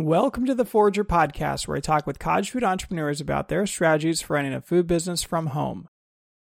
Welcome 0.00 0.46
to 0.46 0.54
the 0.54 0.64
Forrager 0.64 1.02
Podcast, 1.02 1.66
where 1.66 1.76
I 1.76 1.80
talk 1.80 2.06
with 2.06 2.20
cottage 2.20 2.52
food 2.52 2.62
entrepreneurs 2.62 3.20
about 3.20 3.48
their 3.48 3.66
strategies 3.66 4.22
for 4.22 4.34
running 4.34 4.54
a 4.54 4.60
food 4.60 4.86
business 4.86 5.24
from 5.24 5.48
home. 5.48 5.88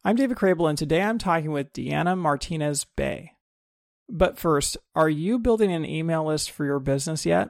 I'm 0.04 0.15
David 0.15 0.37
Crabill, 0.37 0.69
and 0.69 0.79
today 0.79 1.03
I'm 1.03 1.19
talking 1.19 1.51
with 1.51 1.73
Deanna 1.73 2.17
Martinez 2.17 2.87
Bey. 2.97 3.33
But 4.09 4.39
first, 4.39 4.77
are 4.95 5.09
you 5.09 5.41
building 5.41 5.73
an 5.73 5.85
email 5.85 6.25
list 6.25 6.53
for 6.53 6.65
your 6.65 6.79
business 6.79 7.27
yet? 7.27 7.49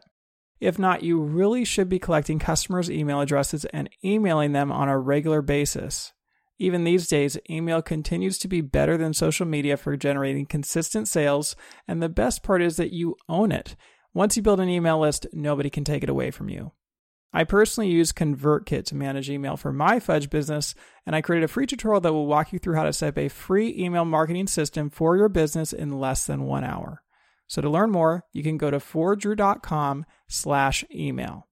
If 0.58 0.78
not, 0.78 1.02
you 1.02 1.20
really 1.20 1.66
should 1.66 1.90
be 1.90 1.98
collecting 1.98 2.38
customers' 2.38 2.90
email 2.90 3.20
addresses 3.20 3.66
and 3.66 3.90
emailing 4.02 4.52
them 4.52 4.72
on 4.72 4.88
a 4.88 4.98
regular 4.98 5.42
basis. 5.42 6.14
Even 6.58 6.84
these 6.84 7.08
days, 7.08 7.36
email 7.50 7.82
continues 7.82 8.38
to 8.38 8.48
be 8.48 8.62
better 8.62 8.96
than 8.96 9.12
social 9.12 9.44
media 9.44 9.76
for 9.76 9.98
generating 9.98 10.46
consistent 10.46 11.08
sales, 11.08 11.56
and 11.86 12.02
the 12.02 12.08
best 12.08 12.42
part 12.42 12.62
is 12.62 12.78
that 12.78 12.94
you 12.94 13.16
own 13.28 13.52
it. 13.52 13.76
Once 14.12 14.36
you 14.36 14.42
build 14.42 14.60
an 14.60 14.68
email 14.68 14.98
list, 14.98 15.26
nobody 15.32 15.70
can 15.70 15.84
take 15.84 16.02
it 16.02 16.08
away 16.08 16.30
from 16.30 16.48
you. 16.48 16.72
I 17.32 17.44
personally 17.44 17.90
use 17.90 18.12
ConvertKit 18.12 18.86
to 18.86 18.96
manage 18.96 19.30
email 19.30 19.56
for 19.56 19.72
my 19.72 20.00
fudge 20.00 20.30
business, 20.30 20.74
and 21.06 21.14
I 21.14 21.22
created 21.22 21.44
a 21.44 21.48
free 21.48 21.66
tutorial 21.66 22.00
that 22.00 22.12
will 22.12 22.26
walk 22.26 22.52
you 22.52 22.58
through 22.58 22.74
how 22.74 22.82
to 22.82 22.92
set 22.92 23.10
up 23.10 23.18
a 23.18 23.28
free 23.28 23.72
email 23.78 24.04
marketing 24.04 24.48
system 24.48 24.90
for 24.90 25.16
your 25.16 25.28
business 25.28 25.72
in 25.72 26.00
less 26.00 26.26
than 26.26 26.42
one 26.42 26.64
hour. 26.64 27.02
So 27.46 27.62
to 27.62 27.70
learn 27.70 27.92
more, 27.92 28.24
you 28.32 28.42
can 28.42 28.58
go 28.58 28.70
to 28.70 28.78
forrager.com 28.78 30.06
slash 30.28 30.84
email. 30.92 31.46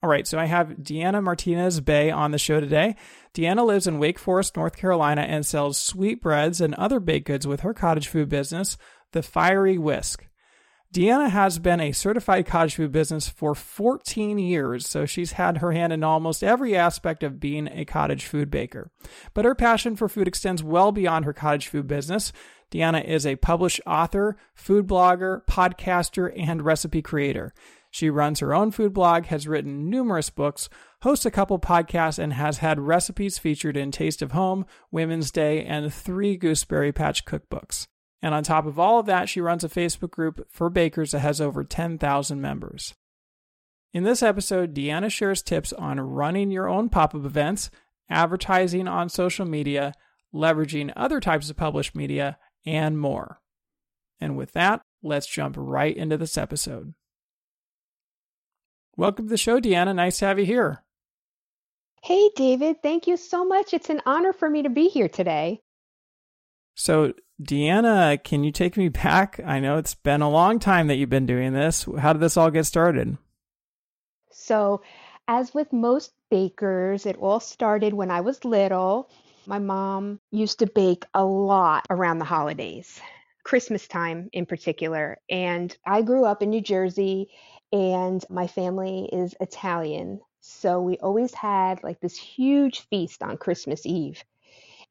All 0.00 0.10
right, 0.10 0.26
so 0.26 0.38
I 0.38 0.46
have 0.46 0.78
Deanna 0.80 1.22
Martinez 1.22 1.80
Bey 1.80 2.10
on 2.10 2.30
the 2.30 2.38
show 2.38 2.60
today. 2.60 2.96
Deanna 3.34 3.64
lives 3.64 3.86
in 3.86 4.00
Wake 4.00 4.18
Forest, 4.18 4.56
North 4.56 4.76
Carolina, 4.76 5.22
and 5.22 5.46
sells 5.46 5.78
sweetbreads 5.78 6.60
and 6.60 6.74
other 6.74 6.98
baked 7.00 7.26
goods 7.26 7.46
with 7.46 7.60
her 7.60 7.74
cottage 7.74 8.08
food 8.08 8.28
business, 8.28 8.76
The 9.12 9.22
Fiery 9.22 9.78
Whisk. 9.78 10.26
Deanna 10.92 11.30
has 11.30 11.58
been 11.58 11.80
a 11.80 11.92
certified 11.92 12.44
cottage 12.44 12.74
food 12.74 12.92
business 12.92 13.26
for 13.26 13.54
14 13.54 14.38
years, 14.38 14.86
so 14.86 15.06
she's 15.06 15.32
had 15.32 15.58
her 15.58 15.72
hand 15.72 15.90
in 15.90 16.04
almost 16.04 16.44
every 16.44 16.76
aspect 16.76 17.22
of 17.22 17.40
being 17.40 17.66
a 17.66 17.86
cottage 17.86 18.26
food 18.26 18.50
baker. 18.50 18.90
But 19.32 19.46
her 19.46 19.54
passion 19.54 19.96
for 19.96 20.06
food 20.06 20.28
extends 20.28 20.62
well 20.62 20.92
beyond 20.92 21.24
her 21.24 21.32
cottage 21.32 21.68
food 21.68 21.86
business. 21.86 22.30
Deanna 22.70 23.02
is 23.02 23.24
a 23.24 23.36
published 23.36 23.80
author, 23.86 24.36
food 24.54 24.86
blogger, 24.86 25.46
podcaster, 25.46 26.30
and 26.36 26.60
recipe 26.60 27.00
creator. 27.00 27.54
She 27.90 28.10
runs 28.10 28.40
her 28.40 28.52
own 28.52 28.70
food 28.70 28.92
blog, 28.92 29.26
has 29.26 29.48
written 29.48 29.88
numerous 29.88 30.28
books, 30.28 30.68
hosts 31.02 31.24
a 31.24 31.30
couple 31.30 31.58
podcasts, 31.58 32.18
and 32.18 32.34
has 32.34 32.58
had 32.58 32.78
recipes 32.78 33.38
featured 33.38 33.78
in 33.78 33.92
Taste 33.92 34.20
of 34.20 34.32
Home, 34.32 34.66
Woman's 34.90 35.30
Day, 35.30 35.64
and 35.64 35.92
three 35.92 36.36
Gooseberry 36.36 36.92
Patch 36.92 37.24
cookbooks. 37.24 37.86
And 38.22 38.34
on 38.34 38.44
top 38.44 38.66
of 38.66 38.78
all 38.78 39.00
of 39.00 39.06
that, 39.06 39.28
she 39.28 39.40
runs 39.40 39.64
a 39.64 39.68
Facebook 39.68 40.12
group 40.12 40.46
for 40.48 40.70
bakers 40.70 41.10
that 41.10 41.18
has 41.18 41.40
over 41.40 41.64
10,000 41.64 42.40
members. 42.40 42.94
In 43.92 44.04
this 44.04 44.22
episode, 44.22 44.74
Deanna 44.74 45.10
shares 45.10 45.42
tips 45.42 45.72
on 45.72 46.00
running 46.00 46.50
your 46.50 46.68
own 46.68 46.88
pop 46.88 47.14
up 47.14 47.24
events, 47.24 47.68
advertising 48.08 48.86
on 48.86 49.08
social 49.08 49.44
media, 49.44 49.92
leveraging 50.32 50.92
other 50.96 51.20
types 51.20 51.50
of 51.50 51.56
published 51.56 51.94
media, 51.94 52.38
and 52.64 52.98
more. 52.98 53.40
And 54.20 54.36
with 54.36 54.52
that, 54.52 54.80
let's 55.02 55.26
jump 55.26 55.56
right 55.58 55.94
into 55.94 56.16
this 56.16 56.38
episode. 56.38 56.94
Welcome 58.96 59.26
to 59.26 59.30
the 59.30 59.36
show, 59.36 59.60
Deanna. 59.60 59.94
Nice 59.94 60.18
to 60.18 60.26
have 60.26 60.38
you 60.38 60.44
here. 60.44 60.84
Hey, 62.02 62.30
David. 62.36 62.82
Thank 62.82 63.06
you 63.06 63.16
so 63.16 63.44
much. 63.44 63.74
It's 63.74 63.90
an 63.90 64.00
honor 64.06 64.32
for 64.32 64.48
me 64.48 64.62
to 64.62 64.70
be 64.70 64.88
here 64.88 65.08
today. 65.08 65.60
So, 66.74 67.12
Deanna, 67.42 68.22
can 68.22 68.44
you 68.44 68.52
take 68.52 68.76
me 68.76 68.88
back? 68.88 69.40
I 69.44 69.58
know 69.58 69.76
it's 69.78 69.94
been 69.94 70.22
a 70.22 70.30
long 70.30 70.58
time 70.58 70.86
that 70.86 70.96
you've 70.96 71.10
been 71.10 71.26
doing 71.26 71.52
this. 71.52 71.86
How 71.98 72.12
did 72.12 72.20
this 72.20 72.36
all 72.36 72.50
get 72.50 72.66
started? 72.66 73.16
So, 74.30 74.82
as 75.26 75.52
with 75.54 75.72
most 75.72 76.12
bakers, 76.30 77.06
it 77.06 77.16
all 77.16 77.40
started 77.40 77.94
when 77.94 78.10
I 78.10 78.20
was 78.20 78.44
little. 78.44 79.10
My 79.46 79.58
mom 79.58 80.20
used 80.30 80.60
to 80.60 80.66
bake 80.66 81.04
a 81.14 81.24
lot 81.24 81.86
around 81.90 82.18
the 82.18 82.24
holidays, 82.24 83.00
Christmas 83.44 83.88
time 83.88 84.28
in 84.32 84.46
particular. 84.46 85.18
And 85.28 85.76
I 85.84 86.02
grew 86.02 86.24
up 86.24 86.42
in 86.42 86.50
New 86.50 86.60
Jersey, 86.60 87.28
and 87.72 88.24
my 88.30 88.46
family 88.46 89.08
is 89.12 89.34
Italian. 89.40 90.20
So 90.40 90.80
we 90.80 90.98
always 90.98 91.34
had 91.34 91.82
like 91.82 92.00
this 92.00 92.16
huge 92.16 92.80
feast 92.88 93.22
on 93.22 93.36
Christmas 93.36 93.84
Eve 93.86 94.22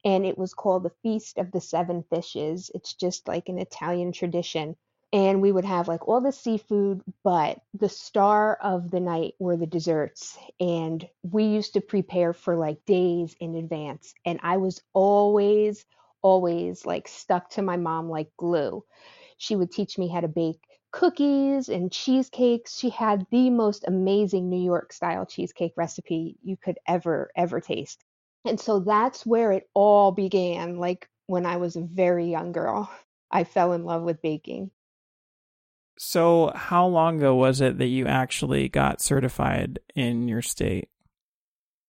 and 0.03 0.25
it 0.25 0.37
was 0.37 0.53
called 0.53 0.83
the 0.83 0.91
Feast 1.03 1.37
of 1.37 1.51
the 1.51 1.61
Seven 1.61 2.03
Fishes. 2.09 2.71
It's 2.73 2.93
just 2.93 3.27
like 3.27 3.49
an 3.49 3.59
Italian 3.59 4.11
tradition. 4.11 4.75
And 5.13 5.41
we 5.41 5.51
would 5.51 5.65
have 5.65 5.87
like 5.89 6.07
all 6.07 6.21
the 6.21 6.31
seafood, 6.31 7.01
but 7.23 7.59
the 7.73 7.89
star 7.89 8.57
of 8.61 8.91
the 8.91 9.01
night 9.01 9.33
were 9.39 9.57
the 9.57 9.67
desserts. 9.67 10.37
And 10.59 11.07
we 11.21 11.43
used 11.43 11.73
to 11.73 11.81
prepare 11.81 12.33
for 12.33 12.55
like 12.55 12.85
days 12.85 13.35
in 13.39 13.55
advance. 13.55 14.13
And 14.25 14.39
I 14.41 14.57
was 14.57 14.81
always, 14.93 15.85
always 16.21 16.85
like 16.85 17.07
stuck 17.09 17.49
to 17.51 17.61
my 17.61 17.75
mom 17.77 18.09
like 18.09 18.31
glue. 18.37 18.85
She 19.37 19.55
would 19.55 19.71
teach 19.71 19.97
me 19.97 20.07
how 20.07 20.21
to 20.21 20.27
bake 20.29 20.61
cookies 20.91 21.69
and 21.69 21.91
cheesecakes. 21.91 22.77
She 22.77 22.89
had 22.89 23.25
the 23.31 23.49
most 23.49 23.85
amazing 23.87 24.49
New 24.49 24.63
York 24.63 24.93
style 24.93 25.25
cheesecake 25.25 25.73
recipe 25.75 26.37
you 26.43 26.57
could 26.57 26.79
ever, 26.87 27.31
ever 27.35 27.59
taste. 27.59 28.03
And 28.45 28.59
so 28.59 28.79
that's 28.79 29.25
where 29.25 29.51
it 29.51 29.69
all 29.73 30.11
began. 30.11 30.77
Like 30.77 31.07
when 31.27 31.45
I 31.45 31.57
was 31.57 31.75
a 31.75 31.81
very 31.81 32.29
young 32.29 32.51
girl, 32.51 32.89
I 33.29 33.43
fell 33.43 33.73
in 33.73 33.85
love 33.85 34.03
with 34.03 34.21
baking. 34.21 34.71
So, 35.97 36.51
how 36.55 36.87
long 36.87 37.17
ago 37.17 37.35
was 37.35 37.61
it 37.61 37.77
that 37.77 37.87
you 37.87 38.07
actually 38.07 38.69
got 38.69 39.01
certified 39.01 39.79
in 39.93 40.27
your 40.27 40.41
state? 40.41 40.89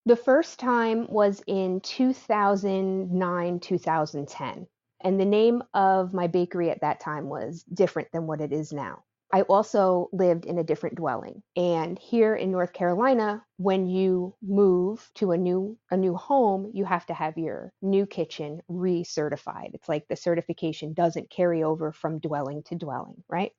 The 0.05 0.17
first 0.17 0.59
time 0.59 1.07
was 1.09 1.43
in 1.47 1.81
2009, 1.81 3.61
2010. 3.61 4.67
And 5.05 5.19
the 5.19 5.25
name 5.25 5.63
of 5.75 6.13
my 6.13 6.27
bakery 6.27 6.71
at 6.71 6.81
that 6.83 7.01
time 7.01 7.29
was 7.29 7.65
different 7.73 8.09
than 8.13 8.27
what 8.27 8.41
it 8.41 8.53
is 8.53 8.73
now. 8.73 9.03
I 9.35 9.43
also 9.43 10.11
lived 10.13 10.45
in 10.45 10.59
a 10.59 10.65
different 10.65 10.97
dwelling. 10.97 11.43
And 11.57 11.99
here 11.99 12.35
in 12.35 12.53
North 12.53 12.75
Carolina, 12.75 13.43
when 13.57 13.87
you 13.87 14.35
move 14.43 15.11
to 15.15 15.33
a 15.33 15.39
new 15.39 15.79
a 15.91 15.97
new 15.97 16.15
home, 16.15 16.71
you 16.75 16.85
have 16.85 17.07
to 17.07 17.15
have 17.15 17.39
your 17.39 17.73
new 17.81 18.05
kitchen 18.05 18.61
recertified. 18.71 19.75
It's 19.75 19.89
like 19.89 20.07
the 20.09 20.17
certification 20.17 20.93
doesn't 20.93 21.31
carry 21.31 21.63
over 21.63 21.93
from 21.93 22.19
dwelling 22.19 22.63
to 22.65 22.75
dwelling, 22.75 23.25
right? 23.29 23.53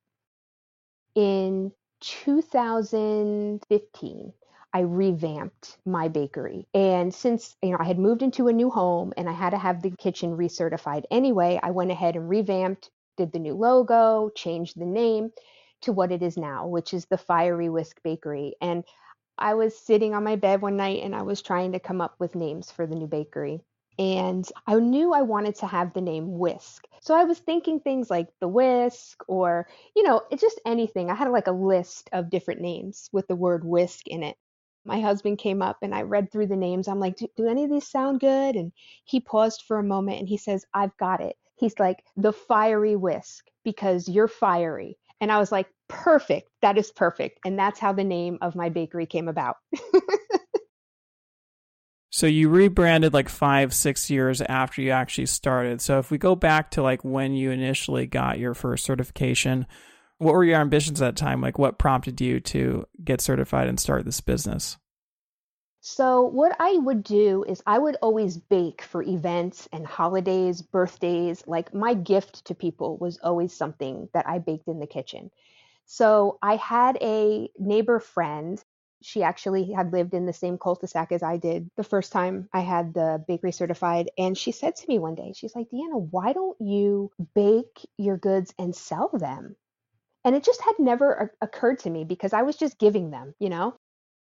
In 1.16 1.72
2015, 2.02 4.34
I 4.74 4.80
revamped 4.82 5.78
my 5.86 6.08
bakery. 6.08 6.68
And 6.76 7.12
since 7.14 7.56
you 7.64 7.72
know 7.72 7.78
I 7.80 7.86
had 7.86 7.98
moved 7.98 8.22
into 8.22 8.48
a 8.48 8.54
new 8.54 8.70
home 8.70 9.12
and 9.18 9.28
I 9.28 9.34
had 9.34 9.52
to 9.52 9.58
have 9.58 9.82
the 9.82 9.90
kitchen 9.92 10.38
recertified 10.38 11.06
anyway, 11.10 11.60
I 11.64 11.72
went 11.72 11.92
ahead 11.92 12.16
and 12.16 12.30
revamped, 12.30 12.92
did 13.18 13.32
the 13.32 13.40
new 13.40 13.56
logo, 13.56 14.30
changed 14.36 14.80
the 14.80 14.86
name, 14.86 15.32
to 15.84 15.94
what 15.94 16.12
it 16.12 16.22
is 16.24 16.38
now, 16.38 16.68
which 16.68 16.94
is 16.94 17.06
the 17.06 17.18
Fiery 17.18 17.70
Whisk 17.70 18.02
Bakery. 18.04 18.56
And 18.62 18.84
I 19.38 19.54
was 19.56 19.78
sitting 19.78 20.14
on 20.14 20.24
my 20.24 20.36
bed 20.36 20.62
one 20.62 20.78
night 20.78 21.04
and 21.04 21.16
I 21.16 21.24
was 21.24 21.42
trying 21.42 21.72
to 21.72 21.80
come 21.80 22.02
up 22.02 22.16
with 22.20 22.36
names 22.36 22.72
for 22.72 22.86
the 22.86 22.96
new 22.96 23.08
bakery. 23.08 23.62
And 24.00 24.48
I 24.66 24.76
knew 24.76 25.14
I 25.14 25.22
wanted 25.22 25.56
to 25.56 25.68
have 25.68 25.94
the 25.94 26.02
name 26.02 26.38
Whisk. 26.40 26.88
So 27.02 27.16
I 27.16 27.26
was 27.26 27.40
thinking 27.40 27.80
things 27.80 28.10
like 28.10 28.28
the 28.40 28.48
Whisk 28.48 29.24
or, 29.28 29.68
you 29.96 30.04
know, 30.04 30.22
it's 30.32 30.42
just 30.42 30.62
anything. 30.66 31.10
I 31.10 31.16
had 31.16 31.30
like 31.30 31.48
a 31.48 31.52
list 31.52 32.10
of 32.14 32.30
different 32.30 32.62
names 32.62 33.10
with 33.12 33.28
the 33.28 33.36
word 33.36 33.64
whisk 33.64 34.08
in 34.08 34.24
it. 34.24 34.38
My 34.86 35.00
husband 35.00 35.38
came 35.38 35.62
up 35.62 35.78
and 35.82 35.94
I 35.94 36.02
read 36.02 36.32
through 36.32 36.48
the 36.48 36.56
names. 36.56 36.88
I'm 36.88 37.00
like, 37.00 37.18
do, 37.18 37.28
do 37.36 37.48
any 37.48 37.64
of 37.64 37.70
these 37.70 37.88
sound 37.88 38.20
good? 38.20 38.56
And 38.56 38.72
he 39.06 39.20
paused 39.20 39.64
for 39.68 39.78
a 39.78 39.84
moment 39.84 40.20
and 40.20 40.28
he 40.28 40.38
says, 40.38 40.66
I've 40.74 40.96
got 40.98 41.22
it. 41.22 41.38
He's 41.56 41.78
like, 41.80 42.04
the 42.18 42.34
fiery 42.34 42.96
whisk 42.96 43.46
because 43.64 44.10
you're 44.10 44.28
fiery. 44.28 44.98
And 45.24 45.32
I 45.32 45.40
was 45.40 45.54
like, 45.54 45.68
perfect. 45.88 46.50
That 46.62 46.78
is 46.78 46.92
perfect. 46.92 47.40
And 47.46 47.58
that's 47.58 47.80
how 47.80 47.94
the 47.94 48.04
name 48.04 48.38
of 48.42 48.58
my 48.58 48.68
bakery 48.68 49.06
came 49.06 49.30
about. 49.30 49.56
so 52.12 52.28
you 52.28 52.50
rebranded 52.50 53.14
like 53.14 53.30
five, 53.30 53.74
six 53.74 54.10
years 54.10 54.42
after 54.42 54.82
you 54.82 54.90
actually 54.90 55.28
started. 55.28 55.80
So 55.80 55.98
if 55.98 56.12
we 56.12 56.18
go 56.18 56.36
back 56.36 56.72
to 56.72 56.84
like 56.84 57.06
when 57.06 57.36
you 57.36 57.52
initially 57.52 58.06
got 58.06 58.38
your 58.38 58.54
first 58.54 58.84
certification, 58.84 59.66
what 60.18 60.34
were 60.34 60.44
your 60.44 60.60
ambitions 60.60 61.02
at 61.02 61.16
that 61.16 61.22
time? 61.22 61.40
Like 61.40 61.58
what 61.58 61.80
prompted 61.80 62.20
you 62.20 62.42
to 62.42 62.86
get 63.02 63.22
certified 63.22 63.70
and 63.70 63.80
start 63.80 64.04
this 64.04 64.20
business? 64.20 64.76
So, 65.86 66.24
what 66.24 66.56
I 66.60 66.78
would 66.78 67.04
do 67.04 67.44
is 67.44 67.62
I 67.68 67.78
would 67.78 67.98
always 68.02 68.38
bake 68.38 68.82
for 68.82 69.04
events 69.04 69.70
and 69.72 69.86
holidays, 69.86 70.64
birthdays. 70.64 71.46
Like, 71.46 71.76
my 71.76 71.94
gift 71.94 72.46
to 72.46 72.56
people 72.56 72.98
was 72.98 73.20
always 73.20 73.54
something 73.54 74.10
that 74.14 74.28
I 74.28 74.40
baked 74.40 74.68
in 74.68 74.80
the 74.80 74.88
kitchen. 74.88 75.30
So, 75.86 76.40
I 76.42 76.56
had 76.56 76.98
a 77.02 77.50
neighbor 77.60 78.00
friend. 78.00 78.64
She 79.02 79.24
actually 79.24 79.74
had 79.74 79.92
lived 79.94 80.14
in 80.16 80.26
the 80.26 80.34
same 80.34 80.58
cul 80.58 80.76
de 80.76 80.88
sac 80.88 81.12
as 81.12 81.22
I 81.24 81.38
did 81.38 81.70
the 81.76 81.84
first 81.84 82.14
time 82.14 82.50
I 82.54 82.62
had 82.62 82.94
the 82.94 83.24
bakery 83.28 83.52
certified. 83.52 84.10
And 84.18 84.38
she 84.38 84.54
said 84.54 84.76
to 84.78 84.88
me 84.88 85.00
one 85.00 85.16
day, 85.16 85.34
she's 85.36 85.56
like, 85.56 85.70
Deanna, 85.70 86.00
why 86.12 86.34
don't 86.34 86.60
you 86.62 87.12
bake 87.36 87.86
your 87.98 88.18
goods 88.18 88.54
and 88.58 88.76
sell 88.76 89.10
them? 89.10 89.56
And 90.26 90.36
it 90.36 90.44
just 90.44 90.62
had 90.62 90.80
never 90.80 91.36
occurred 91.42 91.80
to 91.80 91.90
me 91.90 92.06
because 92.06 92.34
I 92.34 92.44
was 92.44 92.58
just 92.58 92.80
giving 92.80 93.12
them, 93.12 93.36
you 93.40 93.50
know? 93.50 93.76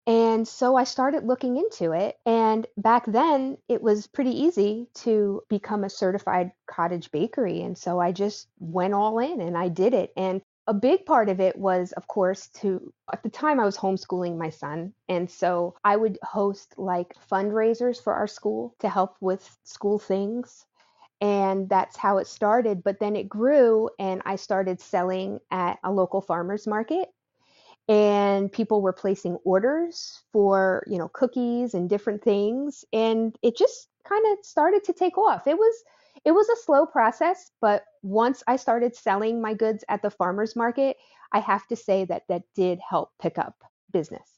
And 0.08 0.48
so 0.48 0.76
I 0.76 0.84
started 0.84 1.26
looking 1.26 1.58
into 1.58 1.92
it. 1.92 2.18
And 2.26 2.68
back 2.78 3.06
then, 3.08 3.58
it 3.68 3.82
was 3.82 4.08
pretty 4.08 4.32
easy 4.44 4.88
to 4.96 5.42
become 5.50 5.84
a 5.84 5.90
certified 5.90 6.52
cottage 6.68 7.12
bakery. 7.12 7.62
And 7.62 7.78
so 7.78 8.00
I 8.00 8.12
just 8.12 8.48
went 8.60 8.94
all 8.94 9.18
in 9.20 9.42
and 9.42 9.58
I 9.58 9.70
did 9.70 9.94
it. 9.94 10.12
And 10.16 10.42
a 10.68 10.74
big 10.74 11.06
part 11.06 11.30
of 11.30 11.40
it 11.40 11.58
was, 11.58 11.92
of 11.94 12.08
course, 12.08 12.48
to 12.50 12.94
at 13.12 13.24
the 13.24 13.30
time 13.30 13.60
I 13.60 13.66
was 13.66 13.78
homeschooling 13.78 14.38
my 14.38 14.50
son. 14.50 14.94
And 15.10 15.30
so 15.30 15.76
I 15.84 15.96
would 15.96 16.20
host 16.24 16.76
like 16.78 17.16
fundraisers 17.32 18.02
for 18.02 18.14
our 18.14 18.28
school 18.28 18.76
to 18.80 18.90
help 18.90 19.16
with 19.22 19.58
school 19.64 20.00
things. 20.00 20.66
And 21.22 21.70
that's 21.70 21.98
how 21.98 22.18
it 22.18 22.28
started. 22.28 22.84
But 22.84 23.00
then 23.00 23.16
it 23.16 23.30
grew, 23.30 23.90
and 23.98 24.22
I 24.26 24.36
started 24.36 24.82
selling 24.82 25.40
at 25.50 25.80
a 25.84 25.92
local 25.92 26.22
farmer's 26.22 26.68
market 26.68 27.10
and 27.88 28.52
people 28.52 28.82
were 28.82 28.94
placing 28.94 29.36
orders 29.44 30.24
for 30.32 30.84
you 30.88 30.98
know 30.98 31.10
cookies 31.14 31.74
and 31.74 31.90
different 31.90 32.24
things 32.24 32.84
and 32.94 33.38
it 33.44 33.58
just 33.58 33.88
kind 34.08 34.26
of 34.32 34.46
started 34.46 34.84
to 34.84 34.94
take 34.94 35.18
off. 35.18 35.48
It 35.48 35.58
was 35.58 35.76
it 36.24 36.32
was 36.32 36.48
a 36.50 36.56
slow 36.64 36.86
process 36.86 37.52
but 37.62 37.84
once 38.02 38.42
i 38.48 38.56
started 38.56 38.96
selling 38.96 39.42
my 39.42 39.54
goods 39.54 39.84
at 39.90 40.02
the 40.02 40.10
farmers 40.10 40.56
market 40.56 40.96
i 41.34 41.40
have 41.40 41.68
to 41.68 41.76
say 41.76 42.06
that 42.06 42.24
that 42.30 42.44
did 42.56 42.80
help 42.90 43.12
pick 43.22 43.38
up 43.38 43.66
business. 43.96 44.30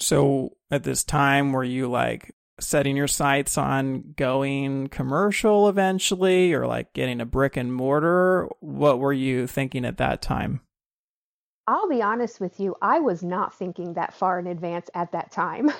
So 0.00 0.56
at 0.70 0.84
this 0.84 1.04
time 1.04 1.52
were 1.52 1.64
you 1.64 1.88
like 1.88 2.34
setting 2.58 2.96
your 2.96 3.08
sights 3.08 3.58
on 3.58 4.14
going 4.16 4.88
commercial 4.88 5.68
eventually 5.68 6.54
or 6.54 6.66
like 6.66 6.94
getting 6.94 7.20
a 7.20 7.26
brick 7.26 7.58
and 7.58 7.72
mortar? 7.72 8.48
What 8.60 8.98
were 8.98 9.12
you 9.12 9.46
thinking 9.46 9.84
at 9.84 9.98
that 9.98 10.22
time 10.22 10.62
I'll 11.66 11.88
be 11.88 12.02
honest 12.02 12.40
with 12.40 12.58
you, 12.58 12.74
I 12.82 13.00
was 13.00 13.22
not 13.22 13.54
thinking 13.54 13.94
that 13.94 14.14
far 14.14 14.38
in 14.38 14.46
advance 14.46 14.90
at 14.94 15.12
that 15.12 15.30
time. 15.30 15.70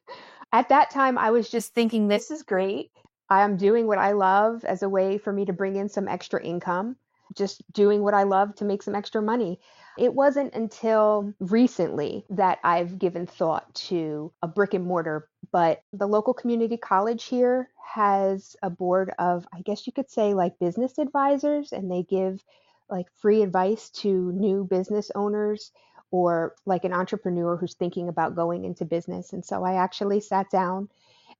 at 0.52 0.68
that 0.68 0.90
time, 0.90 1.16
I 1.16 1.30
was 1.30 1.48
just 1.48 1.74
thinking, 1.74 2.08
this 2.08 2.30
is 2.30 2.42
great. 2.42 2.90
I'm 3.30 3.56
doing 3.56 3.86
what 3.86 3.98
I 3.98 4.12
love 4.12 4.64
as 4.64 4.82
a 4.82 4.90
way 4.90 5.16
for 5.16 5.32
me 5.32 5.46
to 5.46 5.52
bring 5.54 5.76
in 5.76 5.88
some 5.88 6.06
extra 6.06 6.42
income, 6.42 6.96
just 7.34 7.62
doing 7.72 8.02
what 8.02 8.12
I 8.12 8.24
love 8.24 8.54
to 8.56 8.66
make 8.66 8.82
some 8.82 8.94
extra 8.94 9.22
money. 9.22 9.58
It 9.96 10.12
wasn't 10.12 10.54
until 10.54 11.32
recently 11.40 12.26
that 12.28 12.58
I've 12.62 12.98
given 12.98 13.26
thought 13.26 13.74
to 13.86 14.32
a 14.42 14.48
brick 14.48 14.74
and 14.74 14.84
mortar, 14.84 15.28
but 15.50 15.82
the 15.94 16.08
local 16.08 16.34
community 16.34 16.76
college 16.76 17.24
here 17.24 17.70
has 17.94 18.54
a 18.62 18.68
board 18.68 19.12
of, 19.18 19.46
I 19.52 19.62
guess 19.62 19.86
you 19.86 19.94
could 19.94 20.10
say, 20.10 20.34
like 20.34 20.58
business 20.58 20.98
advisors, 20.98 21.72
and 21.72 21.90
they 21.90 22.02
give 22.02 22.44
like 22.92 23.06
free 23.16 23.42
advice 23.42 23.90
to 23.90 24.30
new 24.32 24.64
business 24.64 25.10
owners 25.14 25.72
or 26.12 26.54
like 26.66 26.84
an 26.84 26.92
entrepreneur 26.92 27.56
who's 27.56 27.74
thinking 27.74 28.08
about 28.08 28.36
going 28.36 28.64
into 28.64 28.84
business. 28.84 29.32
And 29.32 29.44
so 29.44 29.64
I 29.64 29.74
actually 29.74 30.20
sat 30.20 30.50
down 30.50 30.90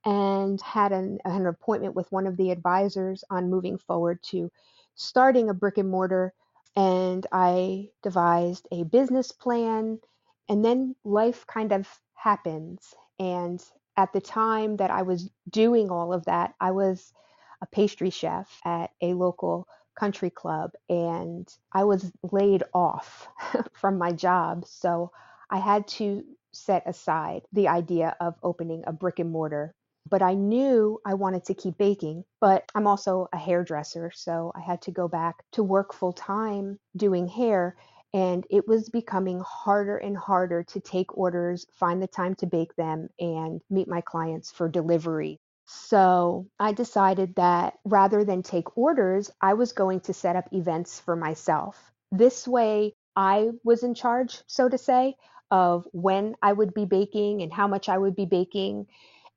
and 0.04 0.60
had 0.62 0.92
an, 0.92 1.18
an 1.24 1.46
appointment 1.46 1.94
with 1.94 2.10
one 2.10 2.26
of 2.26 2.36
the 2.38 2.50
advisors 2.50 3.22
on 3.30 3.50
moving 3.50 3.78
forward 3.78 4.22
to 4.22 4.50
starting 4.94 5.50
a 5.50 5.54
brick 5.54 5.78
and 5.78 5.90
mortar. 5.90 6.32
And 6.74 7.26
I 7.30 7.90
devised 8.02 8.66
a 8.72 8.84
business 8.84 9.30
plan. 9.30 10.00
And 10.48 10.64
then 10.64 10.96
life 11.04 11.46
kind 11.46 11.72
of 11.72 11.86
happens. 12.14 12.94
And 13.18 13.62
at 13.96 14.12
the 14.14 14.22
time 14.22 14.78
that 14.78 14.90
I 14.90 15.02
was 15.02 15.30
doing 15.50 15.90
all 15.90 16.14
of 16.14 16.24
that, 16.24 16.54
I 16.60 16.70
was 16.70 17.12
a 17.60 17.66
pastry 17.66 18.10
chef 18.10 18.58
at 18.64 18.90
a 19.02 19.12
local 19.12 19.68
country 19.94 20.30
club 20.30 20.72
and 20.88 21.48
I 21.72 21.84
was 21.84 22.10
laid 22.30 22.62
off 22.74 23.28
from 23.72 23.98
my 23.98 24.12
job. 24.12 24.64
So 24.66 25.12
I 25.50 25.58
had 25.58 25.86
to 25.98 26.24
set 26.52 26.82
aside 26.86 27.42
the 27.52 27.68
idea 27.68 28.16
of 28.20 28.36
opening 28.42 28.84
a 28.86 28.92
brick 28.92 29.18
and 29.18 29.30
mortar. 29.30 29.74
But 30.08 30.22
I 30.22 30.34
knew 30.34 31.00
I 31.06 31.14
wanted 31.14 31.44
to 31.44 31.54
keep 31.54 31.78
baking, 31.78 32.24
but 32.40 32.64
I'm 32.74 32.86
also 32.86 33.28
a 33.32 33.38
hairdresser. 33.38 34.10
So 34.14 34.52
I 34.54 34.60
had 34.60 34.82
to 34.82 34.90
go 34.90 35.08
back 35.08 35.44
to 35.52 35.62
work 35.62 35.92
full 35.94 36.12
time 36.12 36.78
doing 36.96 37.28
hair. 37.28 37.76
And 38.14 38.46
it 38.50 38.68
was 38.68 38.90
becoming 38.90 39.40
harder 39.40 39.96
and 39.96 40.16
harder 40.16 40.64
to 40.64 40.80
take 40.80 41.16
orders, 41.16 41.66
find 41.72 42.02
the 42.02 42.06
time 42.08 42.34
to 42.36 42.46
bake 42.46 42.74
them, 42.76 43.08
and 43.18 43.62
meet 43.70 43.88
my 43.88 44.02
clients 44.02 44.50
for 44.50 44.68
delivery. 44.68 45.40
So 45.66 46.48
I 46.58 46.72
decided 46.72 47.36
that 47.36 47.78
rather 47.84 48.24
than 48.24 48.42
take 48.42 48.76
orders, 48.76 49.30
I 49.40 49.54
was 49.54 49.72
going 49.72 50.00
to 50.00 50.12
set 50.12 50.36
up 50.36 50.48
events 50.52 51.00
for 51.00 51.16
myself. 51.16 51.92
This 52.10 52.46
way, 52.46 52.94
I 53.16 53.50
was 53.64 53.82
in 53.82 53.94
charge, 53.94 54.42
so 54.46 54.68
to 54.68 54.78
say, 54.78 55.14
of 55.50 55.86
when 55.92 56.34
I 56.42 56.52
would 56.52 56.74
be 56.74 56.84
baking 56.84 57.42
and 57.42 57.52
how 57.52 57.68
much 57.68 57.88
I 57.88 57.98
would 57.98 58.16
be 58.16 58.26
baking 58.26 58.86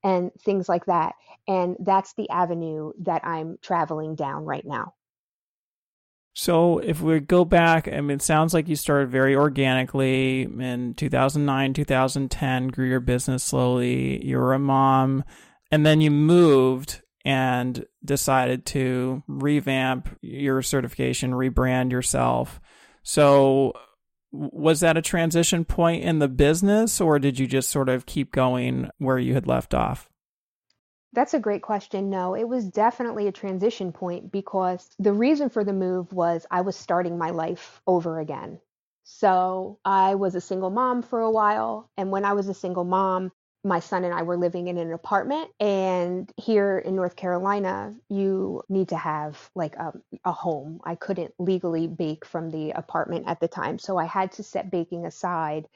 and 0.02 0.30
things 0.40 0.68
like 0.68 0.86
that. 0.86 1.14
And 1.46 1.76
that's 1.80 2.14
the 2.14 2.28
avenue 2.30 2.92
that 3.00 3.24
I'm 3.24 3.58
traveling 3.62 4.14
down 4.14 4.44
right 4.44 4.64
now. 4.64 4.94
So 6.34 6.78
if 6.78 7.00
we 7.00 7.20
go 7.20 7.46
back, 7.46 7.88
I 7.88 8.00
mean, 8.02 8.16
it 8.16 8.22
sounds 8.22 8.52
like 8.52 8.68
you 8.68 8.76
started 8.76 9.10
very 9.10 9.34
organically 9.34 10.42
in 10.42 10.92
2009, 10.94 11.72
2010, 11.72 12.68
grew 12.68 12.86
your 12.86 13.00
business 13.00 13.42
slowly. 13.42 14.22
You 14.22 14.36
were 14.36 14.52
a 14.52 14.58
mom 14.58 15.24
and 15.70 15.84
then 15.84 16.00
you 16.00 16.10
moved 16.10 17.02
and 17.24 17.84
decided 18.04 18.64
to 18.66 19.22
revamp 19.26 20.08
your 20.22 20.62
certification, 20.62 21.32
rebrand 21.32 21.90
yourself. 21.90 22.60
So, 23.02 23.72
was 24.30 24.80
that 24.80 24.96
a 24.96 25.02
transition 25.02 25.64
point 25.64 26.04
in 26.04 26.18
the 26.18 26.28
business, 26.28 27.00
or 27.00 27.18
did 27.18 27.38
you 27.38 27.46
just 27.46 27.70
sort 27.70 27.88
of 27.88 28.06
keep 28.06 28.32
going 28.32 28.90
where 28.98 29.18
you 29.18 29.34
had 29.34 29.46
left 29.46 29.74
off? 29.74 30.08
That's 31.12 31.34
a 31.34 31.40
great 31.40 31.62
question. 31.62 32.10
No, 32.10 32.34
it 32.34 32.46
was 32.46 32.68
definitely 32.68 33.26
a 33.26 33.32
transition 33.32 33.90
point 33.90 34.30
because 34.30 34.88
the 34.98 35.14
reason 35.14 35.48
for 35.48 35.64
the 35.64 35.72
move 35.72 36.12
was 36.12 36.46
I 36.50 36.60
was 36.60 36.76
starting 36.76 37.16
my 37.16 37.30
life 37.30 37.80
over 37.86 38.20
again. 38.20 38.60
So 39.04 39.78
I 39.84 40.16
was 40.16 40.34
a 40.34 40.40
single 40.40 40.70
mom 40.70 41.02
for 41.02 41.20
a 41.20 41.30
while. 41.30 41.88
And 41.96 42.10
when 42.10 42.24
I 42.24 42.34
was 42.34 42.48
a 42.48 42.54
single 42.54 42.84
mom, 42.84 43.32
my 43.66 43.80
son 43.80 44.04
and 44.04 44.14
I 44.14 44.22
were 44.22 44.36
living 44.36 44.68
in 44.68 44.78
an 44.78 44.92
apartment. 44.92 45.50
And 45.58 46.32
here 46.36 46.78
in 46.78 46.94
North 46.94 47.16
Carolina, 47.16 47.94
you 48.08 48.62
need 48.68 48.88
to 48.90 48.96
have 48.96 49.50
like 49.56 49.74
a, 49.74 49.92
a, 50.24 50.32
home. 50.32 50.80
I 50.84 50.94
couldn't 50.94 51.34
legally 51.38 51.88
bake 51.88 52.24
from 52.24 52.50
the 52.50 52.70
apartment 52.70 53.24
at 53.26 53.40
the 53.40 53.48
time. 53.48 53.80
So 53.80 53.98
I 53.98 54.04
had 54.04 54.30
to 54.32 54.44
set 54.44 54.70
baking 54.70 55.04
aside. 55.04 55.66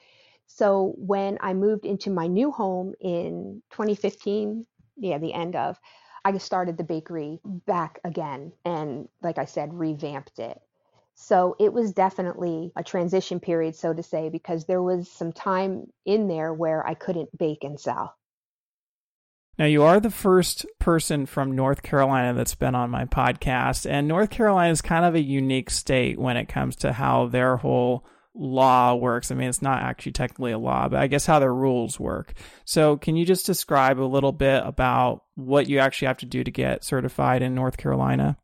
So 0.47 0.93
when 0.97 1.37
I 1.41 1.53
moved 1.53 1.85
into 1.85 2.09
my 2.09 2.27
new 2.27 2.51
home 2.51 2.93
in 3.01 3.61
2015, 3.71 4.65
yeah, 4.97 5.17
the 5.17 5.33
end 5.33 5.57
of, 5.57 5.77
I 6.23 6.37
started 6.37 6.77
the 6.77 6.83
bakery 6.83 7.39
back 7.43 7.99
again 8.05 8.53
and, 8.63 9.09
like 9.21 9.37
I 9.37 9.45
said, 9.45 9.73
revamped 9.73 10.39
it. 10.39 10.61
So 11.15 11.55
it 11.59 11.71
was 11.71 11.93
definitely 11.93 12.71
a 12.75 12.83
transition 12.83 13.39
period, 13.39 13.75
so 13.75 13.93
to 13.93 14.03
say, 14.03 14.29
because 14.29 14.65
there 14.65 14.81
was 14.81 15.09
some 15.09 15.31
time 15.31 15.85
in 16.05 16.27
there 16.27 16.53
where 16.53 16.85
I 16.85 16.93
couldn't 16.93 17.37
bake 17.37 17.63
and 17.63 17.79
sell. 17.79 18.15
Now, 19.57 19.65
you 19.65 19.83
are 19.83 19.99
the 19.99 20.09
first 20.09 20.65
person 20.79 21.25
from 21.25 21.55
North 21.55 21.83
Carolina 21.83 22.33
that's 22.33 22.55
been 22.55 22.73
on 22.73 22.89
my 22.89 23.05
podcast, 23.05 23.89
and 23.89 24.07
North 24.07 24.29
Carolina 24.29 24.71
is 24.71 24.81
kind 24.81 25.05
of 25.05 25.13
a 25.13 25.21
unique 25.21 25.69
state 25.69 26.17
when 26.17 26.37
it 26.37 26.47
comes 26.47 26.77
to 26.77 26.93
how 26.93 27.27
their 27.27 27.57
whole 27.57 28.05
law 28.33 28.95
works. 28.95 29.29
I 29.29 29.35
mean, 29.35 29.49
it's 29.49 29.61
not 29.61 29.81
actually 29.81 30.13
technically 30.13 30.51
a 30.51 30.57
law, 30.57 30.87
but 30.87 30.99
I 30.99 31.07
guess 31.07 31.25
how 31.25 31.39
their 31.39 31.53
rules 31.53 31.99
work. 31.99 32.33
So, 32.65 32.97
can 32.97 33.15
you 33.15 33.25
just 33.25 33.45
describe 33.45 33.99
a 33.99 34.03
little 34.03 34.31
bit 34.31 34.63
about 34.65 35.23
what 35.35 35.67
you 35.67 35.79
actually 35.79 36.07
have 36.07 36.19
to 36.19 36.25
do 36.25 36.43
to 36.43 36.51
get 36.51 36.83
certified 36.83 37.41
in 37.41 37.53
North 37.53 37.77
Carolina? 37.77 38.37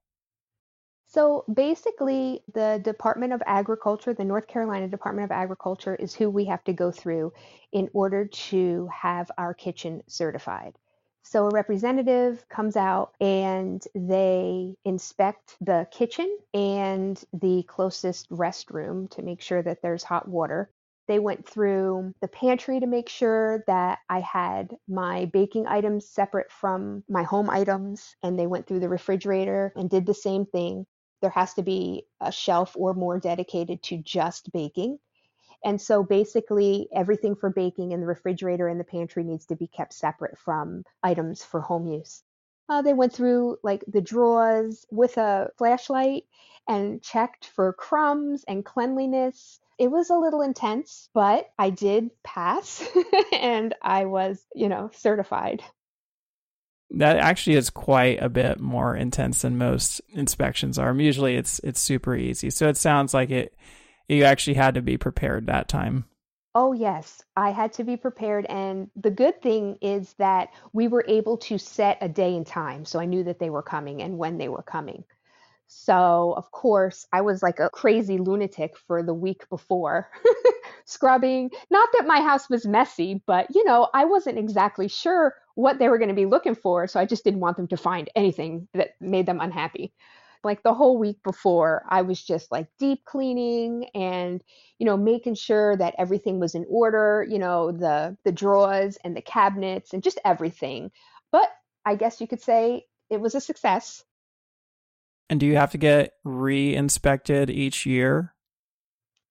So 1.17 1.45
basically, 1.51 2.43
the 2.53 2.79
Department 2.83 3.33
of 3.33 3.41
Agriculture, 3.47 4.13
the 4.13 4.23
North 4.23 4.45
Carolina 4.45 4.87
Department 4.87 5.25
of 5.25 5.31
Agriculture, 5.31 5.95
is 5.95 6.13
who 6.13 6.29
we 6.29 6.45
have 6.45 6.63
to 6.65 6.73
go 6.73 6.91
through 6.91 7.33
in 7.71 7.89
order 7.91 8.25
to 8.27 8.87
have 8.93 9.31
our 9.35 9.55
kitchen 9.55 10.03
certified. 10.05 10.77
So 11.23 11.47
a 11.47 11.49
representative 11.49 12.47
comes 12.49 12.75
out 12.77 13.15
and 13.19 13.83
they 13.95 14.75
inspect 14.85 15.57
the 15.59 15.87
kitchen 15.89 16.37
and 16.53 17.19
the 17.33 17.63
closest 17.63 18.29
restroom 18.29 19.09
to 19.09 19.23
make 19.23 19.41
sure 19.41 19.63
that 19.63 19.81
there's 19.81 20.03
hot 20.03 20.27
water. 20.27 20.69
They 21.07 21.17
went 21.17 21.47
through 21.47 22.13
the 22.21 22.27
pantry 22.27 22.79
to 22.79 22.85
make 22.85 23.09
sure 23.09 23.63
that 23.65 23.97
I 24.07 24.19
had 24.19 24.77
my 24.87 25.25
baking 25.25 25.65
items 25.65 26.07
separate 26.07 26.51
from 26.51 27.03
my 27.09 27.23
home 27.23 27.49
items. 27.49 28.15
And 28.21 28.37
they 28.37 28.45
went 28.45 28.67
through 28.67 28.81
the 28.81 28.89
refrigerator 28.89 29.73
and 29.75 29.89
did 29.89 30.05
the 30.05 30.13
same 30.13 30.45
thing 30.45 30.85
there 31.21 31.29
has 31.31 31.53
to 31.55 31.63
be 31.63 32.05
a 32.21 32.31
shelf 32.31 32.75
or 32.75 32.93
more 32.93 33.19
dedicated 33.19 33.81
to 33.83 33.97
just 33.97 34.51
baking. 34.51 34.99
And 35.63 35.81
so 35.81 36.03
basically, 36.03 36.87
everything 36.93 37.35
for 37.35 37.49
baking 37.49 37.91
in 37.91 37.99
the 37.99 38.07
refrigerator 38.07 38.67
and 38.67 38.79
the 38.79 38.83
pantry 38.83 39.23
needs 39.23 39.47
to 39.47 39.55
be 39.55 39.67
kept 39.67 39.93
separate 39.93 40.37
from 40.37 40.83
items 41.01 41.43
for 41.43 41.61
home 41.61 41.87
use. 41.87 42.23
Uh, 42.69 42.81
they 42.81 42.93
went 42.93 43.13
through 43.13 43.57
like 43.63 43.83
the 43.87 44.01
drawers 44.01 44.85
with 44.91 45.17
a 45.17 45.49
flashlight 45.57 46.25
and 46.67 47.01
checked 47.01 47.47
for 47.47 47.73
crumbs 47.73 48.43
and 48.47 48.65
cleanliness. 48.65 49.59
It 49.77 49.89
was 49.89 50.09
a 50.09 50.17
little 50.17 50.41
intense, 50.41 51.09
but 51.13 51.49
I 51.57 51.69
did 51.69 52.11
pass 52.23 52.85
and 53.33 53.73
I 53.81 54.05
was, 54.05 54.45
you 54.53 54.69
know, 54.69 54.89
certified. 54.93 55.63
That 56.91 57.17
actually 57.17 57.57
is 57.57 57.69
quite 57.69 58.21
a 58.21 58.29
bit 58.29 58.59
more 58.59 58.95
intense 58.95 59.41
than 59.41 59.57
most 59.57 60.01
inspections 60.09 60.79
are. 60.79 60.95
Usually 60.95 61.35
it's 61.35 61.59
it's 61.59 61.81
super 61.81 62.15
easy. 62.15 62.49
So 62.49 62.69
it 62.69 62.77
sounds 62.77 63.13
like 63.13 63.29
it 63.29 63.55
you 64.07 64.23
actually 64.23 64.55
had 64.55 64.75
to 64.75 64.81
be 64.81 64.97
prepared 64.97 65.47
that 65.47 65.67
time. 65.67 66.05
Oh, 66.59 66.73
yes, 66.73 67.23
I 67.35 67.51
had 67.51 67.73
to 67.73 67.83
be 67.83 67.97
prepared. 67.97 68.47
And 68.47 68.89
the 68.95 69.11
good 69.11 69.43
thing 69.43 69.77
is 69.79 70.13
that 70.13 70.49
we 70.73 70.87
were 70.87 71.05
able 71.07 71.37
to 71.37 71.59
set 71.59 71.99
a 72.01 72.09
day 72.09 72.35
and 72.35 72.47
time. 72.47 72.83
So 72.83 72.99
I 72.99 73.05
knew 73.05 73.23
that 73.25 73.37
they 73.37 73.51
were 73.51 73.61
coming 73.61 74.01
and 74.01 74.17
when 74.17 74.39
they 74.39 74.49
were 74.49 74.63
coming. 74.63 75.03
So, 75.67 76.33
of 76.37 76.51
course, 76.51 77.05
I 77.11 77.21
was 77.21 77.43
like 77.43 77.59
a 77.59 77.69
crazy 77.69 78.17
lunatic 78.17 78.77
for 78.77 79.03
the 79.03 79.13
week 79.13 79.47
before, 79.49 80.09
scrubbing. 80.85 81.51
Not 81.69 81.89
that 81.93 82.07
my 82.07 82.21
house 82.21 82.49
was 82.49 82.65
messy, 82.65 83.21
but 83.27 83.47
you 83.53 83.63
know, 83.65 83.89
I 83.93 84.05
wasn't 84.05 84.37
exactly 84.39 84.87
sure 84.87 85.35
what 85.55 85.79
they 85.79 85.89
were 85.89 85.97
going 85.97 86.09
to 86.09 86.15
be 86.15 86.25
looking 86.25 86.55
for. 86.55 86.87
So 86.87 86.99
I 86.99 87.05
just 87.05 87.23
didn't 87.23 87.41
want 87.41 87.57
them 87.57 87.67
to 87.69 87.77
find 87.77 88.09
anything 88.15 88.67
that 88.73 88.91
made 89.01 89.25
them 89.25 89.41
unhappy. 89.41 89.93
Like 90.43 90.63
the 90.63 90.73
whole 90.73 90.97
week 90.97 91.21
before, 91.23 91.83
I 91.89 92.03
was 92.03 92.23
just 92.23 92.51
like 92.51 92.67
deep 92.79 93.03
cleaning 93.05 93.89
and, 93.95 94.41
you 94.79 94.85
know, 94.85 94.95
making 94.95 95.35
sure 95.35 95.75
that 95.75 95.95
everything 95.97 96.39
was 96.39 96.55
in 96.55 96.65
order, 96.69 97.25
you 97.29 97.39
know, 97.39 97.71
the 97.71 98.15
the 98.23 98.31
drawers 98.31 98.97
and 99.03 99.17
the 99.17 99.21
cabinets 99.21 99.93
and 99.93 100.03
just 100.03 100.19
everything. 100.23 100.91
But 101.31 101.49
I 101.85 101.95
guess 101.95 102.21
you 102.21 102.27
could 102.27 102.41
say 102.41 102.85
it 103.09 103.19
was 103.19 103.35
a 103.35 103.41
success. 103.41 104.03
And 105.29 105.39
do 105.39 105.45
you 105.45 105.55
have 105.55 105.71
to 105.71 105.77
get 105.77 106.13
re-inspected 106.23 107.49
each 107.49 107.85
year? 107.85 108.33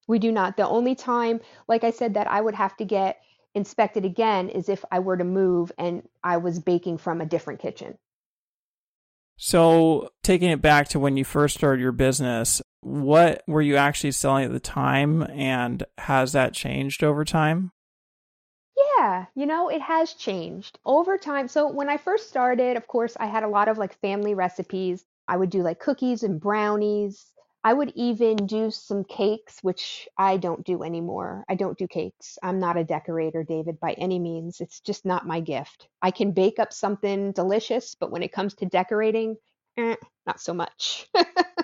We 0.07 0.19
do 0.19 0.31
not. 0.31 0.57
The 0.57 0.69
only 0.69 0.95
time, 0.95 1.41
like 1.69 1.85
I 1.85 1.91
said, 1.91 2.15
that 2.15 2.31
I 2.31 2.41
would 2.41 2.55
have 2.55 2.77
to 2.77 2.85
get 2.85 3.21
inspected 3.55 4.05
again 4.05 4.51
is 4.51 4.69
if 4.69 4.85
I 4.93 4.99
were 5.01 5.17
to 5.17 5.25
move 5.25 5.73
and 5.79 6.07
I 6.23 6.37
was 6.37 6.59
baking 6.59 6.99
from 6.99 7.21
a 7.21 7.27
different 7.27 7.61
kitchen. 7.61 7.99
So, 9.39 10.11
taking 10.23 10.51
it 10.51 10.63
back 10.63 10.89
to 10.91 11.01
when 11.01 11.17
you 11.17 11.25
first 11.25 11.57
started 11.57 11.83
your 11.83 11.93
business, 11.93 12.63
what 12.81 13.43
were 13.47 13.61
you 13.61 13.77
actually 13.77 14.13
selling 14.13 14.45
at 14.45 14.53
the 14.53 14.61
time 14.61 15.23
and 15.31 15.85
has 15.99 16.33
that 16.33 16.55
changed 16.55 17.03
over 17.03 17.25
time? 17.25 17.73
Yeah, 18.77 19.27
you 19.35 19.45
know, 19.45 19.69
it 19.69 19.83
has 19.83 20.15
changed 20.15 20.79
over 20.87 21.19
time. 21.19 21.49
So, 21.49 21.69
when 21.71 21.89
I 21.89 21.99
first 21.99 22.29
started, 22.29 22.77
of 22.77 22.87
course, 22.87 23.17
I 23.19 23.27
had 23.27 23.43
a 23.43 23.49
lot 23.49 23.69
of 23.69 23.77
like 23.77 24.01
family 24.01 24.35
recipes. 24.35 25.05
I 25.29 25.37
would 25.37 25.51
do 25.51 25.63
like 25.63 25.81
cookies 25.81 26.23
and 26.23 26.41
brownies. 26.41 27.33
I 27.65 27.73
would 27.73 27.93
even 27.97 28.37
do 28.37 28.71
some 28.71 29.03
cakes, 29.05 29.59
which 29.63 30.09
I 30.17 30.37
don't 30.37 30.65
do 30.65 30.85
anymore. 30.85 31.45
I 31.49 31.57
don't 31.57 31.77
do 31.77 31.89
cakes. 31.89 32.39
I'm 32.43 32.61
not 32.61 32.77
a 32.77 32.85
decorator, 32.85 33.43
David, 33.43 33.81
by 33.81 33.93
any 33.95 34.21
means. 34.21 34.61
It's 34.61 34.81
just 34.81 35.05
not 35.05 35.27
my 35.27 35.41
gift. 35.41 35.89
I 36.01 36.13
can 36.13 36.31
bake 36.31 36.61
up 36.61 36.73
something 36.73 37.33
delicious, 37.33 37.97
but 37.97 38.13
when 38.13 38.23
it 38.23 38.33
comes 38.33 38.55
to 38.57 38.67
decorating, 38.67 39.37
eh, 39.77 39.97
not 40.27 40.41
so 40.41 40.55
much. 40.55 41.09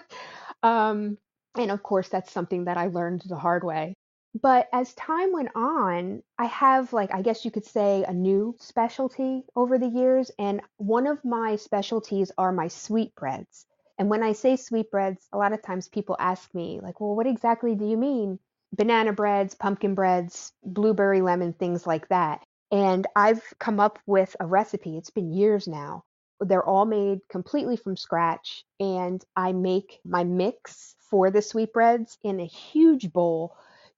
um, 0.64 1.19
and 1.57 1.71
of 1.71 1.83
course, 1.85 2.09
that's 2.09 2.33
something 2.33 2.64
that 2.64 2.76
I 2.78 2.88
learned 2.88 3.23
the 3.26 3.37
hard 3.37 3.62
way. 3.62 3.95
But 4.34 4.68
as 4.72 4.94
time 4.94 5.32
went 5.32 5.50
on, 5.54 6.22
I 6.38 6.46
have, 6.46 6.92
like, 6.92 7.14
I 7.14 7.20
guess 7.20 7.44
you 7.44 7.50
could 7.50 7.66
say, 7.66 8.04
a 8.04 8.12
new 8.12 8.56
specialty 8.58 9.44
over 9.54 9.76
the 9.78 9.88
years. 9.88 10.30
And 10.38 10.62
one 10.78 11.06
of 11.06 11.24
my 11.24 11.56
specialties 11.56 12.32
are 12.38 12.52
my 12.52 12.68
sweetbreads. 12.68 13.66
And 13.98 14.08
when 14.08 14.22
I 14.22 14.32
say 14.32 14.56
sweetbreads, 14.56 15.28
a 15.32 15.38
lot 15.38 15.52
of 15.52 15.62
times 15.62 15.88
people 15.88 16.16
ask 16.18 16.52
me, 16.54 16.80
like, 16.82 16.98
well, 17.00 17.14
what 17.14 17.26
exactly 17.26 17.74
do 17.74 17.86
you 17.86 17.96
mean? 17.96 18.38
Banana 18.72 19.12
breads, 19.12 19.54
pumpkin 19.54 19.94
breads, 19.94 20.52
blueberry 20.64 21.20
lemon, 21.20 21.52
things 21.52 21.86
like 21.86 22.08
that. 22.08 22.42
And 22.70 23.06
I've 23.14 23.42
come 23.58 23.80
up 23.80 23.98
with 24.06 24.34
a 24.40 24.46
recipe. 24.46 24.96
It's 24.96 25.10
been 25.10 25.30
years 25.30 25.68
now. 25.68 26.04
They're 26.40 26.64
all 26.64 26.86
made 26.86 27.20
completely 27.28 27.76
from 27.76 27.98
scratch. 27.98 28.64
And 28.80 29.22
I 29.36 29.52
make 29.52 30.00
my 30.06 30.24
mix 30.24 30.96
for 31.10 31.30
the 31.30 31.42
sweetbreads 31.42 32.16
in 32.24 32.40
a 32.40 32.46
huge 32.46 33.12
bowl 33.12 33.54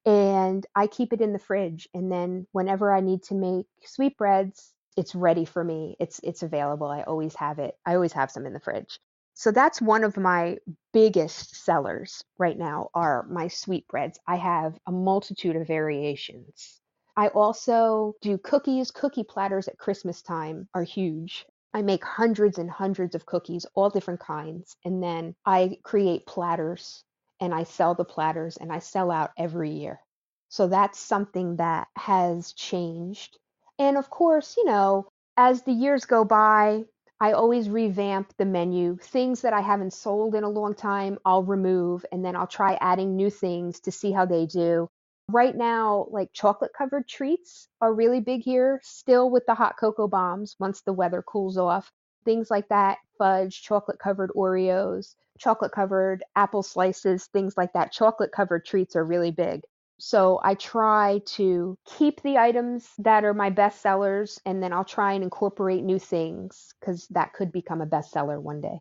and 0.07 0.67
I 0.75 0.87
keep 0.87 1.13
it 1.13 1.21
in 1.21 1.33
the 1.33 1.39
fridge. 1.39 1.89
And 1.95 2.11
then 2.11 2.47
whenever 2.53 2.93
I 2.93 3.01
need 3.01 3.23
to 3.25 3.35
make 3.35 3.67
sweetbreads, 3.85 4.73
it's 4.97 5.15
ready 5.15 5.45
for 5.45 5.65
me. 5.65 5.97
It's 5.99 6.21
it's 6.23 6.43
available. 6.43 6.87
I 6.87 7.03
always 7.03 7.35
have 7.37 7.59
it. 7.59 7.77
I 7.85 7.95
always 7.95 8.13
have 8.13 8.31
some 8.31 8.47
in 8.47 8.53
the 8.53 8.61
fridge. 8.61 8.99
So 9.35 9.51
that's 9.51 9.83
one 9.83 10.05
of 10.05 10.17
my 10.17 10.59
biggest 10.93 11.57
sellers 11.57 12.23
right 12.39 12.57
now 12.57 12.91
are 12.95 13.27
my 13.29 13.49
sweetbreads. 13.49 14.19
I 14.29 14.37
have 14.37 14.79
a 14.87 14.93
multitude 14.93 15.57
of 15.57 15.67
variations. 15.67 16.81
I 17.17 17.29
also 17.29 18.15
do 18.21 18.39
cookies. 18.39 18.93
Cookie 18.93 19.25
platters 19.25 19.67
at 19.67 19.79
Christmas 19.79 20.23
time 20.23 20.69
are 20.75 20.85
huge. 20.85 21.47
I 21.73 21.83
make 21.83 22.05
hundreds 22.05 22.59
and 22.59 22.71
hundreds 22.71 23.17
of 23.17 23.27
cookies, 23.27 23.67
all 23.75 23.91
different 23.91 24.21
kinds, 24.21 24.77
and 24.85 25.03
then 25.03 25.35
I 25.45 25.79
create 25.83 26.27
platters 26.27 27.03
and 27.45 27.55
I 27.55 27.65
sell 27.65 27.95
the 27.95 28.05
platters 28.05 28.57
and 28.57 28.73
I 28.73 28.79
sell 28.79 29.11
out 29.11 29.31
every 29.37 29.71
year. 29.71 30.01
So 30.49 30.67
that's 30.67 30.99
something 30.99 31.57
that 31.57 31.89
has 31.97 32.53
changed. 32.55 33.37
And 33.79 33.97
of 33.97 34.09
course, 34.09 34.57
you 34.57 34.65
know, 34.65 35.09
as 35.37 35.63
the 35.63 35.73
years 35.73 36.07
go 36.07 36.25
by, 36.25 36.85
I 37.21 37.33
always 37.33 37.69
revamp 37.69 38.33
the 38.39 38.45
menu. 38.45 38.97
Things 38.97 39.43
that 39.43 39.53
I 39.53 39.61
haven't 39.61 39.93
sold 39.93 40.35
in 40.35 40.45
a 40.45 40.49
long 40.49 40.75
time, 40.75 41.19
I'll 41.25 41.45
remove 41.45 42.05
and 42.11 42.25
then 42.25 42.35
I'll 42.35 42.47
try 42.47 42.79
adding 42.81 43.15
new 43.15 43.31
things 43.31 43.81
to 43.81 43.93
see 43.93 44.11
how 44.11 44.25
they 44.25 44.47
do. 44.47 44.89
Right 45.31 45.57
now, 45.57 46.07
like 46.11 46.33
chocolate 46.33 46.73
covered 46.77 47.09
treats 47.09 47.69
are 47.81 47.93
really 47.93 48.21
big 48.21 48.43
here, 48.43 48.81
still 48.83 49.31
with 49.31 49.45
the 49.47 49.55
hot 49.55 49.77
cocoa 49.79 50.09
bombs 50.09 50.57
once 50.59 50.83
the 50.83 50.93
weather 50.93 51.23
cools 51.23 51.59
off. 51.59 51.91
Things 52.25 52.51
like 52.51 52.69
that, 52.69 52.99
fudge, 53.19 53.63
chocolate 53.63 53.99
covered 53.99 54.31
Oreos, 54.31 55.15
chocolate 55.39 55.73
covered 55.73 56.23
apple 56.37 56.63
slices, 56.63 57.27
things 57.27 57.57
like 57.57 57.73
that. 57.73 57.93
Chocolate 57.93 58.33
covered 58.33 58.65
treats 58.65 58.97
are 58.97 59.05
really 59.05 59.31
big. 59.31 59.63
So 59.99 60.41
I 60.43 60.55
try 60.55 61.21
to 61.27 61.79
keep 61.85 62.21
the 62.23 62.39
items 62.39 62.89
that 62.99 63.25
are 63.25 63.35
my 63.35 63.51
best 63.51 63.81
sellers 63.81 64.41
and 64.45 64.63
then 64.63 64.73
I'll 64.73 64.85
try 64.85 65.13
and 65.13 65.23
incorporate 65.23 65.85
new 65.85 65.99
things 65.99 66.75
because 66.81 67.07
that 67.09 67.33
could 67.33 67.53
become 67.53 67.81
a 67.81 67.87
bestseller 67.87 68.41
one 68.41 68.61
day. 68.61 68.81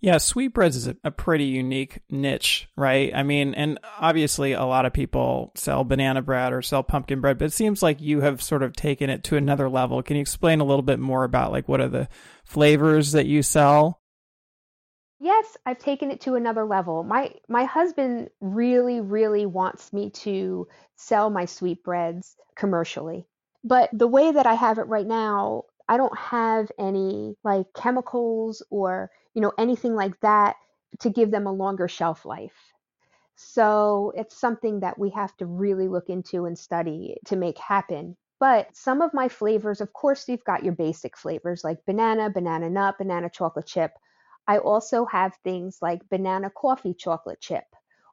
Yeah, 0.00 0.18
sweetbreads 0.18 0.76
is 0.76 0.88
a, 1.02 1.10
pretty 1.10 1.46
unique 1.46 2.00
niche, 2.08 2.68
right? 2.76 3.12
I 3.12 3.24
mean, 3.24 3.54
and 3.54 3.80
obviously 3.98 4.52
a 4.52 4.64
lot 4.64 4.86
of 4.86 4.92
people 4.92 5.50
sell 5.56 5.82
banana 5.82 6.22
bread 6.22 6.52
or 6.52 6.62
sell 6.62 6.84
pumpkin 6.84 7.20
bread, 7.20 7.38
but 7.38 7.46
it 7.46 7.52
seems 7.52 7.82
like 7.82 8.00
you 8.00 8.20
have 8.20 8.40
sort 8.40 8.62
of 8.62 8.74
taken 8.74 9.10
it 9.10 9.24
to 9.24 9.36
another 9.36 9.68
level. 9.68 10.02
Can 10.02 10.14
you 10.14 10.22
explain 10.22 10.60
a 10.60 10.64
little 10.64 10.82
bit 10.82 11.00
more 11.00 11.24
about 11.24 11.50
like 11.50 11.68
what 11.68 11.80
are 11.80 11.88
the 11.88 12.08
flavors 12.44 13.12
that 13.12 13.26
you 13.26 13.42
sell? 13.42 14.00
Yes, 15.18 15.56
I've 15.66 15.80
taken 15.80 16.12
it 16.12 16.20
to 16.22 16.36
another 16.36 16.64
level. 16.64 17.02
My 17.02 17.32
my 17.48 17.64
husband 17.64 18.30
really 18.40 19.00
really 19.00 19.46
wants 19.46 19.92
me 19.92 20.10
to 20.10 20.68
sell 20.94 21.28
my 21.28 21.44
sweetbreads 21.44 22.36
commercially. 22.54 23.26
But 23.64 23.90
the 23.92 24.06
way 24.06 24.30
that 24.30 24.46
I 24.46 24.54
have 24.54 24.78
it 24.78 24.86
right 24.86 25.06
now, 25.06 25.64
I 25.88 25.96
don't 25.96 26.16
have 26.18 26.70
any 26.78 27.36
like 27.44 27.66
chemicals 27.74 28.62
or, 28.70 29.10
you 29.34 29.42
know, 29.42 29.52
anything 29.58 29.94
like 29.94 30.18
that 30.20 30.56
to 31.00 31.10
give 31.10 31.30
them 31.30 31.46
a 31.46 31.52
longer 31.52 31.88
shelf 31.88 32.24
life. 32.24 32.56
So, 33.36 34.12
it's 34.16 34.36
something 34.36 34.80
that 34.80 34.98
we 34.98 35.10
have 35.10 35.36
to 35.38 35.46
really 35.46 35.88
look 35.88 36.08
into 36.10 36.44
and 36.44 36.58
study 36.58 37.16
to 37.26 37.36
make 37.36 37.58
happen. 37.58 38.16
But 38.40 38.76
some 38.76 39.00
of 39.02 39.14
my 39.14 39.28
flavors, 39.28 39.80
of 39.80 39.92
course, 39.92 40.28
you've 40.28 40.44
got 40.44 40.64
your 40.64 40.74
basic 40.74 41.16
flavors 41.16 41.64
like 41.64 41.84
banana, 41.86 42.30
banana 42.30 42.68
nut, 42.70 42.96
banana 42.98 43.30
chocolate 43.30 43.66
chip. 43.66 43.92
I 44.46 44.58
also 44.58 45.06
have 45.06 45.36
things 45.44 45.78
like 45.82 46.08
banana 46.08 46.50
coffee 46.50 46.94
chocolate 46.94 47.40
chip 47.40 47.64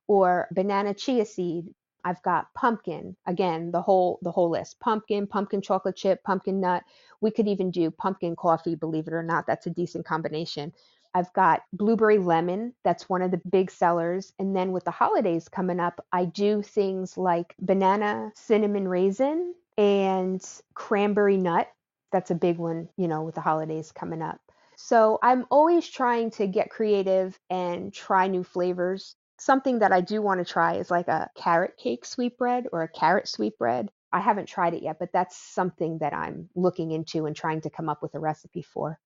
or 0.08 0.48
banana 0.51 0.94
chia 0.94 1.25
seed. 1.25 1.74
I've 2.05 2.21
got 2.21 2.53
pumpkin, 2.53 3.17
again, 3.25 3.71
the 3.71 3.81
whole 3.81 4.19
the 4.21 4.31
whole 4.31 4.50
list. 4.50 4.79
Pumpkin, 4.79 5.27
pumpkin 5.27 5.62
chocolate 5.62 5.95
chip, 5.95 6.24
pumpkin 6.24 6.62
nut. 6.62 6.83
We 7.19 7.31
could 7.31 7.47
even 7.47 7.71
do 7.71 7.91
pumpkin 7.91 8.35
coffee, 8.35 8.75
believe 8.75 9.07
it 9.07 9.13
or 9.13 9.24
not. 9.24 9.47
That's 9.47 9.65
a 9.65 9.71
decent 9.71 10.05
combination. 10.05 10.71
I've 11.15 11.31
got 11.33 11.62
blueberry 11.71 12.17
lemon, 12.17 12.74
that's 12.83 13.09
one 13.09 13.21
of 13.21 13.31
the 13.31 13.41
big 13.50 13.71
sellers. 13.71 14.33
And 14.38 14.53
then 14.53 14.74
with 14.74 14.83
the 14.83 14.91
holidays 14.91 15.47
coming 15.47 15.79
up, 15.79 16.05
I 16.12 16.25
do 16.25 16.62
things 16.62 17.17
like 17.17 17.55
banana 17.57 18.33
cinnamon 18.35 18.85
raisin 18.85 19.55
and 19.77 20.45
cranberry 20.74 21.38
nut. 21.38 21.69
That's 22.12 22.31
a 22.31 22.35
big 22.35 22.57
one, 22.57 22.89
you 22.97 23.07
know, 23.07 23.24
with 23.24 23.35
the 23.35 23.41
holidays 23.41 23.93
coming 23.93 24.21
up. 24.21 24.41
So 24.75 25.17
I'm 25.24 25.45
always 25.50 25.88
trying 25.88 26.31
to 26.31 26.47
get 26.47 26.69
creative 26.69 27.39
and 27.50 27.93
try 27.93 28.27
new 28.27 28.43
flavors. 28.43 29.15
Something 29.38 29.80
that 29.80 29.92
I 29.92 30.01
do 30.01 30.22
want 30.22 30.46
to 30.46 30.51
try 30.51 30.75
is 30.75 30.89
like 30.89 31.08
a 31.08 31.30
carrot 31.36 31.77
cake 31.77 32.06
sweetbread 32.06 32.68
or 32.72 32.84
a 32.84 32.88
carrot 32.88 33.27
sweetbread. 33.27 33.89
I 34.12 34.20
haven't 34.20 34.48
tried 34.48 34.74
it 34.74 34.84
yet, 34.84 34.98
but 35.00 35.12
that's 35.12 35.36
something 35.38 35.98
that 36.00 36.13
I'm 36.13 36.50
looking 36.56 36.92
into 36.92 37.25
and 37.25 37.36
trying 37.36 37.62
to 37.62 37.70
come 37.70 37.89
up 37.89 38.01
with 38.01 38.15
a 38.15 38.20
recipe 38.20 38.62
for. 38.62 39.00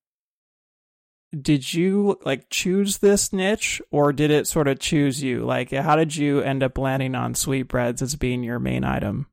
did 1.32 1.74
you 1.74 2.20
like 2.26 2.50
choose 2.50 2.98
this 2.98 3.32
niche 3.32 3.82
or 3.92 4.12
did 4.12 4.32
it 4.32 4.48
sort 4.48 4.68
of 4.68 4.80
choose 4.80 5.22
you? 5.22 5.46
Like, 5.46 5.72
how 5.72 5.96
did 5.96 6.16
you 6.16 6.42
end 6.42 6.64
up 6.64 6.78
landing 6.78 7.16
on 7.16 7.36
sweetbreads 7.36 8.02
as 8.02 8.16
being 8.16 8.44
your 8.44 8.60
main 8.60 8.84
item? 8.84 9.28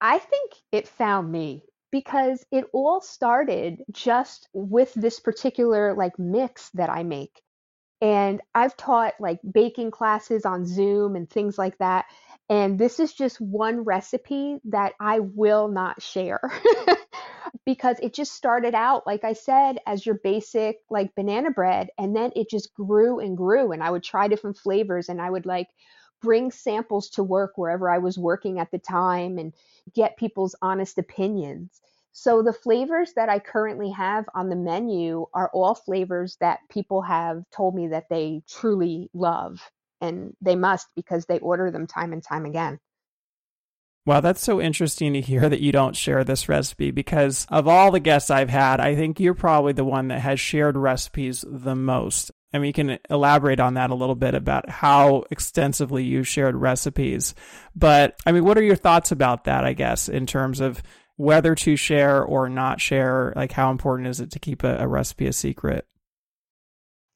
I 0.00 0.18
think 0.18 0.52
it 0.72 0.88
found 0.88 1.30
me 1.30 1.62
because 1.90 2.44
it 2.52 2.64
all 2.72 3.00
started 3.00 3.82
just 3.90 4.48
with 4.52 4.92
this 4.94 5.20
particular 5.20 5.94
like 5.94 6.18
mix 6.18 6.70
that 6.70 6.90
I 6.90 7.02
make. 7.02 7.42
And 8.00 8.40
I've 8.54 8.76
taught 8.76 9.14
like 9.20 9.40
baking 9.50 9.90
classes 9.90 10.44
on 10.44 10.66
Zoom 10.66 11.16
and 11.16 11.28
things 11.28 11.58
like 11.58 11.78
that. 11.78 12.06
And 12.48 12.78
this 12.78 13.00
is 13.00 13.12
just 13.12 13.40
one 13.40 13.80
recipe 13.84 14.58
that 14.66 14.94
I 15.00 15.20
will 15.20 15.68
not 15.68 16.00
share 16.00 16.40
because 17.66 17.98
it 18.00 18.14
just 18.14 18.32
started 18.32 18.74
out, 18.74 19.06
like 19.06 19.24
I 19.24 19.32
said, 19.34 19.78
as 19.86 20.06
your 20.06 20.14
basic 20.22 20.78
like 20.90 21.14
banana 21.14 21.50
bread. 21.50 21.90
And 21.98 22.14
then 22.14 22.32
it 22.36 22.48
just 22.48 22.72
grew 22.74 23.18
and 23.18 23.36
grew. 23.36 23.72
And 23.72 23.82
I 23.82 23.90
would 23.90 24.04
try 24.04 24.28
different 24.28 24.58
flavors 24.58 25.08
and 25.08 25.20
I 25.20 25.28
would 25.30 25.46
like 25.46 25.68
bring 26.20 26.50
samples 26.50 27.10
to 27.10 27.22
work 27.22 27.52
wherever 27.56 27.90
I 27.90 27.98
was 27.98 28.18
working 28.18 28.58
at 28.58 28.70
the 28.70 28.78
time 28.78 29.38
and 29.38 29.52
get 29.94 30.16
people's 30.16 30.54
honest 30.62 30.98
opinions. 30.98 31.80
So 32.12 32.42
the 32.42 32.52
flavors 32.52 33.12
that 33.14 33.28
I 33.28 33.38
currently 33.38 33.90
have 33.90 34.24
on 34.34 34.48
the 34.48 34.56
menu 34.56 35.26
are 35.34 35.50
all 35.52 35.74
flavors 35.74 36.36
that 36.40 36.60
people 36.70 37.02
have 37.02 37.44
told 37.54 37.74
me 37.74 37.88
that 37.88 38.08
they 38.10 38.42
truly 38.48 39.08
love 39.14 39.60
and 40.00 40.34
they 40.40 40.56
must 40.56 40.88
because 40.96 41.26
they 41.26 41.38
order 41.38 41.70
them 41.70 41.86
time 41.86 42.12
and 42.12 42.22
time 42.22 42.44
again. 42.44 42.78
Wow, 44.08 44.20
that's 44.20 44.42
so 44.42 44.58
interesting 44.58 45.12
to 45.12 45.20
hear 45.20 45.50
that 45.50 45.60
you 45.60 45.70
don't 45.70 45.94
share 45.94 46.24
this 46.24 46.48
recipe 46.48 46.90
because 46.90 47.46
of 47.50 47.68
all 47.68 47.90
the 47.90 48.00
guests 48.00 48.30
I've 48.30 48.48
had, 48.48 48.80
I 48.80 48.94
think 48.94 49.20
you're 49.20 49.34
probably 49.34 49.74
the 49.74 49.84
one 49.84 50.08
that 50.08 50.20
has 50.20 50.40
shared 50.40 50.78
recipes 50.78 51.44
the 51.46 51.76
most. 51.76 52.30
And 52.50 52.62
we 52.62 52.72
can 52.72 52.98
elaborate 53.10 53.60
on 53.60 53.74
that 53.74 53.90
a 53.90 53.94
little 53.94 54.14
bit 54.14 54.34
about 54.34 54.70
how 54.70 55.24
extensively 55.30 56.04
you 56.04 56.22
shared 56.22 56.56
recipes. 56.56 57.34
But 57.76 58.16
I 58.24 58.32
mean, 58.32 58.46
what 58.46 58.56
are 58.56 58.62
your 58.62 58.76
thoughts 58.76 59.12
about 59.12 59.44
that, 59.44 59.66
I 59.66 59.74
guess, 59.74 60.08
in 60.08 60.24
terms 60.24 60.60
of 60.60 60.82
whether 61.18 61.54
to 61.54 61.76
share 61.76 62.24
or 62.24 62.48
not 62.48 62.80
share? 62.80 63.34
Like, 63.36 63.52
how 63.52 63.70
important 63.70 64.08
is 64.08 64.20
it 64.20 64.30
to 64.30 64.38
keep 64.38 64.64
a, 64.64 64.78
a 64.78 64.88
recipe 64.88 65.26
a 65.26 65.32
secret? 65.32 65.86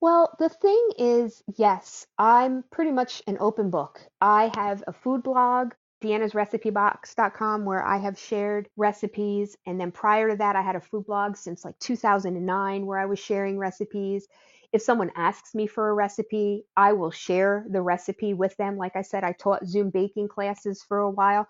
Well, 0.03 0.35
the 0.41 0.49
thing 0.49 0.89
is, 0.99 1.43
yes, 1.57 2.07
I'm 2.19 2.65
pretty 2.73 2.91
much 2.91 3.23
an 3.29 3.39
open 3.39 3.71
book. 3.71 4.01
I 4.21 4.51
have 4.57 4.83
a 4.89 4.93
food 4.93 5.23
blog, 5.23 5.75
deannasrecipebox.com, 6.03 7.65
where 7.65 7.85
I 7.85 7.99
have 7.99 8.19
shared 8.19 8.69
recipes. 8.77 9.57
And 9.65 9.81
then 9.81 9.93
prior 9.93 10.31
to 10.31 10.37
that, 10.37 10.57
I 10.57 10.63
had 10.63 10.75
a 10.75 10.81
food 10.81 11.07
blog 11.07 11.37
since 11.37 11.65
like 11.65 11.79
2009 11.79 12.85
where 12.85 12.99
I 12.99 13.07
was 13.07 13.21
sharing 13.21 13.59
recipes. 13.59 14.27
If 14.73 14.83
someone 14.83 15.13
asks 15.15 15.55
me 15.55 15.69
for 15.69 15.89
a 15.89 15.95
recipe, 15.95 16.65
I 16.77 16.95
will 16.95 17.13
share 17.13 17.65
the 17.71 17.83
recipe 17.83 18.35
with 18.35 18.57
them. 18.57 18.77
Like 18.77 18.97
I 18.97 19.03
said, 19.03 19.23
I 19.23 19.33
taught 19.33 19.67
Zoom 19.67 19.91
baking 19.91 20.27
classes 20.27 20.83
for 20.83 20.99
a 20.99 21.11
while 21.11 21.47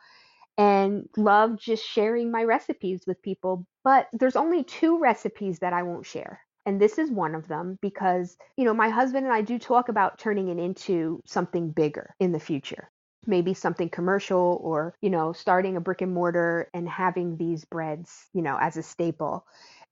and 0.59 1.09
love 1.17 1.59
just 1.59 1.85
sharing 1.85 2.31
my 2.31 2.45
recipes 2.45 3.05
with 3.07 3.23
people. 3.23 3.67
But 3.85 4.09
there's 4.13 4.37
only 4.37 4.65
two 4.65 4.99
recipes 4.99 5.59
that 5.61 5.73
I 5.73 5.83
won't 5.83 6.07
share. 6.07 6.41
And 6.65 6.81
this 6.81 6.99
is 6.99 7.11
one 7.11 7.35
of 7.35 7.49
them 7.49 7.79
because, 7.83 8.37
you 8.57 8.65
know, 8.65 8.75
my 8.75 8.89
husband 8.89 9.25
and 9.27 9.35
I 9.35 9.43
do 9.43 9.59
talk 9.59 9.89
about 9.89 10.19
turning 10.19 10.49
it 10.49 10.59
into 10.59 11.21
something 11.27 11.71
bigger 11.71 12.15
in 12.21 12.33
the 12.33 12.41
future. 12.41 12.91
Maybe 13.27 13.55
something 13.55 13.89
commercial 13.89 14.61
or, 14.63 14.95
you 15.01 15.11
know, 15.11 15.33
starting 15.33 15.77
a 15.77 15.81
brick 15.81 16.03
and 16.03 16.13
mortar 16.13 16.69
and 16.75 16.89
having 16.89 17.37
these 17.37 17.65
breads, 17.65 18.29
you 18.33 18.43
know, 18.43 18.57
as 18.61 18.77
a 18.77 18.83
staple. 18.83 19.45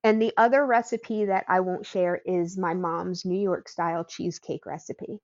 And 0.05 0.21
the 0.21 0.33
other 0.37 0.65
recipe 0.65 1.27
that 1.27 1.45
I 1.49 1.61
won't 1.61 1.87
share 1.87 2.21
is 2.25 2.57
my 2.57 2.75
mom's 2.75 3.25
New 3.25 3.41
York 3.41 3.69
style 3.69 4.05
cheesecake 4.05 4.67
recipe. 4.67 5.21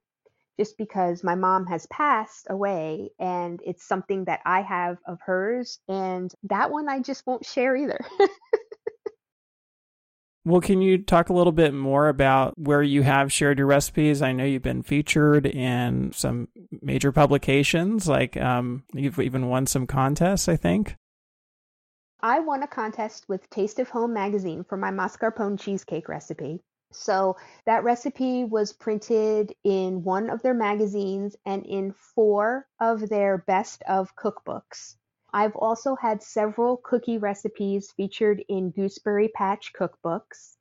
Just 0.59 0.79
because 0.79 1.23
my 1.23 1.35
mom 1.35 1.67
has 1.67 1.87
passed 1.87 2.47
away 2.49 3.11
and 3.19 3.61
it's 3.65 3.87
something 3.87 4.25
that 4.25 4.41
I 4.47 4.63
have 4.63 4.97
of 5.07 5.19
hers. 5.25 5.79
And 5.87 6.33
that 6.45 6.71
one 6.71 6.89
I 6.89 7.01
just 7.01 7.27
won't 7.27 7.45
share 7.45 7.77
either. 7.77 8.01
Well, 10.47 10.61
can 10.61 10.81
you 10.81 10.99
talk 10.99 11.29
a 11.29 11.33
little 11.33 11.53
bit 11.53 11.75
more 11.75 12.09
about 12.09 12.57
where 12.57 12.81
you 12.81 13.03
have 13.03 13.33
shared 13.33 13.59
your 13.59 13.67
recipes? 13.67 14.23
I 14.23 14.31
know 14.31 14.45
you've 14.45 14.63
been 14.63 14.85
featured 14.85 15.45
in 15.45 16.13
some 16.13 16.47
major 16.81 17.11
publications, 17.11 18.07
like 18.07 18.37
um, 18.37 18.85
you've 18.95 19.19
even 19.19 19.49
won 19.49 19.67
some 19.67 19.89
contests, 19.89 20.49
I 20.49 20.55
think. 20.55 20.95
I 22.21 22.39
won 22.39 22.63
a 22.63 22.69
contest 22.69 23.29
with 23.29 23.51
Taste 23.51 23.81
of 23.81 23.89
Home 23.89 24.15
magazine 24.15 24.63
for 24.63 24.77
my 24.77 24.93
mascarpone 24.93 25.59
cheesecake 25.59 26.09
recipe. 26.09 26.63
So 26.93 27.37
that 27.65 27.85
recipe 27.85 28.45
was 28.45 28.73
printed 28.73 29.55
in 29.65 30.03
one 30.05 30.31
of 30.31 30.43
their 30.43 30.55
magazines 30.55 31.37
and 31.45 31.65
in 31.67 31.93
four 31.93 32.67
of 32.81 33.09
their 33.09 33.39
best 33.39 33.83
of 33.89 34.15
cookbooks. 34.17 34.97
I've 35.33 35.57
also 35.57 35.97
had 35.97 36.23
several 36.23 36.79
cookie 36.79 37.19
recipes 37.19 37.93
featured 37.93 38.43
in 38.49 38.71
Gooseberry 38.71 39.29
Patch 39.29 39.73
cookbooks. 39.79 40.57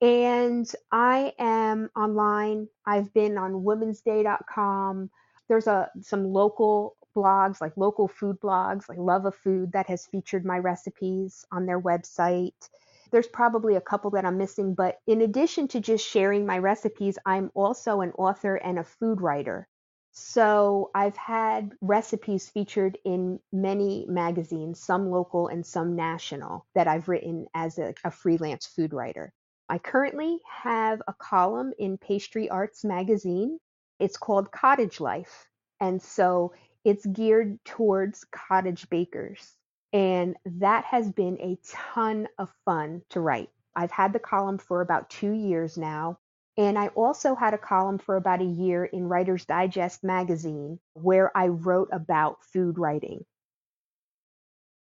And 0.00 0.70
I 0.90 1.34
am 1.38 1.90
online. 1.96 2.68
I've 2.86 3.12
been 3.12 3.36
on 3.36 3.64
womensday.com. 3.64 5.10
There's 5.48 5.66
a 5.66 5.90
some 6.00 6.32
local 6.32 6.96
blogs, 7.14 7.60
like 7.60 7.76
local 7.76 8.08
food 8.08 8.40
blogs, 8.40 8.88
like 8.88 8.98
Love 8.98 9.24
of 9.24 9.34
Food 9.34 9.72
that 9.72 9.86
has 9.86 10.06
featured 10.06 10.44
my 10.44 10.58
recipes 10.58 11.44
on 11.50 11.66
their 11.66 11.80
website. 11.80 12.68
There's 13.10 13.26
probably 13.26 13.76
a 13.76 13.80
couple 13.80 14.10
that 14.12 14.24
I'm 14.24 14.38
missing, 14.38 14.74
but 14.74 14.98
in 15.06 15.22
addition 15.22 15.68
to 15.68 15.80
just 15.80 16.06
sharing 16.06 16.46
my 16.46 16.58
recipes, 16.58 17.18
I'm 17.24 17.50
also 17.54 18.00
an 18.00 18.12
author 18.12 18.56
and 18.56 18.78
a 18.78 18.84
food 18.84 19.20
writer. 19.20 19.68
So 20.12 20.90
I've 20.94 21.16
had 21.16 21.72
recipes 21.80 22.48
featured 22.48 22.98
in 23.04 23.40
many 23.52 24.06
magazines, 24.08 24.80
some 24.80 25.10
local 25.10 25.48
and 25.48 25.64
some 25.64 25.94
national, 25.96 26.66
that 26.74 26.88
I've 26.88 27.08
written 27.08 27.46
as 27.54 27.78
a, 27.78 27.94
a, 28.04 28.10
freelance 28.10 28.66
food 28.66 28.92
writer. 28.92 29.32
I 29.68 29.78
currently 29.78 30.40
have 30.62 31.02
a 31.06 31.12
column 31.12 31.72
in 31.78 31.98
Pastry 31.98 32.48
Arts 32.48 32.84
magazine. 32.84 33.58
It's 34.00 34.16
called 34.16 34.50
Cottage 34.50 34.98
Life. 34.98 35.46
And 35.78 36.02
so 36.02 36.54
it's 36.84 37.04
geared 37.04 37.62
towards 37.64 38.24
cottage 38.24 38.88
bakers. 38.88 39.57
And 39.92 40.36
that 40.44 40.84
has 40.84 41.10
been 41.10 41.38
a 41.40 41.58
ton 41.66 42.28
of 42.38 42.50
fun 42.64 43.02
to 43.10 43.20
write. 43.20 43.50
I've 43.74 43.90
had 43.90 44.12
the 44.12 44.18
column 44.18 44.58
for 44.58 44.80
about 44.80 45.08
two 45.08 45.32
years 45.32 45.78
now. 45.78 46.18
And 46.56 46.76
I 46.76 46.88
also 46.88 47.36
had 47.36 47.54
a 47.54 47.58
column 47.58 47.98
for 47.98 48.16
about 48.16 48.42
a 48.42 48.44
year 48.44 48.84
in 48.84 49.04
Writer's 49.04 49.44
Digest 49.44 50.02
magazine 50.02 50.80
where 50.94 51.34
I 51.36 51.46
wrote 51.46 51.88
about 51.92 52.42
food 52.52 52.78
writing. 52.78 53.24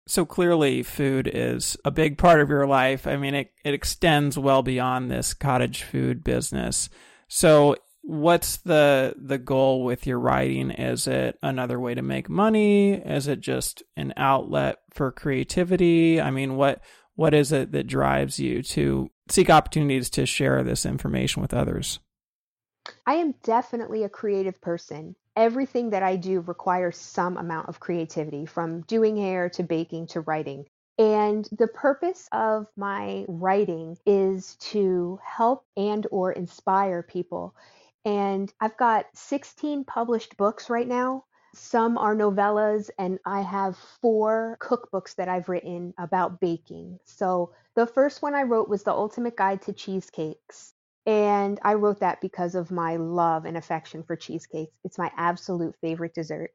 So 0.06 0.24
clearly, 0.24 0.82
food 0.82 1.28
is 1.32 1.76
a 1.84 1.90
big 1.90 2.18
part 2.18 2.40
of 2.40 2.50
your 2.50 2.66
life. 2.66 3.06
I 3.06 3.16
mean, 3.16 3.34
it, 3.34 3.52
it 3.64 3.74
extends 3.74 4.38
well 4.38 4.62
beyond 4.62 5.10
this 5.10 5.34
cottage 5.34 5.82
food 5.82 6.22
business. 6.22 6.88
So, 7.26 7.76
what's 8.04 8.58
the 8.58 9.14
the 9.16 9.38
goal 9.38 9.82
with 9.82 10.06
your 10.06 10.18
writing? 10.18 10.70
Is 10.70 11.06
it 11.06 11.38
another 11.42 11.80
way 11.80 11.94
to 11.94 12.02
make 12.02 12.28
money? 12.28 12.92
Is 12.92 13.26
it 13.26 13.40
just 13.40 13.82
an 13.96 14.12
outlet 14.16 14.78
for 14.92 15.10
creativity? 15.10 16.20
I 16.20 16.30
mean, 16.30 16.56
what 16.56 16.82
what 17.16 17.34
is 17.34 17.50
it 17.52 17.72
that 17.72 17.86
drives 17.86 18.38
you 18.38 18.62
to 18.62 19.10
seek 19.28 19.48
opportunities 19.48 20.10
to 20.10 20.26
share 20.26 20.62
this 20.62 20.84
information 20.84 21.40
with 21.40 21.54
others? 21.54 21.98
I 23.06 23.14
am 23.14 23.34
definitely 23.42 24.04
a 24.04 24.10
creative 24.10 24.60
person. 24.60 25.16
Everything 25.36 25.90
that 25.90 26.02
I 26.02 26.16
do 26.16 26.40
requires 26.40 26.98
some 26.98 27.38
amount 27.38 27.68
of 27.68 27.80
creativity, 27.80 28.44
from 28.44 28.82
doing 28.82 29.16
hair 29.16 29.48
to 29.50 29.62
baking 29.62 30.08
to 30.08 30.20
writing. 30.20 30.66
And 30.98 31.48
the 31.50 31.66
purpose 31.66 32.28
of 32.30 32.66
my 32.76 33.24
writing 33.26 33.96
is 34.06 34.56
to 34.56 35.18
help 35.24 35.64
and 35.76 36.06
or 36.10 36.30
inspire 36.30 37.02
people. 37.02 37.54
And 38.04 38.52
I've 38.60 38.76
got 38.76 39.06
16 39.14 39.84
published 39.84 40.36
books 40.36 40.68
right 40.68 40.88
now. 40.88 41.24
Some 41.54 41.96
are 41.98 42.16
novellas, 42.16 42.90
and 42.98 43.20
I 43.24 43.40
have 43.42 43.78
four 44.00 44.58
cookbooks 44.60 45.14
that 45.16 45.28
I've 45.28 45.48
written 45.48 45.94
about 45.98 46.40
baking. 46.40 46.98
So 47.04 47.52
the 47.76 47.86
first 47.86 48.22
one 48.22 48.34
I 48.34 48.42
wrote 48.42 48.68
was 48.68 48.82
The 48.82 48.92
Ultimate 48.92 49.36
Guide 49.36 49.62
to 49.62 49.72
Cheesecakes. 49.72 50.74
And 51.06 51.60
I 51.62 51.74
wrote 51.74 52.00
that 52.00 52.20
because 52.20 52.54
of 52.54 52.70
my 52.70 52.96
love 52.96 53.44
and 53.44 53.56
affection 53.56 54.02
for 54.02 54.16
cheesecakes. 54.16 54.72
It's 54.84 54.98
my 54.98 55.12
absolute 55.16 55.76
favorite 55.80 56.14
dessert. 56.14 56.50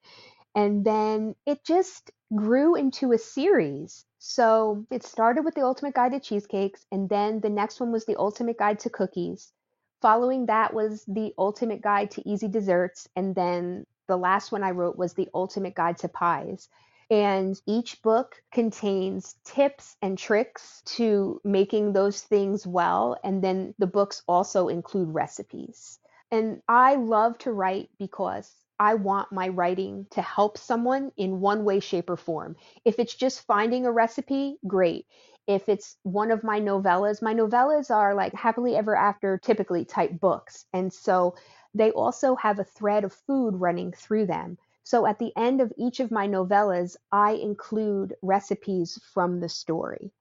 and 0.54 0.84
then 0.84 1.34
it 1.46 1.64
just 1.64 2.10
grew 2.34 2.74
into 2.74 3.12
a 3.12 3.18
series. 3.18 4.04
So 4.18 4.86
it 4.90 5.02
started 5.04 5.44
with 5.44 5.54
The 5.54 5.62
Ultimate 5.62 5.94
Guide 5.94 6.12
to 6.12 6.20
Cheesecakes, 6.20 6.86
and 6.90 7.08
then 7.08 7.40
the 7.40 7.50
next 7.50 7.80
one 7.80 7.92
was 7.92 8.06
The 8.06 8.16
Ultimate 8.16 8.58
Guide 8.58 8.78
to 8.80 8.90
Cookies. 8.90 9.52
Following 10.00 10.46
that 10.46 10.72
was 10.72 11.04
The 11.06 11.34
Ultimate 11.36 11.82
Guide 11.82 12.10
to 12.12 12.28
Easy 12.28 12.48
Desserts, 12.48 13.08
and 13.16 13.34
then 13.34 13.84
the 14.06 14.16
last 14.16 14.52
one 14.52 14.62
I 14.62 14.70
wrote 14.70 14.96
was 14.96 15.14
The 15.14 15.28
Ultimate 15.34 15.74
Guide 15.74 15.98
to 15.98 16.08
Pies. 16.08 16.68
And 17.10 17.60
each 17.66 18.02
book 18.02 18.36
contains 18.52 19.34
tips 19.44 19.96
and 20.02 20.18
tricks 20.18 20.82
to 20.96 21.40
making 21.42 21.92
those 21.94 22.22
things 22.22 22.66
well. 22.66 23.16
And 23.24 23.42
then 23.42 23.74
the 23.78 23.86
books 23.86 24.22
also 24.28 24.68
include 24.68 25.14
recipes. 25.14 25.98
And 26.30 26.60
I 26.68 26.96
love 26.96 27.38
to 27.38 27.52
write 27.52 27.88
because 27.98 28.52
I 28.78 28.94
want 28.94 29.32
my 29.32 29.48
writing 29.48 30.06
to 30.10 30.22
help 30.22 30.58
someone 30.58 31.10
in 31.16 31.40
one 31.40 31.64
way, 31.64 31.80
shape, 31.80 32.10
or 32.10 32.16
form. 32.16 32.56
If 32.84 32.98
it's 32.98 33.14
just 33.14 33.46
finding 33.46 33.86
a 33.86 33.92
recipe, 33.92 34.58
great. 34.66 35.06
If 35.48 35.68
it's 35.68 35.96
one 36.04 36.30
of 36.30 36.44
my 36.44 36.60
novellas, 36.60 37.22
my 37.22 37.34
novellas 37.34 37.90
are 37.90 38.14
like 38.14 38.34
happily 38.34 38.76
ever 38.76 38.94
after 38.94 39.38
typically 39.38 39.84
type 39.84 40.20
books. 40.20 40.66
And 40.74 40.92
so 40.92 41.34
they 41.74 41.90
also 41.90 42.36
have 42.36 42.60
a 42.60 42.64
thread 42.64 43.02
of 43.04 43.12
food 43.12 43.56
running 43.56 43.92
through 43.92 44.26
them. 44.26 44.58
So 44.84 45.06
at 45.06 45.18
the 45.18 45.32
end 45.36 45.60
of 45.60 45.72
each 45.76 46.00
of 46.00 46.10
my 46.10 46.28
novellas, 46.28 46.96
I 47.10 47.32
include 47.32 48.14
recipes 48.22 49.00
from 49.12 49.40
the 49.40 49.48
story. 49.48 50.12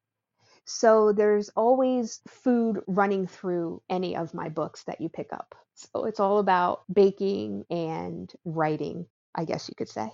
So 0.66 1.14
there's 1.14 1.50
always 1.50 2.22
food 2.28 2.82
running 2.88 3.28
through 3.28 3.82
any 3.90 4.16
of 4.18 4.34
my 4.34 4.50
books 4.50 4.84
that 4.84 5.00
you 5.00 5.10
pick 5.10 5.32
up. 5.32 5.56
So 5.76 6.06
it's 6.06 6.20
all 6.20 6.40
about 6.40 6.84
baking 6.94 7.66
and 7.70 8.32
writing, 8.44 9.06
I 9.36 9.46
guess 9.46 9.70
you 9.70 9.76
could 9.76 9.90
say. 9.90 10.10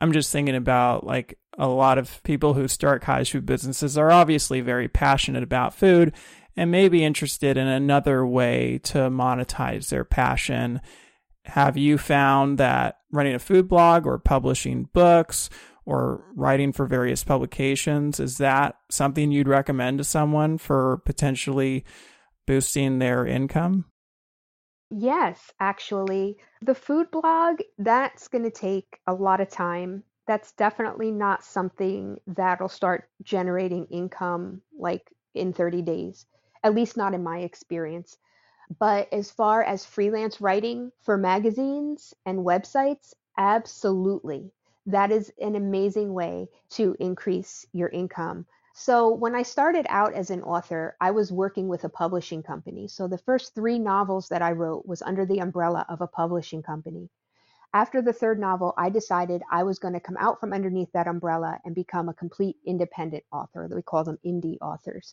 I'm 0.00 0.12
just 0.12 0.32
thinking 0.32 0.54
about 0.54 1.04
like 1.04 1.38
a 1.58 1.68
lot 1.68 1.98
of 1.98 2.22
people 2.22 2.54
who 2.54 2.68
start 2.68 3.02
cottage 3.02 3.32
food 3.32 3.46
businesses 3.46 3.98
are 3.98 4.12
obviously 4.12 4.60
very 4.60 4.88
passionate 4.88 5.42
about 5.42 5.74
food 5.74 6.12
and 6.56 6.70
may 6.70 6.88
be 6.88 7.04
interested 7.04 7.56
in 7.56 7.66
another 7.66 8.24
way 8.26 8.78
to 8.84 8.98
monetize 9.10 9.88
their 9.88 10.04
passion 10.04 10.80
have 11.48 11.78
you 11.78 11.96
found 11.96 12.58
that 12.58 12.98
running 13.10 13.34
a 13.34 13.38
food 13.38 13.68
blog 13.68 14.06
or 14.06 14.18
publishing 14.18 14.88
books 14.92 15.48
or 15.86 16.22
writing 16.34 16.72
for 16.72 16.86
various 16.86 17.24
publications 17.24 18.20
is 18.20 18.36
that 18.36 18.76
something 18.90 19.30
you'd 19.30 19.48
recommend 19.48 19.96
to 19.98 20.04
someone 20.04 20.58
for 20.58 20.98
potentially 21.06 21.84
boosting 22.46 22.98
their 22.98 23.26
income? 23.26 23.86
Yes, 24.90 25.50
actually. 25.58 26.36
The 26.60 26.74
food 26.74 27.10
blog, 27.10 27.60
that's 27.78 28.28
going 28.28 28.44
to 28.44 28.50
take 28.50 29.00
a 29.06 29.14
lot 29.14 29.40
of 29.40 29.48
time. 29.48 30.04
That's 30.26 30.52
definitely 30.52 31.10
not 31.10 31.42
something 31.42 32.20
that'll 32.26 32.68
start 32.68 33.08
generating 33.22 33.86
income 33.86 34.60
like 34.78 35.10
in 35.34 35.54
30 35.54 35.80
days, 35.80 36.26
at 36.62 36.74
least 36.74 36.98
not 36.98 37.14
in 37.14 37.22
my 37.22 37.38
experience. 37.38 38.18
But 38.78 39.12
as 39.12 39.30
far 39.30 39.62
as 39.62 39.86
freelance 39.86 40.40
writing 40.40 40.92
for 41.00 41.16
magazines 41.16 42.14
and 42.26 42.40
websites, 42.46 43.14
absolutely. 43.36 44.52
That 44.86 45.12
is 45.12 45.32
an 45.40 45.56
amazing 45.56 46.14
way 46.14 46.48
to 46.70 46.96
increase 47.00 47.66
your 47.72 47.88
income. 47.88 48.46
So, 48.80 49.12
when 49.12 49.34
I 49.34 49.42
started 49.42 49.86
out 49.88 50.14
as 50.14 50.30
an 50.30 50.40
author, 50.44 50.96
I 51.00 51.10
was 51.10 51.32
working 51.32 51.66
with 51.66 51.82
a 51.82 51.88
publishing 51.88 52.44
company. 52.44 52.86
So, 52.86 53.08
the 53.08 53.18
first 53.18 53.52
three 53.52 53.76
novels 53.76 54.28
that 54.28 54.40
I 54.40 54.52
wrote 54.52 54.86
was 54.86 55.02
under 55.02 55.26
the 55.26 55.40
umbrella 55.40 55.84
of 55.88 56.00
a 56.00 56.06
publishing 56.06 56.62
company. 56.62 57.10
After 57.74 58.00
the 58.00 58.12
third 58.12 58.38
novel, 58.38 58.74
I 58.78 58.88
decided 58.88 59.42
I 59.50 59.64
was 59.64 59.80
going 59.80 59.94
to 59.94 60.00
come 60.00 60.16
out 60.20 60.38
from 60.38 60.52
underneath 60.52 60.92
that 60.92 61.08
umbrella 61.08 61.58
and 61.64 61.74
become 61.74 62.08
a 62.08 62.14
complete 62.14 62.56
independent 62.64 63.24
author. 63.32 63.66
We 63.66 63.82
call 63.82 64.04
them 64.04 64.20
indie 64.24 64.58
authors. 64.62 65.12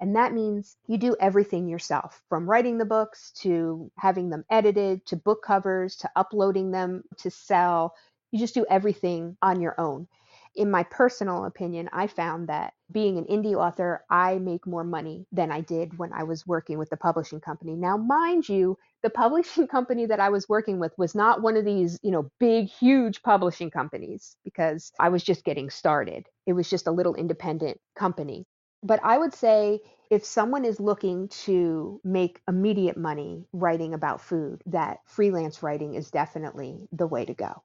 And 0.00 0.16
that 0.16 0.32
means 0.32 0.78
you 0.86 0.96
do 0.96 1.14
everything 1.20 1.68
yourself 1.68 2.22
from 2.30 2.48
writing 2.48 2.78
the 2.78 2.86
books 2.86 3.30
to 3.42 3.92
having 3.98 4.30
them 4.30 4.46
edited 4.48 5.04
to 5.06 5.16
book 5.16 5.42
covers 5.44 5.96
to 5.96 6.10
uploading 6.16 6.70
them 6.70 7.04
to 7.18 7.30
sell. 7.30 7.94
You 8.30 8.38
just 8.38 8.54
do 8.54 8.64
everything 8.70 9.36
on 9.42 9.60
your 9.60 9.78
own. 9.78 10.08
In 10.54 10.70
my 10.70 10.82
personal 10.82 11.44
opinion, 11.44 11.88
I 11.92 12.06
found 12.06 12.48
that 12.48 12.74
being 12.92 13.18
an 13.18 13.24
indie 13.24 13.54
author, 13.54 14.04
I 14.10 14.38
make 14.38 14.66
more 14.66 14.84
money 14.84 15.26
than 15.32 15.50
I 15.50 15.60
did 15.60 15.98
when 15.98 16.12
I 16.12 16.24
was 16.24 16.46
working 16.46 16.78
with 16.78 16.90
the 16.90 16.96
publishing 16.96 17.40
company. 17.40 17.74
Now, 17.74 17.96
mind 17.96 18.48
you, 18.48 18.78
the 19.02 19.10
publishing 19.10 19.66
company 19.76 20.06
that 20.06 20.20
I 20.20 20.28
was 20.28 20.48
working 20.48 20.78
with 20.78 20.92
was 20.98 21.14
not 21.14 21.42
one 21.42 21.56
of 21.56 21.64
these, 21.64 21.98
you 22.02 22.10
know, 22.10 22.30
big, 22.38 22.66
huge 22.66 23.22
publishing 23.22 23.70
companies 23.70 24.36
because 24.44 24.92
I 25.00 25.08
was 25.08 25.22
just 25.22 25.44
getting 25.44 25.70
started. 25.70 26.26
It 26.46 26.52
was 26.52 26.68
just 26.68 26.86
a 26.86 26.92
little 26.92 27.14
independent 27.14 27.80
company. 27.96 28.46
But 28.82 29.00
I 29.02 29.18
would 29.18 29.32
say 29.32 29.80
if 30.10 30.24
someone 30.24 30.64
is 30.64 30.78
looking 30.78 31.28
to 31.28 32.00
make 32.04 32.42
immediate 32.46 32.96
money 32.96 33.46
writing 33.52 33.94
about 33.94 34.20
food, 34.20 34.62
that 34.66 34.98
freelance 35.06 35.62
writing 35.62 35.94
is 35.94 36.10
definitely 36.10 36.88
the 36.92 37.06
way 37.06 37.24
to 37.24 37.32
go. 37.32 37.62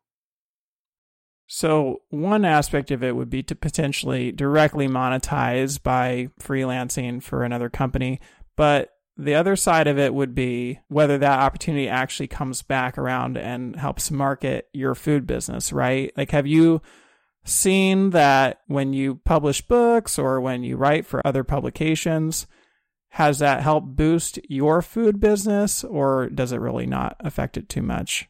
So, 1.49 2.01
one 2.09 2.43
aspect 2.43 2.91
of 2.91 3.03
it 3.03 3.15
would 3.15 3.29
be 3.29 3.41
to 3.43 3.55
potentially 3.55 4.33
directly 4.33 4.87
monetize 4.87 5.81
by 5.81 6.29
freelancing 6.41 7.23
for 7.23 7.43
another 7.43 7.69
company. 7.69 8.19
But 8.57 8.89
the 9.15 9.35
other 9.35 9.55
side 9.55 9.87
of 9.87 9.97
it 9.97 10.13
would 10.13 10.35
be 10.35 10.79
whether 10.89 11.17
that 11.17 11.39
opportunity 11.39 11.87
actually 11.87 12.27
comes 12.27 12.61
back 12.61 12.97
around 12.97 13.37
and 13.37 13.77
helps 13.77 14.11
market 14.11 14.67
your 14.73 14.93
food 14.93 15.25
business, 15.25 15.71
right? 15.71 16.11
Like, 16.17 16.31
have 16.31 16.45
you 16.45 16.81
seen 17.45 18.09
that 18.09 18.59
when 18.67 18.91
you 18.91 19.15
publish 19.15 19.61
books 19.61 20.19
or 20.19 20.41
when 20.41 20.63
you 20.63 20.75
write 20.75 21.05
for 21.05 21.25
other 21.25 21.45
publications, 21.45 22.45
has 23.11 23.39
that 23.39 23.63
helped 23.63 23.95
boost 23.95 24.37
your 24.49 24.81
food 24.81 25.19
business 25.21 25.83
or 25.83 26.29
does 26.29 26.51
it 26.51 26.59
really 26.59 26.85
not 26.85 27.15
affect 27.21 27.57
it 27.57 27.69
too 27.69 27.81
much? 27.81 28.27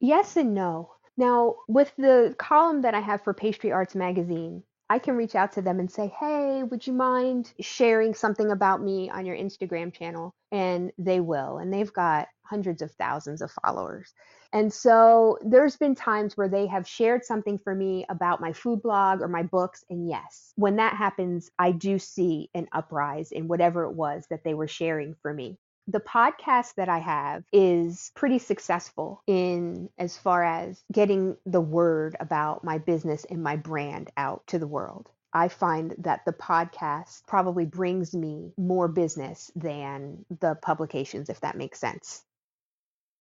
Yes 0.00 0.36
and 0.36 0.54
no. 0.54 0.92
Now, 1.16 1.56
with 1.68 1.92
the 1.96 2.34
column 2.38 2.82
that 2.82 2.94
I 2.94 3.00
have 3.00 3.22
for 3.22 3.34
Pastry 3.34 3.72
Arts 3.72 3.94
Magazine, 3.94 4.62
I 4.88 4.98
can 4.98 5.16
reach 5.16 5.34
out 5.34 5.52
to 5.52 5.62
them 5.62 5.80
and 5.80 5.90
say, 5.90 6.12
hey, 6.20 6.62
would 6.64 6.86
you 6.86 6.92
mind 6.92 7.52
sharing 7.60 8.12
something 8.12 8.50
about 8.50 8.82
me 8.82 9.08
on 9.08 9.24
your 9.24 9.36
Instagram 9.36 9.92
channel? 9.92 10.34
And 10.50 10.92
they 10.98 11.20
will. 11.20 11.58
And 11.58 11.72
they've 11.72 11.92
got 11.92 12.28
hundreds 12.44 12.82
of 12.82 12.92
thousands 12.92 13.40
of 13.40 13.50
followers. 13.64 14.12
And 14.52 14.70
so 14.70 15.38
there's 15.42 15.78
been 15.78 15.94
times 15.94 16.36
where 16.36 16.48
they 16.48 16.66
have 16.66 16.86
shared 16.86 17.24
something 17.24 17.58
for 17.58 17.74
me 17.74 18.04
about 18.10 18.42
my 18.42 18.52
food 18.52 18.82
blog 18.82 19.22
or 19.22 19.28
my 19.28 19.42
books. 19.42 19.82
And 19.88 20.10
yes, 20.10 20.52
when 20.56 20.76
that 20.76 20.96
happens, 20.96 21.50
I 21.58 21.72
do 21.72 21.98
see 21.98 22.50
an 22.52 22.68
uprise 22.72 23.32
in 23.32 23.48
whatever 23.48 23.84
it 23.84 23.94
was 23.94 24.26
that 24.28 24.44
they 24.44 24.52
were 24.52 24.68
sharing 24.68 25.14
for 25.22 25.32
me. 25.32 25.58
The 25.88 26.00
podcast 26.00 26.76
that 26.76 26.88
I 26.88 26.98
have 26.98 27.42
is 27.52 28.12
pretty 28.14 28.38
successful 28.38 29.22
in 29.26 29.88
as 29.98 30.16
far 30.16 30.44
as 30.44 30.82
getting 30.92 31.36
the 31.44 31.60
word 31.60 32.16
about 32.20 32.62
my 32.62 32.78
business 32.78 33.24
and 33.28 33.42
my 33.42 33.56
brand 33.56 34.10
out 34.16 34.46
to 34.48 34.58
the 34.58 34.66
world. 34.66 35.08
I 35.32 35.48
find 35.48 35.94
that 35.98 36.24
the 36.24 36.32
podcast 36.32 37.26
probably 37.26 37.64
brings 37.64 38.14
me 38.14 38.52
more 38.56 38.86
business 38.86 39.50
than 39.56 40.24
the 40.40 40.54
publications, 40.54 41.28
if 41.30 41.40
that 41.40 41.56
makes 41.56 41.80
sense. 41.80 42.22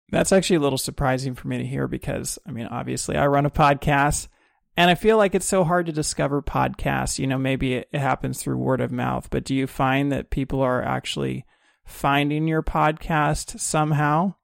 That's 0.10 0.32
actually 0.32 0.58
a 0.58 0.62
little 0.62 0.78
surprising 0.78 1.36
for 1.36 1.48
me 1.48 1.60
to 1.60 1.66
hear 1.66 1.88
because, 1.88 2.38
I 2.48 2.52
mean, 2.52 2.66
obviously 2.66 3.16
I 3.16 3.28
run 3.28 3.46
a 3.46 3.52
podcast 3.52 4.28
and 4.76 4.90
I 4.90 4.96
feel 4.96 5.18
like 5.18 5.36
it's 5.36 5.46
so 5.46 5.64
hard 5.64 5.86
to 5.86 5.92
discover 5.92 6.42
podcasts. 6.42 7.20
You 7.20 7.28
know, 7.28 7.38
maybe 7.38 7.76
it, 7.76 7.88
happens 7.94 8.42
through 8.42 8.58
word 8.58 8.82
of 8.82 8.92
mouth, 8.92 9.30
but 9.30 9.44
do 9.44 9.56
you 9.56 9.68
find 9.68 10.12
that 10.12 10.30
people 10.30 10.62
are 10.62 10.82
actually 10.84 11.46
finding 11.86 12.48
your 12.48 12.64
podcast 12.64 13.60
somehow? 13.60 14.36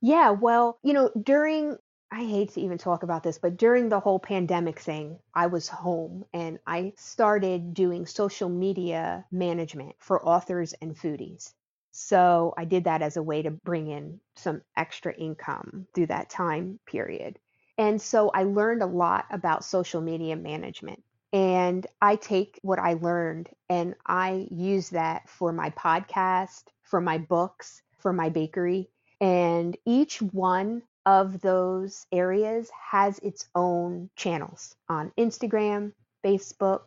Yeah, 0.00 0.30
well, 0.30 0.78
you 0.82 0.92
know, 0.92 1.10
during 1.20 1.76
I 2.14 2.24
hate 2.24 2.50
to 2.52 2.60
even 2.60 2.76
talk 2.76 3.04
about 3.04 3.22
this, 3.22 3.38
but 3.38 3.56
during 3.56 3.88
the 3.88 3.98
whole 3.98 4.18
pandemic 4.18 4.78
thing, 4.78 5.18
I 5.34 5.46
was 5.46 5.66
home 5.66 6.26
and 6.34 6.58
I 6.66 6.92
started 6.96 7.72
doing 7.72 8.04
social 8.04 8.50
media 8.50 9.24
management 9.32 9.96
for 9.98 10.22
authors 10.22 10.74
and 10.82 10.94
foodies. 10.94 11.54
So 11.90 12.52
I 12.58 12.66
did 12.66 12.84
that 12.84 13.00
as 13.00 13.16
a 13.16 13.22
way 13.22 13.40
to 13.40 13.50
bring 13.50 13.88
in 13.88 14.20
some 14.36 14.60
extra 14.76 15.14
income 15.14 15.86
through 15.94 16.08
that 16.08 16.28
time 16.28 16.80
period. 16.86 17.38
And 17.78 18.00
so 18.00 18.28
I 18.28 18.42
learned 18.42 18.82
a 18.82 18.86
lot 18.86 19.24
about 19.30 19.64
social 19.64 20.02
media 20.02 20.36
management. 20.36 21.02
And 21.32 21.86
I 22.00 22.16
take 22.16 22.58
what 22.62 22.78
I 22.78 22.94
learned 22.94 23.48
and 23.68 23.94
I 24.06 24.46
use 24.50 24.90
that 24.90 25.28
for 25.28 25.52
my 25.52 25.70
podcast, 25.70 26.64
for 26.82 27.00
my 27.00 27.18
books, 27.18 27.82
for 27.98 28.12
my 28.12 28.28
bakery. 28.28 28.90
And 29.20 29.76
each 29.86 30.20
one 30.20 30.82
of 31.06 31.40
those 31.40 32.06
areas 32.12 32.70
has 32.90 33.18
its 33.20 33.48
own 33.54 34.10
channels 34.16 34.74
on 34.88 35.12
Instagram, 35.18 35.92
Facebook, 36.24 36.82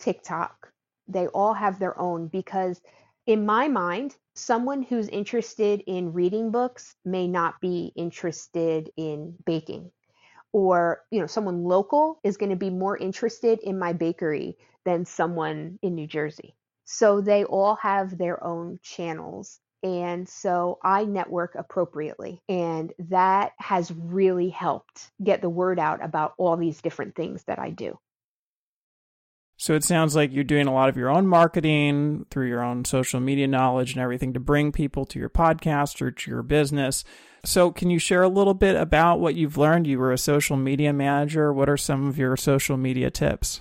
TikTok. 0.00 0.72
They 1.06 1.28
all 1.28 1.54
have 1.54 1.78
their 1.78 1.98
own 1.98 2.28
because 2.28 2.80
in 3.26 3.46
my 3.46 3.68
mind, 3.68 4.16
someone 4.34 4.82
who's 4.82 5.08
interested 5.08 5.82
in 5.86 6.12
reading 6.12 6.50
books 6.50 6.96
may 7.04 7.26
not 7.26 7.60
be 7.60 7.92
interested 7.96 8.90
in 8.96 9.36
baking. 9.46 9.90
Or, 10.54 11.02
you 11.10 11.20
know, 11.20 11.26
someone 11.26 11.64
local 11.64 12.20
is 12.24 12.38
going 12.38 12.50
to 12.50 12.56
be 12.56 12.70
more 12.70 12.96
interested 12.96 13.58
in 13.60 13.78
my 13.78 13.92
bakery 13.92 14.56
than 14.86 15.04
someone 15.04 15.80
in 15.82 15.96
New 15.96 16.06
Jersey. 16.06 16.56
So 16.86 17.20
they 17.20 17.44
all 17.44 17.76
have 17.76 18.16
their 18.18 18.42
own 18.44 18.78
channels. 18.82 19.60
And 19.82 20.28
so 20.28 20.78
I 20.84 21.04
network 21.06 21.56
appropriately. 21.56 22.40
And 22.48 22.92
that 23.10 23.52
has 23.58 23.92
really 23.92 24.50
helped 24.50 25.10
get 25.22 25.42
the 25.42 25.50
word 25.50 25.80
out 25.80 26.04
about 26.04 26.34
all 26.38 26.56
these 26.56 26.80
different 26.82 27.16
things 27.16 27.44
that 27.44 27.58
I 27.58 27.70
do. 27.70 27.98
So 29.56 29.74
it 29.74 29.84
sounds 29.84 30.16
like 30.16 30.32
you're 30.32 30.44
doing 30.44 30.66
a 30.66 30.74
lot 30.74 30.88
of 30.88 30.96
your 30.96 31.10
own 31.10 31.26
marketing 31.26 32.26
through 32.30 32.48
your 32.48 32.62
own 32.62 32.84
social 32.84 33.20
media 33.20 33.46
knowledge 33.46 33.92
and 33.92 34.02
everything 34.02 34.32
to 34.32 34.40
bring 34.40 34.72
people 34.72 35.04
to 35.06 35.18
your 35.18 35.30
podcast 35.30 36.02
or 36.02 36.10
to 36.10 36.30
your 36.30 36.42
business. 36.42 37.04
So, 37.44 37.70
can 37.70 37.90
you 37.90 37.98
share 37.98 38.22
a 38.22 38.28
little 38.28 38.54
bit 38.54 38.74
about 38.74 39.20
what 39.20 39.34
you've 39.34 39.58
learned? 39.58 39.86
You 39.86 39.98
were 39.98 40.12
a 40.12 40.18
social 40.18 40.56
media 40.56 40.92
manager. 40.92 41.52
What 41.52 41.68
are 41.68 41.76
some 41.76 42.08
of 42.08 42.18
your 42.18 42.36
social 42.36 42.76
media 42.76 43.10
tips? 43.10 43.60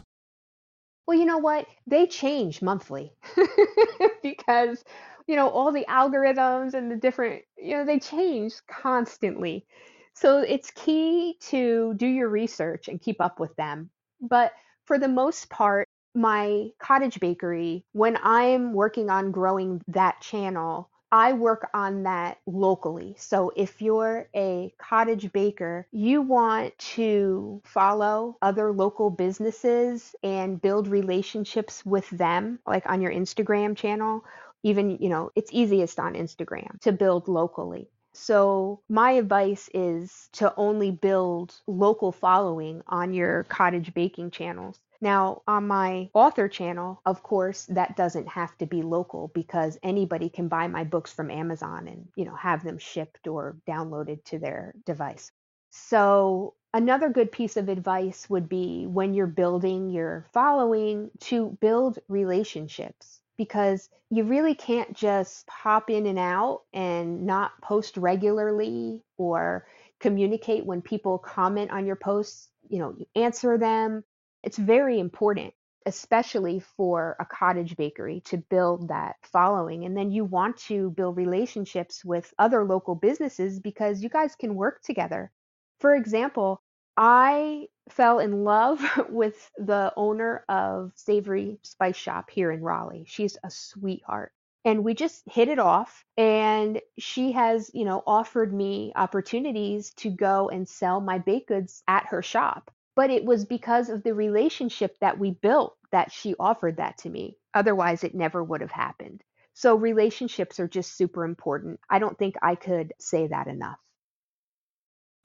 Well, 1.06 1.18
you 1.18 1.26
know 1.26 1.38
what? 1.38 1.68
They 1.86 2.08
change 2.08 2.62
monthly 2.62 3.12
because, 4.24 4.84
you 5.28 5.36
know, 5.36 5.50
all 5.50 5.72
the 5.74 5.86
algorithms 5.90 6.74
and 6.74 6.90
the 6.90 6.96
different, 6.96 7.44
you 7.58 7.78
know, 7.78 7.86
they 7.86 8.00
change 8.00 8.54
constantly. 8.68 9.66
So 10.14 10.40
it's 10.40 10.72
key 10.72 11.38
to 11.50 11.94
do 11.98 12.08
your 12.08 12.30
research 12.30 12.88
and 12.88 13.02
keep 13.02 13.20
up 13.20 13.40
with 13.40 13.54
them. 13.58 13.90
But 14.22 14.54
for 14.86 14.98
the 15.00 15.08
most 15.08 15.50
part, 15.50 15.88
my 16.16 16.70
cottage 16.80 17.20
bakery, 17.20 17.86
when 17.94 18.18
I'm 18.22 18.74
working 18.74 19.10
on 19.10 19.32
growing 19.32 19.82
that 19.88 20.22
channel, 20.22 20.90
I 21.12 21.34
work 21.34 21.70
on 21.76 22.04
that 22.04 22.40
locally. 22.48 23.16
So 23.20 23.52
if 23.56 23.84
you're 23.84 24.28
a 24.36 24.74
cottage 24.80 25.32
baker, 25.32 25.88
you 25.92 26.24
want 26.24 26.76
to 26.96 27.62
follow 27.66 28.38
other 28.42 28.72
local 28.72 29.12
businesses 29.12 30.16
and 30.24 30.60
build 30.60 30.88
relationships 30.88 31.86
with 31.86 32.10
them, 32.10 32.60
like 32.66 32.88
on 32.88 33.02
your 33.02 33.12
Instagram 33.12 33.78
channel. 33.78 34.24
Even, 34.64 34.98
you 35.02 35.10
know, 35.10 35.30
it's 35.36 35.52
easiest 35.54 36.00
on 36.00 36.16
Instagram 36.16 36.80
to 36.82 36.92
build 36.92 37.28
locally. 37.28 37.90
So, 38.14 38.82
my 38.88 39.12
advice 39.12 39.70
is 39.74 40.30
to 40.34 40.56
only 40.56 40.90
build 40.90 41.62
local 41.68 42.12
following 42.12 42.82
on 42.88 43.14
your 43.14 43.44
cottage 43.44 43.94
baking 43.94 44.32
channels. 44.32 44.82
Now, 45.02 45.42
on 45.48 45.68
my 45.68 46.10
author 46.14 46.48
channel, 46.48 47.02
of 47.06 47.24
course, 47.24 47.66
that 47.66 47.98
doesn't 47.98 48.30
have 48.30 48.58
to 48.60 48.66
be 48.66 48.82
local 48.84 49.28
because 49.34 49.78
anybody 49.84 50.30
can 50.30 50.48
buy 50.48 50.68
my 50.68 50.86
books 50.86 51.12
from 51.12 51.30
Amazon 51.30 51.88
and, 51.90 52.08
you 52.16 52.24
know, 52.24 52.36
have 52.36 52.64
them 52.64 52.78
shipped 52.78 53.28
or 53.28 53.58
downloaded 53.68 54.24
to 54.26 54.40
their 54.40 54.74
device. 54.86 55.32
So, 55.72 56.56
another 56.74 57.10
good 57.10 57.32
piece 57.34 57.58
of 57.58 57.68
advice 57.68 58.30
would 58.30 58.48
be 58.48 58.88
when 58.88 59.14
you're 59.14 59.28
building 59.28 59.90
your 59.90 60.26
following 60.32 61.12
to 61.20 61.58
build 61.60 62.00
relationships 62.08 63.20
because 63.38 63.90
you 64.10 64.24
really 64.24 64.56
can't 64.56 64.94
just 64.94 65.48
pop 65.48 65.90
in 65.90 66.06
and 66.06 66.20
out 66.20 66.62
and 66.74 67.26
not 67.26 67.52
post 67.62 67.98
regularly 67.98 69.02
or 69.18 69.66
communicate 70.00 70.66
when 70.66 70.82
people 70.82 71.18
comment 71.18 71.72
on 71.72 71.86
your 71.86 71.96
posts. 71.96 72.50
You 72.70 72.80
know, 72.80 72.94
you 72.98 73.06
answer 73.16 73.58
them, 73.58 74.04
it's 74.44 74.58
very 74.58 75.00
important, 75.00 75.54
especially 75.86 76.60
for 76.60 77.16
a 77.20 77.26
cottage 77.26 77.76
bakery, 77.76 78.22
to 78.26 78.38
build 78.38 78.90
that 78.90 79.16
following. 79.24 79.86
And 79.86 79.98
then 79.98 80.12
you 80.12 80.26
want 80.26 80.58
to 80.68 80.92
build 80.92 81.18
relationships 81.18 82.04
with 82.06 82.34
other 82.38 82.66
local 82.66 82.96
businesses 82.96 83.60
because 83.60 84.04
you 84.04 84.10
guys 84.10 84.36
can 84.36 84.56
work 84.56 84.82
together. 84.84 85.32
For 85.80 85.96
example, 85.96 86.62
I 86.98 87.68
fell 87.90 88.20
in 88.20 88.44
love 88.44 88.82
with 89.10 89.52
the 89.58 89.94
owner 89.96 90.44
of 90.50 90.92
Savory 90.96 91.60
Spice 91.64 91.98
Shop 91.98 92.30
here 92.30 92.52
in 92.52 92.62
Raleigh. 92.62 93.06
She's 93.08 93.38
a 93.44 93.50
sweetheart. 93.50 94.32
And 94.66 94.84
we 94.84 94.94
just 94.94 95.24
hit 95.30 95.50
it 95.50 95.60
off. 95.60 96.06
And 96.18 96.80
she 96.98 97.34
has, 97.34 97.70
you 97.74 97.84
know, 97.84 98.02
offered 98.08 98.54
me 98.54 98.94
opportunities 98.96 99.92
to 99.98 100.10
go 100.10 100.50
and 100.50 100.68
sell 100.68 101.02
my 101.02 101.18
baked 101.20 101.50
goods 101.50 101.84
at 101.88 102.06
her 102.08 102.22
shop 102.22 102.72
but 102.96 103.10
it 103.10 103.26
was 103.26 103.46
because 103.46 103.90
of 103.90 104.04
the 104.04 104.14
relationship 104.14 104.98
that 105.00 105.18
we 105.18 105.32
built 105.32 105.76
that 105.92 106.12
she 106.12 106.36
offered 106.40 106.78
that 106.78 106.98
to 107.00 107.10
me. 107.10 107.38
Otherwise, 107.54 108.04
it 108.04 108.16
never 108.16 108.44
would 108.44 108.62
have 108.62 108.72
happened. 108.72 109.24
So, 109.54 109.76
relationships 109.76 110.60
are 110.60 110.68
just 110.68 110.96
super 110.96 111.24
important. 111.24 111.80
I 111.90 112.00
don't 112.00 112.18
think 112.18 112.36
I 112.42 112.56
could 112.56 112.94
say 113.00 113.28
that 113.28 113.48
enough. 113.48 113.80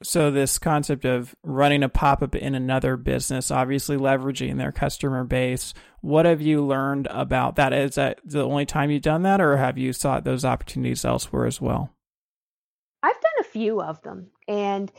So, 0.01 0.31
this 0.31 0.57
concept 0.57 1.03
of 1.03 1.35
running 1.43 1.83
a 1.83 1.89
pop 1.89 2.21
up 2.21 2.33
in 2.33 2.55
another 2.55 2.95
business, 2.95 3.51
obviously 3.51 3.97
leveraging 3.97 4.57
their 4.57 4.71
customer 4.71 5.25
base, 5.25 5.73
what 5.99 6.25
have 6.25 6.39
you 6.39 6.65
learned 6.65 7.07
about 7.07 7.57
that? 7.57 7.73
Is 7.73 7.95
that 7.95 8.19
the 8.23 8.45
only 8.45 8.65
time 8.65 8.91
you've 8.91 9.01
done 9.01 9.23
that, 9.23 9.41
or 9.41 9.57
have 9.57 9.77
you 9.77 9.91
sought 9.91 10.23
those 10.23 10.45
opportunities 10.45 11.03
elsewhere 11.03 11.45
as 11.45 11.59
well? 11.59 11.93
I've 13.03 13.19
done 13.19 13.31
a 13.41 13.43
few 13.43 13.81
of 13.81 14.01
them. 14.01 14.27
And 14.47 14.89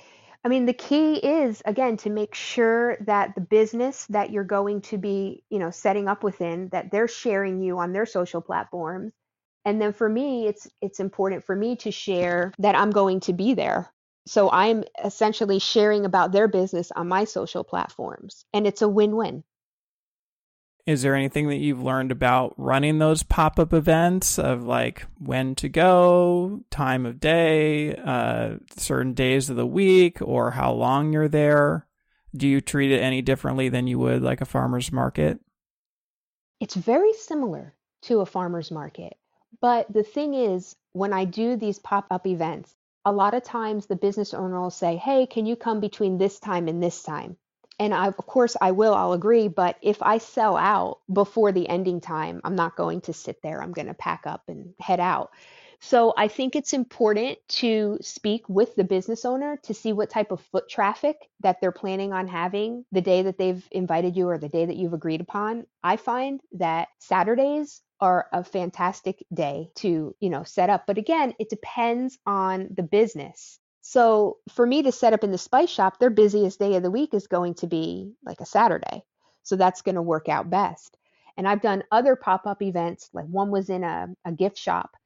I 0.45 0.49
mean, 0.49 0.67
the 0.67 0.75
key 0.75 1.15
is 1.15 1.63
again 1.65 1.97
to 1.99 2.11
make 2.11 2.35
sure 2.35 2.97
that 3.07 3.35
the 3.35 3.41
business 3.41 4.07
that 4.07 4.31
you're 4.31 4.45
going 4.45 4.81
to 4.83 4.99
be, 4.99 5.45
you 5.51 5.59
know, 5.59 5.71
setting 5.71 6.09
up 6.09 6.23
within 6.23 6.69
that 6.73 6.91
they're 6.91 7.09
sharing 7.09 7.63
you 7.63 7.79
on 7.79 7.93
their 7.93 8.07
social 8.07 8.41
platforms. 8.41 9.13
And 9.65 9.81
then 9.81 9.93
for 9.93 10.09
me, 10.09 10.47
it's 10.47 10.67
it's 10.81 11.01
important 11.01 11.45
for 11.45 11.55
me 11.55 11.77
to 11.77 11.91
share 11.91 12.53
that 12.59 12.75
I'm 12.75 12.91
going 12.91 13.21
to 13.21 13.33
be 13.35 13.53
there. 13.53 13.91
So 14.26 14.50
I'm 14.50 14.85
essentially 15.02 15.59
sharing 15.59 16.04
about 16.04 16.33
their 16.33 16.48
business 16.48 16.92
on 16.92 17.09
my 17.09 17.24
social 17.24 17.64
platforms, 17.64 18.44
and 18.52 18.66
it's 18.66 18.83
a 18.83 18.88
win-win. 18.88 19.44
Is 20.87 21.02
there 21.02 21.14
anything 21.14 21.48
that 21.48 21.59
you've 21.59 21.83
learned 21.83 22.11
about 22.11 22.54
running 22.56 22.98
those 22.98 23.22
pop 23.22 23.59
up 23.59 23.72
events 23.72 24.38
of 24.38 24.64
like 24.64 25.06
when 25.18 25.54
to 25.56 25.68
go, 25.68 26.62
time 26.70 27.06
of 27.06 27.20
day, 27.20 27.94
uh, 27.96 28.56
certain 28.76 29.14
days 29.14 29.50
of 29.50 29.56
the 29.56 29.66
week, 29.66 30.20
or 30.20 30.52
how 30.52 30.72
long 30.72 31.12
you're 31.12 31.28
there? 31.28 31.87
Do 32.35 32.48
you 32.48 32.61
treat 32.61 32.92
it 32.92 33.00
any 33.00 33.22
differently 33.22 33.68
than 33.68 33.87
you 33.87 33.98
would 33.98 34.22
like 34.22 34.40
a 34.40 34.46
farmer's 34.46 34.90
market? 34.90 35.38
It's 36.61 36.74
very 36.74 37.12
similar 37.12 37.74
to 38.02 38.20
a 38.20 38.26
farmer's 38.26 38.70
market. 38.70 39.16
But 39.61 39.92
the 39.92 40.02
thing 40.02 40.35
is, 40.35 40.76
when 40.92 41.12
I 41.12 41.24
do 41.24 41.56
these 41.56 41.78
pop 41.78 42.06
up 42.11 42.26
events, 42.26 42.74
a 43.05 43.13
lot 43.13 43.35
of 43.35 43.43
times 43.43 43.87
the 43.87 43.97
business 43.97 44.35
owner 44.35 44.61
will 44.61 44.71
say, 44.71 44.97
Hey, 44.97 45.27
can 45.27 45.47
you 45.47 45.57
come 45.57 45.81
between 45.81 46.19
this 46.19 46.39
time 46.39 46.69
and 46.69 46.83
this 46.83 47.03
time? 47.03 47.37
and 47.81 47.95
I, 47.95 48.09
of 48.09 48.17
course 48.19 48.57
I 48.61 48.73
will, 48.73 48.95
I'll 48.95 49.15
agree. 49.15 49.49
But 49.49 49.77
if 49.81 50.03
I 50.03 50.19
sell 50.19 50.57
out 50.57 50.99
before 51.11 51.51
the 51.51 51.67
ending 51.67 52.03
time, 52.03 52.43
I'm 52.45 52.55
not 52.55 52.77
going 52.77 53.01
to 53.03 53.15
sit 53.15 53.41
there. 53.43 53.63
I'm 53.63 53.73
going 53.73 53.89
to 53.89 53.95
pack 53.95 54.27
up 54.27 54.43
and 54.49 54.75
head 54.79 55.01
out. 55.01 55.33
So 55.81 56.13
I 56.15 56.29
think 56.29 56.55
it's 56.55 56.75
important 56.75 57.39
to 57.49 57.97
speak 58.03 58.47
with 58.51 58.77
the 58.77 58.85
business 58.85 59.25
owner 59.25 59.57
to 59.63 59.73
see 59.73 59.95
what 59.95 60.11
type 60.11 60.31
of 60.31 60.43
foot 60.53 60.69
traffic 60.69 61.17
that 61.41 61.63
they're 61.63 61.73
planning 61.73 62.13
on 62.13 62.29
having 62.29 62.85
the 62.93 63.01
day 63.01 63.23
that 63.23 63.39
they've 63.39 63.67
invited 63.71 64.15
you 64.15 64.29
or 64.29 64.37
the 64.37 64.51
day 64.51 64.67
that 64.67 64.77
you've 64.77 64.93
agreed 64.93 65.23
upon. 65.23 65.65
I 65.83 65.97
find 65.97 66.41
that 66.53 66.89
Saturdays 66.99 67.81
are 68.01 68.29
a 68.33 68.43
fantastic 68.45 69.25
day 69.33 69.71
to, 69.77 70.15
you 70.21 70.31
know, 70.31 70.43
set 70.45 70.71
up. 70.71 70.85
But 70.87 70.99
again, 70.99 71.35
it 71.39 71.51
depends 71.51 72.19
on 72.27 72.69
the 72.77 72.83
business. 72.83 73.59
So 73.83 74.39
for 74.51 74.67
me 74.67 74.83
to 74.83 74.93
set 74.93 75.13
up 75.13 75.25
in 75.25 75.33
the 75.33 75.39
spice 75.39 75.71
shop, 75.71 75.99
their 75.99 76.11
busiest 76.11 76.59
day 76.59 76.75
of 76.77 76.83
the 76.83 76.91
week 76.91 77.15
is 77.15 77.27
going 77.27 77.55
to 77.55 77.67
be 77.67 78.13
like 78.25 78.41
a 78.41 78.47
Saturday. 78.47 79.03
So 79.43 79.57
that's 79.57 79.83
going 79.83 79.95
to 79.95 80.03
work 80.03 80.29
out 80.29 80.51
best. 80.51 80.97
And 81.37 81.49
I've 81.49 81.63
done 81.63 81.85
other 81.91 82.17
pop 82.17 82.47
up 82.47 82.61
events, 82.63 83.09
like 83.13 83.27
one 83.27 83.51
was 83.51 83.71
in 83.71 83.85
a, 83.85 84.09
a 84.25 84.33
gift 84.33 84.59
shop, 84.59 84.97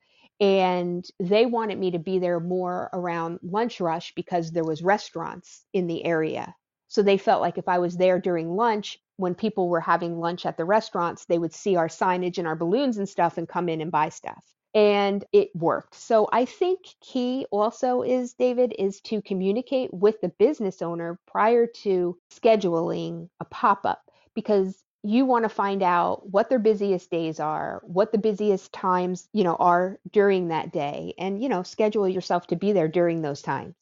and 0.41 1.05
they 1.21 1.47
wanted 1.47 1.79
me 1.79 1.93
to 1.93 1.99
be 1.99 2.19
there 2.19 2.41
more 2.41 2.91
around 2.93 3.39
lunch 3.43 3.81
rush 3.81 4.13
because 4.17 4.51
there 4.51 4.65
was 4.65 4.83
restaurants 4.83 5.65
in 5.73 5.87
the 5.87 6.05
area. 6.05 6.55
So 6.89 7.03
they 7.03 7.19
felt 7.19 7.41
like 7.41 7.59
if 7.59 7.69
I 7.69 7.79
was 7.79 7.97
there 7.97 8.19
during 8.19 8.57
lunch, 8.57 8.99
when 9.17 9.35
people 9.35 9.69
were 9.69 9.81
having 9.81 10.19
lunch 10.19 10.47
at 10.47 10.57
the 10.57 10.65
restaurants, 10.65 11.25
they 11.27 11.39
would 11.39 11.55
see 11.55 11.77
our 11.77 11.89
signage 11.89 12.39
and 12.39 12.47
our 12.47 12.57
balloons 12.57 12.99
and 12.99 13.09
stuff 13.09 13.39
and 13.39 13.49
come 13.49 13.69
in 13.69 13.81
and 13.81 13.93
buy 13.93 14.09
stuff 14.09 14.45
and 14.75 15.25
it 15.33 15.55
worked. 15.55 15.95
So 15.95 16.29
I 16.33 16.45
think 16.45 16.81
key 17.01 17.47
also 17.51 18.03
is 18.03 18.35
David 18.35 18.75
is 18.79 19.01
to 19.03 19.23
communicate 19.23 19.95
with 19.95 20.21
the 20.21 20.31
business 20.31 20.83
owner 20.83 21.19
prior 21.27 21.67
to 21.83 22.19
scheduling 22.33 23.29
a 23.41 23.45
pop-up 23.45 24.03
because 24.35 24.83
you 25.05 25.27
want 25.27 25.45
to 25.45 25.49
find 25.49 25.83
out 25.83 26.29
what 26.31 26.49
their 26.49 26.59
busiest 26.59 27.11
days 27.11 27.39
are, 27.39 27.83
what 27.85 28.11
the 28.11 28.19
busiest 28.19 28.73
times, 28.73 29.29
you 29.33 29.45
know, 29.45 29.55
are 29.57 29.99
during 30.11 30.49
that 30.49 30.73
day 30.73 31.15
and 31.19 31.41
you 31.43 31.49
know, 31.49 31.63
schedule 31.63 32.09
yourself 32.09 32.47
to 32.49 32.57
be 32.57 32.73
there 32.73 32.89
during 32.89 33.23
those 33.23 33.43
times. 33.43 33.75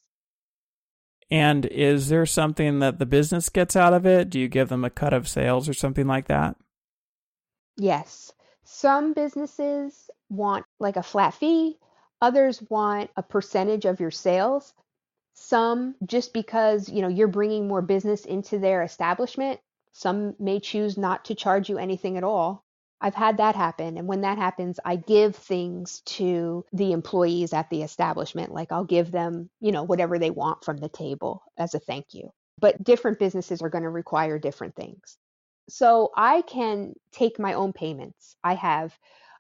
And 1.31 1.67
is 1.67 2.09
there 2.09 2.27
something 2.27 2.81
that 2.81 2.99
the 2.99 3.07
business 3.07 3.49
gets 3.49 3.77
out 3.77 3.95
of 3.95 4.07
it? 4.07 4.31
Do 4.31 4.39
you 4.39 4.49
give 4.49 4.69
them 4.69 4.85
a 4.85 4.91
cut 4.91 5.13
of 5.13 5.29
sales 5.29 5.69
or 5.69 5.75
something 5.75 6.07
like 6.07 6.29
that? 6.29 6.57
Yes. 7.77 8.33
Some 8.65 9.13
businesses 9.13 10.11
want 10.29 10.65
like 10.79 10.97
a 10.97 11.03
flat 11.03 11.35
fee, 11.35 11.79
others 12.21 12.63
want 12.69 13.11
a 13.17 13.23
percentage 13.23 13.85
of 13.85 14.01
your 14.01 14.11
sales. 14.11 14.75
Some 15.35 15.95
just 16.05 16.33
because, 16.33 16.89
you 16.89 17.01
know, 17.03 17.09
you're 17.09 17.29
bringing 17.29 17.67
more 17.67 17.83
business 17.83 18.25
into 18.25 18.59
their 18.59 18.83
establishment, 18.83 19.61
some 19.93 20.35
may 20.39 20.61
choose 20.61 20.97
not 20.97 21.25
to 21.27 21.35
charge 21.35 21.69
you 21.69 21.79
anything 21.79 22.17
at 22.17 22.25
all. 22.25 22.65
I've 23.03 23.17
had 23.17 23.39
that 23.39 23.57
happen. 23.57 23.99
And 23.99 24.07
when 24.07 24.21
that 24.21 24.39
happens, 24.39 24.79
I 24.85 24.95
give 24.95 25.35
things 25.35 26.03
to 26.07 26.65
the 26.73 26.93
employees 26.93 27.53
at 27.53 27.69
the 27.69 27.83
establishment. 27.83 28.55
Like 28.55 28.71
I'll 28.71 28.85
give 28.85 29.11
them, 29.11 29.51
you 29.61 29.73
know, 29.73 29.83
whatever 29.83 30.21
they 30.21 30.31
want 30.31 30.65
from 30.65 30.77
the 30.77 30.89
table 30.89 31.43
as 31.59 31.75
a 31.75 31.81
thank 31.81 32.15
you. 32.15 32.33
But 32.61 32.83
different 32.85 33.19
businesses 33.19 33.61
are 33.61 33.71
going 33.71 33.83
to 33.83 33.91
require 33.91 34.39
different 34.39 34.77
things. 34.77 35.19
So 35.69 36.13
I 36.17 36.43
can 36.43 36.95
take 37.11 37.41
my 37.41 37.55
own 37.55 37.73
payments. 37.73 38.37
I 38.45 38.55
have 38.55 38.97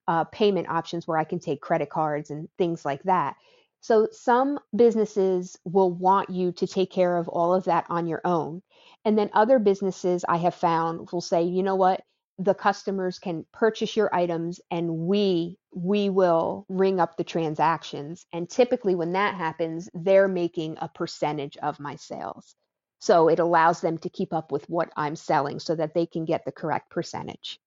uh, 0.09 0.25
payment 0.25 0.68
options 0.68 1.07
where 1.07 1.18
I 1.18 1.25
can 1.25 1.38
take 1.38 1.61
credit 1.61 1.88
cards 1.88 2.31
and 2.31 2.48
things 2.59 2.85
like 2.85 3.05
that. 3.05 3.37
So 3.81 4.09
some 4.11 4.59
businesses 4.75 5.57
will 5.64 5.92
want 5.92 6.31
you 6.31 6.51
to 6.53 6.66
take 6.66 6.90
care 6.90 7.16
of 7.16 7.29
all 7.29 7.55
of 7.55 7.64
that 7.64 7.87
on 7.88 8.09
your 8.09 8.22
own. 8.25 8.62
And 9.05 9.16
then 9.16 9.31
other 9.33 9.61
businesses 9.61 10.25
I 10.29 10.38
have 10.38 10.55
found 10.55 11.11
will 11.12 11.20
say, 11.20 11.44
you 11.44 11.62
know 11.62 11.77
what, 11.77 12.03
the 12.38 12.55
customers 12.55 13.18
can 13.18 13.45
purchase 13.53 13.97
your 13.97 14.14
items 14.14 14.61
and 14.71 14.90
we 14.90 15.59
we 15.75 16.11
will 16.11 16.66
ring 16.68 17.01
up 17.01 17.16
the 17.16 17.25
transactions. 17.25 18.27
And 18.33 18.49
typically 18.49 18.95
when 18.95 19.12
that 19.12 19.35
happens 19.35 19.88
they're 19.95 20.29
making 20.29 20.79
a 20.81 20.88
percentage 20.88 21.57
of 21.59 21.81
my 21.81 21.97
sales. 21.97 22.55
So 23.01 23.29
it 23.29 23.40
allows 23.40 23.81
them 23.81 23.99
to 23.99 24.09
keep 24.09 24.33
up 24.33 24.53
with 24.53 24.68
what 24.68 24.90
i'm 24.97 25.16
selling 25.16 25.59
so 25.59 25.75
that 25.77 25.95
they 25.95 26.07
can 26.07 26.25
get 26.25 26.45
the 26.45 26.53
correct 26.53 26.90
percentage. 26.90 27.59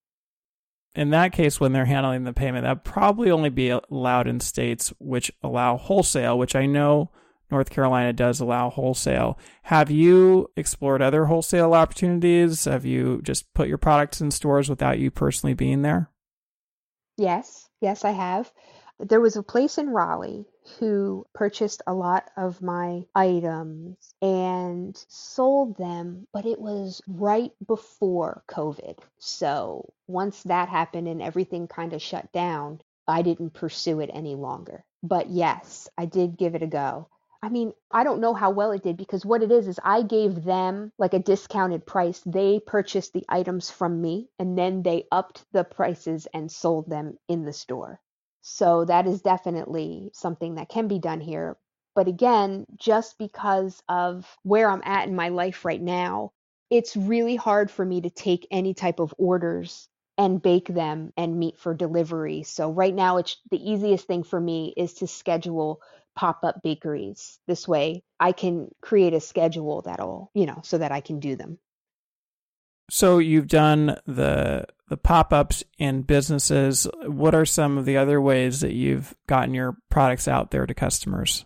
In 0.96 1.10
that 1.12 1.34
case 1.34 1.60
when 1.60 1.74
they're 1.74 1.86
handling 1.86 2.24
the 2.24 2.34
payment 2.34 2.64
that 2.64 2.84
probably 2.84 3.30
only 3.30 3.50
be 3.50 3.70
allowed 3.70 4.28
in 4.28 4.40
states 4.40 4.94
which 5.00 5.32
allow 5.44 5.78
wholesale 5.78 6.38
which 6.38 6.56
i 6.56 6.66
know 6.66 7.12
North 7.52 7.70
Carolina 7.70 8.14
does 8.14 8.40
allow 8.40 8.70
wholesale. 8.70 9.38
Have 9.64 9.92
you 9.92 10.50
explored 10.56 11.02
other 11.02 11.26
wholesale 11.26 11.74
opportunities? 11.74 12.66
Have 12.66 12.86
you 12.86 13.22
just 13.24 13.54
put 13.54 13.68
your 13.68 13.78
products 13.78 14.22
in 14.22 14.32
stores 14.32 14.70
without 14.70 15.00
you 15.00 15.12
personally 15.12 15.54
being 15.54 15.82
there? 15.82 16.10
Yes, 17.18 17.70
yes, 17.82 18.04
I 18.04 18.12
have. 18.12 18.52
There 19.00 19.22
was 19.22 19.36
a 19.36 19.44
place 19.44 19.78
in 19.78 19.90
Raleigh 19.90 20.46
who 20.80 21.26
purchased 21.34 21.82
a 21.86 21.94
lot 21.94 22.30
of 22.38 22.62
my 22.62 23.04
items 23.14 23.98
and 24.22 24.96
sold 25.10 25.78
them, 25.78 26.28
but 26.34 26.46
it 26.46 26.60
was 26.60 27.02
right 27.08 27.52
before 27.66 28.44
COVID. 28.48 28.98
So 29.20 29.94
once 30.08 30.44
that 30.44 30.70
happened 30.70 31.08
and 31.08 31.22
everything 31.22 31.68
kind 31.68 31.94
of 31.94 32.02
shut 32.02 32.32
down, 32.32 32.82
I 33.08 33.22
didn't 33.22 33.54
pursue 33.54 34.00
it 34.00 34.10
any 34.14 34.36
longer. 34.36 34.84
But 35.04 35.30
yes, 35.30 35.90
I 35.98 36.06
did 36.06 36.38
give 36.38 36.56
it 36.56 36.64
a 36.64 36.68
go. 36.68 37.10
I 37.42 37.50
mean, 37.50 37.74
I 37.92 38.04
don't 38.04 38.22
know 38.22 38.34
how 38.34 38.50
well 38.52 38.72
it 38.72 38.84
did 38.84 38.98
because 38.98 39.26
what 39.26 39.44
it 39.44 39.52
is 39.52 39.68
is 39.68 39.80
I 39.84 40.02
gave 40.02 40.44
them 40.44 40.92
like 40.98 41.14
a 41.14 41.20
discounted 41.20 41.86
price. 41.86 42.22
They 42.26 42.60
purchased 42.60 43.14
the 43.14 43.26
items 43.30 43.70
from 43.70 44.02
me 44.02 44.30
and 44.40 44.58
then 44.58 44.84
they 44.84 45.08
upped 45.12 45.46
the 45.52 45.64
prices 45.64 46.28
and 46.34 46.52
sold 46.52 46.90
them 46.90 47.18
in 47.28 47.46
the 47.46 47.54
store. 47.54 48.02
So 48.42 48.86
that 48.86 49.08
is 49.08 49.22
definitely 49.22 50.12
something 50.14 50.56
that 50.56 50.70
can 50.70 50.88
be 50.88 51.00
done 51.00 51.22
here. 51.22 51.58
But 51.96 52.08
again, 52.08 52.66
just 52.76 53.18
because 53.18 53.82
of 53.88 54.38
where 54.44 54.70
I'm 54.70 54.82
at 54.84 55.08
in 55.08 55.16
my 55.16 55.30
life 55.30 55.66
right 55.66 55.82
now, 55.82 56.32
it's 56.70 56.98
really 56.98 57.36
hard 57.36 57.72
for 57.72 57.86
me 57.86 58.02
to 58.02 58.10
take 58.10 58.48
any 58.52 58.74
type 58.74 59.00
of 59.00 59.14
orders 59.18 59.88
and 60.18 60.42
bake 60.42 60.68
them 60.68 61.12
and 61.18 61.40
meet 61.40 61.58
for 61.58 61.74
delivery. 61.74 62.44
So 62.44 62.72
right 62.72 62.94
now 62.94 63.18
it's 63.18 63.38
the 63.52 63.72
easiest 63.72 64.08
thing 64.08 64.24
for 64.24 64.40
me 64.40 64.74
is 64.76 64.96
to 64.96 65.08
schedule 65.08 65.82
pop-up 66.16 66.62
bakeries. 66.64 67.40
This 67.48 67.68
way 67.68 68.04
I 68.20 68.32
can 68.32 68.70
create 68.82 69.14
a 69.14 69.20
schedule 69.20 69.82
that'll, 69.82 70.32
you 70.34 70.46
know, 70.46 70.62
so 70.64 70.78
that 70.78 70.92
I 70.92 71.02
can 71.02 71.20
do 71.20 71.36
them. 71.36 71.60
So 72.90 73.18
you've 73.18 73.48
done 73.48 73.98
the 74.06 74.66
the 74.88 74.98
pop-ups 74.98 75.64
in 75.80 76.04
businesses. 76.04 76.88
What 77.06 77.34
are 77.34 77.46
some 77.46 77.78
of 77.78 77.86
the 77.86 77.98
other 77.98 78.22
ways 78.22 78.62
that 78.62 78.74
you've 78.74 79.16
gotten 79.26 79.56
your 79.56 79.78
products 79.90 80.28
out 80.28 80.52
there 80.52 80.68
to 80.68 80.74
customers? 80.76 81.46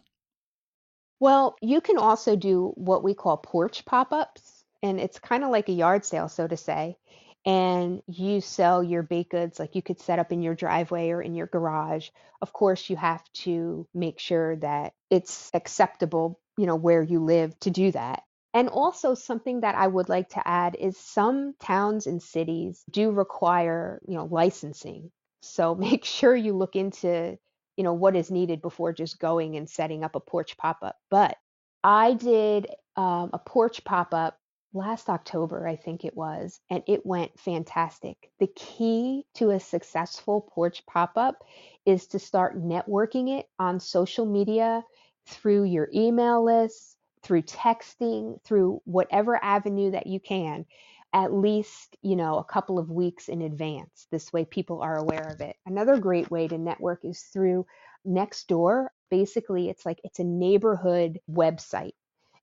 Well, 1.22 1.56
you 1.62 1.80
can 1.80 1.98
also 1.98 2.36
do 2.36 2.74
what 2.76 3.04
we 3.04 3.14
call 3.14 3.38
porch 3.38 3.86
pop-ups, 3.86 4.66
and 4.84 5.00
it's 5.00 5.20
kind 5.20 5.44
of 5.44 5.52
like 5.52 5.70
a 5.70 5.74
yard 5.74 6.04
sale, 6.04 6.28
so 6.28 6.48
to 6.48 6.58
say 6.58 6.98
and 7.46 8.02
you 8.08 8.42
sell 8.42 8.84
your 8.84 9.04
baked 9.04 9.32
goods 9.32 9.60
like 9.60 9.76
you 9.76 9.82
could 9.82 10.00
set 10.00 10.20
up 10.20 10.32
in 10.32 10.42
your 10.42 10.56
driveway 10.56 11.10
or 11.10 11.22
in 11.22 11.36
your 11.36 11.48
garage. 11.48 12.10
Of 12.42 12.54
course 12.54 12.90
you 12.90 12.96
have 12.98 13.24
to 13.46 13.88
make 13.94 14.20
sure 14.20 14.58
that 14.58 14.94
it's 15.10 15.50
acceptable 15.54 16.40
you 16.58 16.66
know 16.66 16.76
where 16.76 17.02
you 17.02 17.24
live 17.24 17.58
to 17.62 17.70
do 17.70 17.92
that. 17.92 18.24
And 18.54 18.68
also 18.68 19.14
something 19.14 19.62
that 19.62 19.76
i 19.76 19.88
would 19.88 20.10
like 20.10 20.30
to 20.30 20.48
add 20.48 20.76
is 20.80 20.98
some 20.98 21.54
towns 21.60 22.08
and 22.08 22.22
cities 22.22 22.84
do 22.90 23.12
require 23.12 24.02
you 24.08 24.16
know 24.16 24.26
licensing. 24.26 25.12
So 25.42 25.76
make 25.90 26.06
sure 26.06 26.36
you 26.36 26.58
look 26.58 26.76
into 26.76 27.38
you 27.78 27.84
know 27.84 27.94
what 27.94 28.16
is 28.16 28.30
needed 28.30 28.62
before 28.62 28.92
just 28.92 29.20
going 29.20 29.56
and 29.56 29.70
setting 29.70 30.04
up 30.04 30.16
a 30.16 30.20
porch 30.20 30.58
pop-up. 30.58 30.98
But 31.10 31.38
i 31.84 32.14
did 32.14 32.68
um, 32.98 33.30
a 33.32 33.40
porch 33.40 33.86
pop-up 33.86 34.38
last 34.74 35.10
October, 35.10 35.68
I 35.68 35.76
think 35.76 36.06
it 36.06 36.16
was, 36.16 36.60
and 36.70 36.84
it 36.88 37.06
went 37.06 37.40
fantastic. 37.40 38.32
The 38.40 38.48
key 38.56 39.26
to 39.36 39.52
a 39.52 39.60
successful 39.60 40.42
porch 40.54 40.86
pop 40.86 41.14
up 41.18 41.44
is 41.86 42.08
to 42.08 42.20
start 42.20 42.62
networking 42.62 43.40
it 43.40 43.48
on 43.58 43.80
social 43.80 44.26
media 44.26 44.84
through 45.26 45.64
your 45.64 45.90
email 45.94 46.44
list, 46.44 46.98
through 47.22 47.44
texting, 47.44 48.42
through 48.44 48.82
whatever 48.86 49.44
avenue 49.44 49.92
that 49.92 50.08
you 50.08 50.20
can 50.20 50.66
at 51.14 51.34
least 51.34 51.98
you 52.02 52.16
know 52.16 52.38
a 52.38 52.44
couple 52.44 52.78
of 52.78 52.92
weeks 52.92 53.30
in 53.30 53.42
advance. 53.42 54.08
This 54.12 54.32
way 54.32 54.46
people 54.46 54.82
are 54.82 54.98
aware 54.98 55.32
of 55.34 55.42
it. 55.42 55.56
Another 55.66 55.98
great 55.98 56.30
way 56.30 56.48
to 56.48 56.58
network 56.58 57.04
is 57.04 57.22
through 57.22 57.66
nextdoor. 58.08 58.88
Basically 59.10 59.70
it's 59.70 59.86
like 59.86 60.00
it's 60.04 60.20
a 60.20 60.24
neighborhood 60.24 61.20
website 61.30 61.94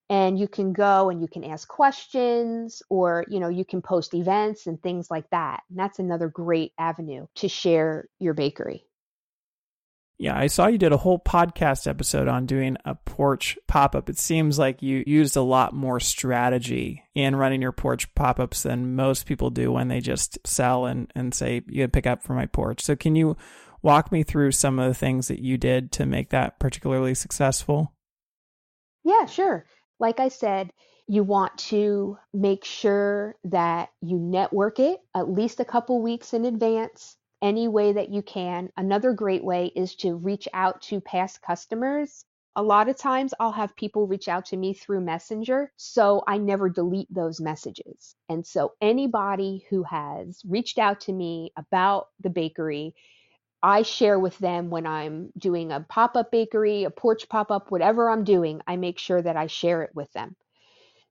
and 0.09 0.39
you 0.39 0.47
can 0.47 0.73
go 0.73 1.11
and 1.11 1.21
you 1.21 1.29
can 1.29 1.45
ask 1.45 1.67
questions 1.67 2.83
or 2.89 3.25
you 3.29 3.41
know 3.41 3.49
you 3.49 3.65
can 3.65 3.83
post 3.83 4.15
events 4.15 4.67
and 4.67 4.81
things 4.81 5.11
like 5.11 5.29
that. 5.31 5.63
And 5.69 5.79
that's 5.79 5.99
another 5.99 6.29
great 6.29 6.73
avenue 6.79 7.27
to 7.37 7.49
share 7.49 8.09
your 8.19 8.35
bakery. 8.35 8.85
Yeah 10.19 10.39
i 10.39 10.47
saw 10.47 10.67
you 10.67 10.79
did 10.79 10.93
a 10.93 10.97
whole 10.97 11.19
podcast 11.19 11.87
episode 11.87 12.29
on 12.29 12.47
doing 12.47 12.77
a 12.85 12.95
porch 12.95 13.59
pop-up. 13.67 14.09
It 14.09 14.19
seems 14.19 14.59
like 14.59 14.81
you 14.81 15.03
used 15.07 15.37
a 15.37 15.43
lot 15.43 15.75
more 15.75 16.01
strategy 16.01 17.03
in 17.15 17.37
running 17.37 17.61
your 17.61 17.73
porch 17.73 18.15
pop-ups 18.15 18.63
than 18.63 18.95
most 18.95 19.27
people 19.27 19.51
do 19.51 19.73
when 19.73 19.89
they 19.89 20.01
just 20.01 20.39
sell 20.47 20.87
and, 20.87 21.11
and 21.15 21.35
say 21.35 21.63
you 21.67 21.83
can 21.83 21.91
pick 21.91 22.07
up 22.07 22.23
for 22.23 22.33
my 22.33 22.47
porch. 22.47 22.83
So 22.83 22.97
can 22.97 23.15
you 23.15 23.37
walk 23.83 24.11
me 24.11 24.23
through 24.23 24.53
some 24.53 24.79
of 24.79 24.89
the 24.89 24.95
things 24.95 25.29
that 25.29 25.41
you 25.41 25.59
did 25.59 25.93
to 25.93 26.07
make 26.07 26.31
that 26.31 26.59
particularly 26.59 27.15
successful? 27.15 27.93
Yeah 29.05 29.27
sure 29.27 29.67
like 29.99 30.21
I 30.21 30.29
said, 30.29 30.73
you 31.09 31.23
want 31.23 31.57
to 31.59 32.19
make 32.35 32.65
sure 32.65 33.37
that 33.45 33.91
you 34.01 34.19
network 34.19 34.81
it 34.81 35.01
at 35.15 35.31
least 35.31 35.61
a 35.61 35.65
couple 35.65 36.03
weeks 36.03 36.35
in 36.35 36.45
advance, 36.45 37.17
any 37.41 37.69
way 37.69 37.93
that 37.93 38.11
you 38.11 38.23
can. 38.23 38.71
Another 38.77 39.13
great 39.13 39.45
way 39.45 39.67
is 39.77 39.95
to 39.97 40.17
reach 40.17 40.49
out 40.53 40.83
to 40.83 41.01
past 41.01 41.43
customers. 41.43 42.25
A 42.57 42.63
lot 42.63 42.89
of 42.89 42.97
times 42.97 43.35
I'll 43.39 43.53
have 43.53 43.77
people 43.77 44.07
reach 44.07 44.29
out 44.29 44.47
to 44.47 44.57
me 44.57 44.73
through 44.73 45.03
Messenger, 45.03 45.71
so 45.77 46.25
I 46.27 46.39
never 46.39 46.71
delete 46.71 47.13
those 47.13 47.41
messages. 47.41 48.17
And 48.29 48.47
so 48.47 48.73
anybody 48.81 49.67
who 49.69 49.83
has 49.85 50.43
reached 50.49 50.79
out 50.79 51.01
to 51.03 51.13
me 51.13 51.53
about 51.57 52.09
the 52.21 52.31
bakery, 52.31 52.95
I 53.63 53.83
share 53.83 54.19
with 54.19 54.39
them 54.39 54.71
when 54.71 54.87
I'm 54.87 55.33
doing 55.39 55.73
a 55.73 55.81
pop 55.81 56.17
up 56.17 56.31
bakery, 56.31 56.85
a 56.85 56.91
porch 56.91 57.29
pop 57.29 57.51
up, 57.51 57.71
whatever 57.71 58.11
I'm 58.11 58.25
doing, 58.25 58.61
I 58.67 58.77
make 58.77 58.99
sure 58.99 59.21
that 59.21 59.37
I 59.37 59.47
share 59.47 59.83
it 59.83 59.95
with 59.95 60.13
them. 60.13 60.37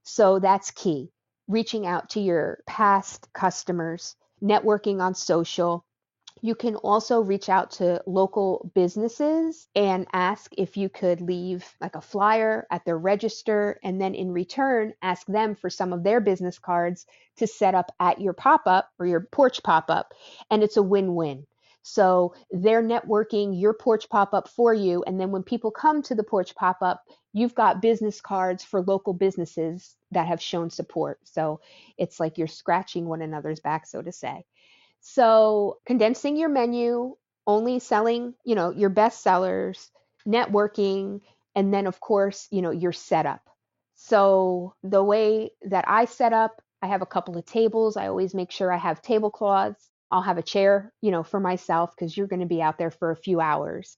So 0.03 0.39
that's 0.39 0.71
key. 0.71 1.09
Reaching 1.47 1.85
out 1.85 2.11
to 2.11 2.19
your 2.19 2.59
past 2.67 3.27
customers, 3.33 4.15
networking 4.41 5.01
on 5.01 5.15
social. 5.15 5.85
You 6.41 6.53
can 6.53 6.75
also 6.75 7.21
reach 7.21 7.49
out 7.49 7.71
to 7.71 8.03
local 8.05 8.71
businesses 8.75 9.67
and 9.73 10.05
ask 10.13 10.51
if 10.57 10.77
you 10.77 10.89
could 10.89 11.21
leave 11.21 11.65
like 11.81 11.95
a 11.95 12.01
flyer 12.01 12.67
at 12.69 12.85
their 12.85 12.97
register, 12.97 13.79
and 13.83 13.99
then 13.99 14.13
in 14.13 14.31
return, 14.31 14.93
ask 15.01 15.25
them 15.27 15.55
for 15.55 15.69
some 15.69 15.93
of 15.93 16.03
their 16.03 16.19
business 16.19 16.59
cards 16.59 17.05
to 17.37 17.47
set 17.47 17.73
up 17.73 17.91
at 17.99 18.21
your 18.21 18.33
pop 18.33 18.63
up 18.65 18.91
or 18.99 19.07
your 19.07 19.21
porch 19.31 19.63
pop 19.63 19.89
up. 19.89 20.13
And 20.51 20.61
it's 20.61 20.77
a 20.77 20.83
win 20.83 21.15
win 21.15 21.47
so 21.87 22.33
they're 22.49 22.81
networking 22.81 23.61
your 23.61 23.71
porch 23.71 24.09
pop 24.09 24.33
up 24.33 24.49
for 24.49 24.73
you. 24.73 25.03
And 25.05 25.21
then 25.21 25.29
when 25.29 25.43
people 25.43 25.69
come 25.69 26.01
to 26.01 26.15
the 26.15 26.23
porch 26.23 26.55
pop 26.55 26.77
up, 26.81 27.03
you've 27.31 27.53
got 27.53 27.79
business 27.79 28.21
cards 28.21 28.63
for 28.63 28.81
local 28.81 29.13
businesses 29.13 29.95
that 30.09 30.25
have 30.25 30.41
shown 30.41 30.71
support. 30.71 31.19
So 31.25 31.61
it's 31.95 32.19
like 32.19 32.39
you're 32.39 32.47
scratching 32.47 33.05
one 33.05 33.21
another's 33.21 33.59
back, 33.59 33.85
so 33.85 34.01
to 34.01 34.11
say. 34.11 34.45
So 35.01 35.77
condensing 35.85 36.37
your 36.37 36.49
menu, 36.49 37.17
only 37.45 37.77
selling, 37.77 38.33
you 38.43 38.55
know, 38.55 38.71
your 38.71 38.89
best 38.89 39.21
sellers, 39.21 39.91
networking, 40.27 41.21
and 41.53 41.71
then 41.71 41.85
of 41.85 41.99
course, 41.99 42.47
you 42.49 42.63
know, 42.63 42.71
your 42.71 42.93
setup. 42.93 43.47
So 43.93 44.73
the 44.81 45.03
way 45.03 45.51
that 45.67 45.85
I 45.87 46.05
set 46.05 46.33
up, 46.33 46.63
I 46.81 46.87
have 46.87 47.03
a 47.03 47.05
couple 47.05 47.37
of 47.37 47.45
tables. 47.45 47.95
I 47.95 48.07
always 48.07 48.33
make 48.33 48.49
sure 48.49 48.73
I 48.73 48.77
have 48.77 49.03
tablecloths 49.03 49.87
I'll 50.11 50.21
have 50.21 50.37
a 50.37 50.43
chair, 50.43 50.93
you 51.01 51.11
know, 51.11 51.23
for 51.23 51.39
myself 51.39 51.95
because 51.95 52.15
you're 52.15 52.27
going 52.27 52.41
to 52.41 52.45
be 52.45 52.61
out 52.61 52.77
there 52.77 52.91
for 52.91 53.11
a 53.11 53.15
few 53.15 53.39
hours. 53.41 53.97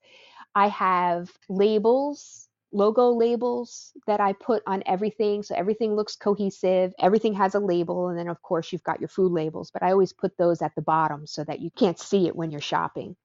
I 0.56 0.70
have 0.70 1.32
labels, 1.50 2.48
logo 2.72 3.12
labels 3.12 3.92
that 4.08 4.20
I 4.20 4.34
put 4.34 4.64
on 4.66 4.84
everything. 4.86 5.44
So 5.44 5.56
everything 5.56 5.96
looks 5.96 6.16
cohesive. 6.16 6.94
Everything 7.00 7.34
has 7.36 7.56
a 7.56 7.60
label. 7.60 8.08
And 8.10 8.18
then, 8.18 8.28
of 8.28 8.42
course, 8.42 8.72
you've 8.72 8.84
got 8.84 9.00
your 9.00 9.10
food 9.10 9.32
labels, 9.32 9.72
but 9.72 9.84
I 9.84 9.92
always 9.92 10.14
put 10.14 10.38
those 10.38 10.62
at 10.62 10.74
the 10.76 10.82
bottom 10.82 11.28
so 11.28 11.44
that 11.44 11.60
you 11.60 11.70
can't 11.72 12.00
see 12.00 12.28
it 12.28 12.36
when 12.36 12.52
you're 12.52 12.62
shopping. 12.62 13.16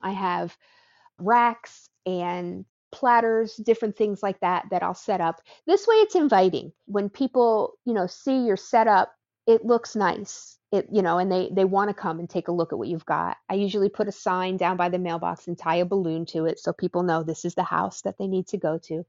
I 0.00 0.12
have 0.12 0.56
racks 1.18 1.88
and 2.06 2.64
platters, 2.92 3.56
different 3.56 3.96
things 3.96 4.22
like 4.22 4.40
that 4.40 4.66
that 4.70 4.82
I'll 4.82 4.94
set 4.94 5.20
up. 5.20 5.40
This 5.66 5.86
way 5.86 5.96
it's 5.96 6.14
inviting. 6.14 6.72
When 6.86 7.08
people, 7.08 7.74
you 7.84 7.94
know, 7.94 8.06
see 8.06 8.46
your 8.46 8.56
setup, 8.56 9.14
it 9.46 9.64
looks 9.64 9.94
nice. 9.94 10.58
It, 10.72 10.86
you 10.92 11.02
know, 11.02 11.18
and 11.18 11.30
they 11.32 11.50
they 11.52 11.64
want 11.64 11.88
to 11.90 11.94
come 11.94 12.20
and 12.20 12.30
take 12.30 12.46
a 12.48 12.52
look 12.52 12.72
at 12.72 12.78
what 12.78 12.88
you've 12.88 13.06
got. 13.06 13.36
I 13.48 13.54
usually 13.54 13.88
put 13.88 14.06
a 14.08 14.12
sign 14.12 14.56
down 14.56 14.76
by 14.76 14.88
the 14.88 14.98
mailbox 15.00 15.48
and 15.48 15.58
tie 15.58 15.76
a 15.76 15.84
balloon 15.84 16.26
to 16.26 16.46
it 16.46 16.60
so 16.60 16.72
people 16.72 17.02
know 17.02 17.22
this 17.22 17.44
is 17.44 17.54
the 17.54 17.64
house 17.64 18.02
that 18.02 18.18
they 18.18 18.28
need 18.28 18.46
to 18.48 18.56
go 18.58 18.78
to. 18.84 19.04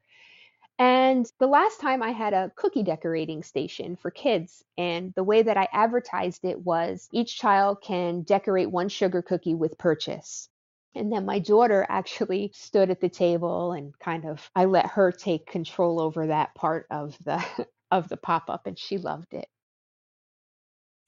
And 0.80 1.32
the 1.38 1.46
last 1.48 1.80
time 1.80 2.02
I 2.02 2.12
had 2.12 2.34
a 2.34 2.52
cookie 2.56 2.82
decorating 2.82 3.44
station 3.44 3.96
for 3.96 4.10
kids, 4.10 4.64
and 4.78 5.14
the 5.14 5.24
way 5.24 5.44
that 5.44 5.56
I 5.56 5.68
advertised 5.72 6.44
it 6.44 6.60
was 6.60 7.08
each 7.12 7.38
child 7.38 7.82
can 7.82 8.24
decorate 8.24 8.72
one 8.72 8.90
sugar 8.90 9.22
cookie 9.22 9.54
with 9.54 9.78
purchase. 9.78 10.50
And 10.96 11.12
then 11.14 11.26
my 11.26 11.38
daughter 11.38 11.86
actually 11.88 12.52
stood 12.56 12.90
at 12.90 13.00
the 13.00 13.10
table 13.10 13.74
and 13.74 13.98
kind 14.00 14.26
of 14.26 14.50
I 14.56 14.66
let 14.66 14.88
her 14.88 15.12
take 15.12 15.46
control 15.46 16.02
over 16.02 16.28
that 16.28 16.56
part 16.56 16.88
of 16.90 17.16
the 17.24 17.44
of 17.92 18.10
the 18.10 18.18
pop-up 18.18 18.66
and 18.66 18.80
she 18.80 18.98
loved 18.98 19.36
it. 19.36 19.48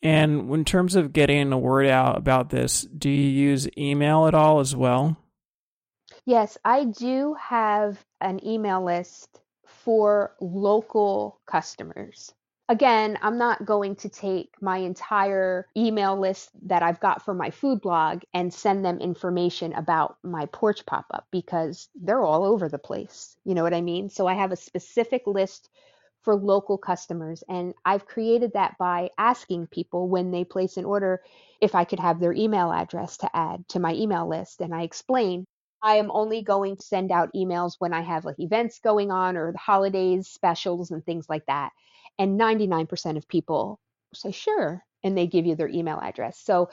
And 0.04 0.54
in 0.54 0.66
terms 0.66 0.96
of 0.96 1.14
getting 1.14 1.50
the 1.50 1.58
word 1.58 1.88
out 1.88 2.18
about 2.18 2.50
this, 2.50 2.82
do 2.82 3.10
you 3.10 3.30
use 3.30 3.68
email 3.78 4.28
at 4.28 4.36
all 4.36 4.60
as 4.60 4.76
well? 4.76 5.18
Yes, 6.26 6.58
I 6.64 6.86
do 6.86 7.36
have 7.40 8.04
an 8.22 8.46
email 8.46 8.84
list 8.84 9.40
for 9.66 10.36
local 10.40 11.40
customers 11.46 12.34
again, 12.70 13.20
I'm 13.22 13.38
not 13.38 13.66
going 13.66 13.96
to 13.98 14.10
take 14.10 14.50
my 14.62 14.78
entire 14.78 15.68
email 15.76 16.20
list 16.20 16.50
that 16.68 16.84
I've 16.84 17.00
got 17.00 17.24
for 17.24 17.34
my 17.34 17.50
food 17.50 17.82
blog 17.82 18.24
and 18.34 18.54
send 18.54 18.84
them 18.86 19.00
information 19.00 19.74
about 19.74 20.18
my 20.24 20.46
porch 20.48 20.86
pop 20.86 21.06
up 21.14 21.28
because 21.32 21.90
they're 21.96 22.24
all 22.24 22.44
over 22.46 22.70
the 22.70 22.80
place. 22.80 23.36
You 23.46 23.54
know 23.54 23.64
what 23.64 23.74
I 23.74 23.82
mean? 23.82 24.10
So 24.10 24.28
I 24.28 24.34
have 24.34 24.52
a 24.52 24.58
specific 24.58 25.24
list 25.28 25.70
for 26.24 26.36
local 26.36 26.78
customers. 26.78 27.44
And 27.48 27.74
I've 27.86 28.06
created 28.06 28.54
that 28.54 28.78
by 28.78 29.10
asking 29.18 29.68
people 29.68 30.08
when 30.08 30.32
they 30.32 30.44
place 30.44 30.78
an 30.78 30.86
order 30.86 31.22
if 31.62 31.76
I 31.76 31.84
could 31.84 32.00
have 32.00 32.20
their 32.20 32.34
email 32.34 32.72
address 32.72 33.18
to 33.18 33.30
add 33.36 33.68
to 33.70 33.80
my 33.80 33.94
email 33.94 34.28
list. 34.28 34.62
And 34.62 34.74
I 34.74 34.84
explain 34.84 35.46
I 35.82 35.98
am 35.98 36.12
only 36.12 36.42
going 36.42 36.78
to 36.78 36.82
send 36.82 37.12
out 37.12 37.34
emails 37.36 37.76
when 37.78 37.94
I 37.94 38.02
have 38.02 38.24
like 38.24 38.40
events 38.40 38.80
going 38.80 39.12
on 39.12 39.36
or 39.36 39.52
the 39.52 39.58
holidays, 39.58 40.30
specials, 40.30 40.92
and 40.92 41.06
things 41.06 41.26
like 41.28 41.46
that. 41.48 41.72
And 42.18 42.40
99% 42.40 43.18
of 43.18 43.28
people 43.28 43.80
say, 44.14 44.32
sure. 44.32 44.84
And 45.04 45.18
they 45.18 45.28
give 45.28 45.46
you 45.46 45.56
their 45.56 45.68
email 45.68 46.00
address. 46.02 46.40
So 46.40 46.70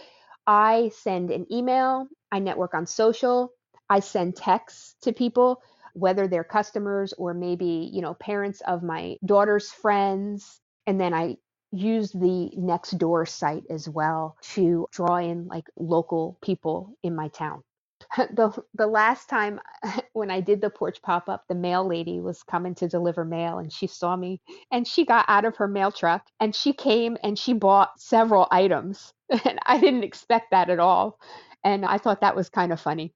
I 0.46 0.92
send 1.02 1.32
an 1.32 1.46
email, 1.52 2.06
I 2.30 2.38
network 2.38 2.74
on 2.74 2.86
social, 2.86 3.52
I 3.88 4.00
send 4.00 4.36
texts 4.36 4.94
to 5.02 5.12
people, 5.12 5.60
whether 5.94 6.28
they're 6.28 6.44
customers 6.44 7.14
or 7.18 7.34
maybe, 7.34 7.90
you 7.92 8.02
know, 8.02 8.14
parents 8.14 8.62
of 8.62 8.82
my 8.82 9.16
daughter's 9.24 9.70
friends. 9.72 10.60
And 10.86 11.00
then 11.00 11.14
I 11.14 11.36
use 11.72 12.12
the 12.12 12.50
next 12.56 12.92
door 12.98 13.26
site 13.26 13.64
as 13.70 13.88
well 13.88 14.36
to 14.54 14.86
draw 14.92 15.16
in 15.18 15.48
like 15.48 15.66
local 15.78 16.38
people 16.42 16.96
in 17.02 17.16
my 17.16 17.28
town. 17.28 17.62
the 18.18 18.52
the 18.74 18.86
last 18.86 19.28
time 19.28 19.60
when 20.14 20.30
I 20.30 20.40
did 20.40 20.60
the 20.60 20.70
porch 20.70 21.02
pop 21.02 21.28
up, 21.28 21.44
the 21.48 21.54
mail 21.54 21.86
lady 21.86 22.20
was 22.20 22.42
coming 22.44 22.74
to 22.76 22.88
deliver 22.88 23.24
mail 23.24 23.58
and 23.58 23.72
she 23.72 23.86
saw 23.86 24.16
me 24.16 24.40
and 24.72 24.86
she 24.86 25.04
got 25.06 25.26
out 25.28 25.44
of 25.44 25.56
her 25.58 25.68
mail 25.68 25.92
truck 25.92 26.22
and 26.40 26.54
she 26.54 26.72
came 26.72 27.16
and 27.22 27.38
she 27.38 27.54
bought 27.54 27.90
several 28.00 28.48
items. 28.50 29.12
And 29.44 29.60
I 29.66 29.78
didn't 29.80 30.04
expect 30.04 30.52
that 30.52 30.70
at 30.70 30.80
all. 30.80 31.18
And 31.64 31.84
I 31.86 31.98
thought 31.98 32.22
that 32.22 32.36
was 32.36 32.48
kind 32.50 32.72
of 32.72 32.80
funny. 32.80 33.14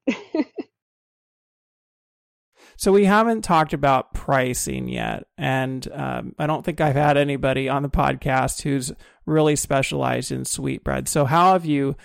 So 2.76 2.92
we 2.92 3.04
haven't 3.04 3.42
talked 3.42 3.72
about 3.72 4.14
pricing 4.14 4.88
yet. 4.88 5.24
And 5.38 5.86
um, 5.92 6.34
I 6.38 6.46
don't 6.46 6.64
think 6.64 6.80
I've 6.80 6.96
had 6.96 7.16
anybody 7.16 7.68
on 7.68 7.82
the 7.82 7.88
podcast 7.88 8.62
who's 8.62 8.92
really 9.26 9.56
specialized 9.56 10.32
in 10.32 10.44
sweetbread. 10.44 11.08
So 11.08 11.24
how 11.24 11.52
have 11.52 11.64
you 11.64 11.96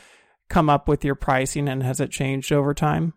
come 0.49 0.69
up 0.69 0.87
with 0.87 1.03
your 1.03 1.15
pricing 1.15 1.67
and 1.67 1.83
has 1.83 1.99
it 1.99 2.11
changed 2.11 2.51
over 2.51 2.73
time? 2.73 3.13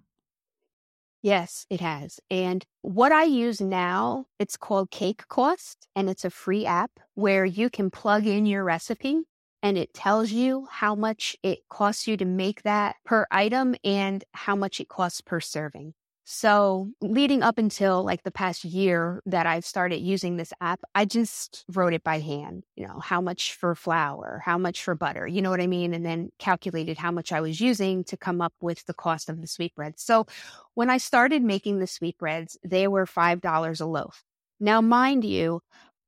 Yes, 1.22 1.66
it 1.70 1.80
has. 1.80 2.18
And 2.30 2.64
what 2.80 3.12
I 3.12 3.24
use 3.24 3.60
now, 3.60 4.26
it's 4.40 4.56
called 4.56 4.90
Cake 4.90 5.28
Cost, 5.28 5.86
and 5.94 6.10
it's 6.10 6.24
a 6.24 6.30
free 6.30 6.66
app 6.66 6.90
where 7.14 7.44
you 7.44 7.70
can 7.70 7.90
plug 7.90 8.26
in 8.26 8.44
your 8.44 8.64
recipe 8.64 9.22
and 9.62 9.78
it 9.78 9.94
tells 9.94 10.32
you 10.32 10.66
how 10.68 10.96
much 10.96 11.36
it 11.42 11.60
costs 11.68 12.08
you 12.08 12.16
to 12.16 12.24
make 12.24 12.62
that 12.62 12.96
per 13.04 13.26
item 13.30 13.76
and 13.84 14.24
how 14.32 14.56
much 14.56 14.80
it 14.80 14.88
costs 14.88 15.20
per 15.20 15.38
serving. 15.38 15.94
So, 16.24 16.90
leading 17.00 17.42
up 17.42 17.58
until 17.58 18.04
like 18.04 18.22
the 18.22 18.30
past 18.30 18.64
year 18.64 19.20
that 19.26 19.44
I've 19.44 19.64
started 19.64 19.98
using 19.98 20.36
this 20.36 20.52
app, 20.60 20.80
I 20.94 21.04
just 21.04 21.64
wrote 21.74 21.94
it 21.94 22.04
by 22.04 22.20
hand, 22.20 22.62
you 22.76 22.86
know, 22.86 23.00
how 23.00 23.20
much 23.20 23.54
for 23.54 23.74
flour, 23.74 24.40
how 24.44 24.56
much 24.56 24.84
for 24.84 24.94
butter, 24.94 25.26
you 25.26 25.42
know 25.42 25.50
what 25.50 25.60
I 25.60 25.66
mean? 25.66 25.92
And 25.92 26.06
then 26.06 26.30
calculated 26.38 26.96
how 26.96 27.10
much 27.10 27.32
I 27.32 27.40
was 27.40 27.60
using 27.60 28.04
to 28.04 28.16
come 28.16 28.40
up 28.40 28.54
with 28.60 28.86
the 28.86 28.94
cost 28.94 29.28
of 29.28 29.40
the 29.40 29.48
sweetbreads. 29.48 30.02
So, 30.02 30.26
when 30.74 30.90
I 30.90 30.98
started 30.98 31.42
making 31.42 31.80
the 31.80 31.88
sweetbreads, 31.88 32.56
they 32.64 32.86
were 32.86 33.06
$5 33.06 33.80
a 33.80 33.86
loaf. 33.86 34.22
Now, 34.60 34.80
mind 34.80 35.24
you, 35.24 35.60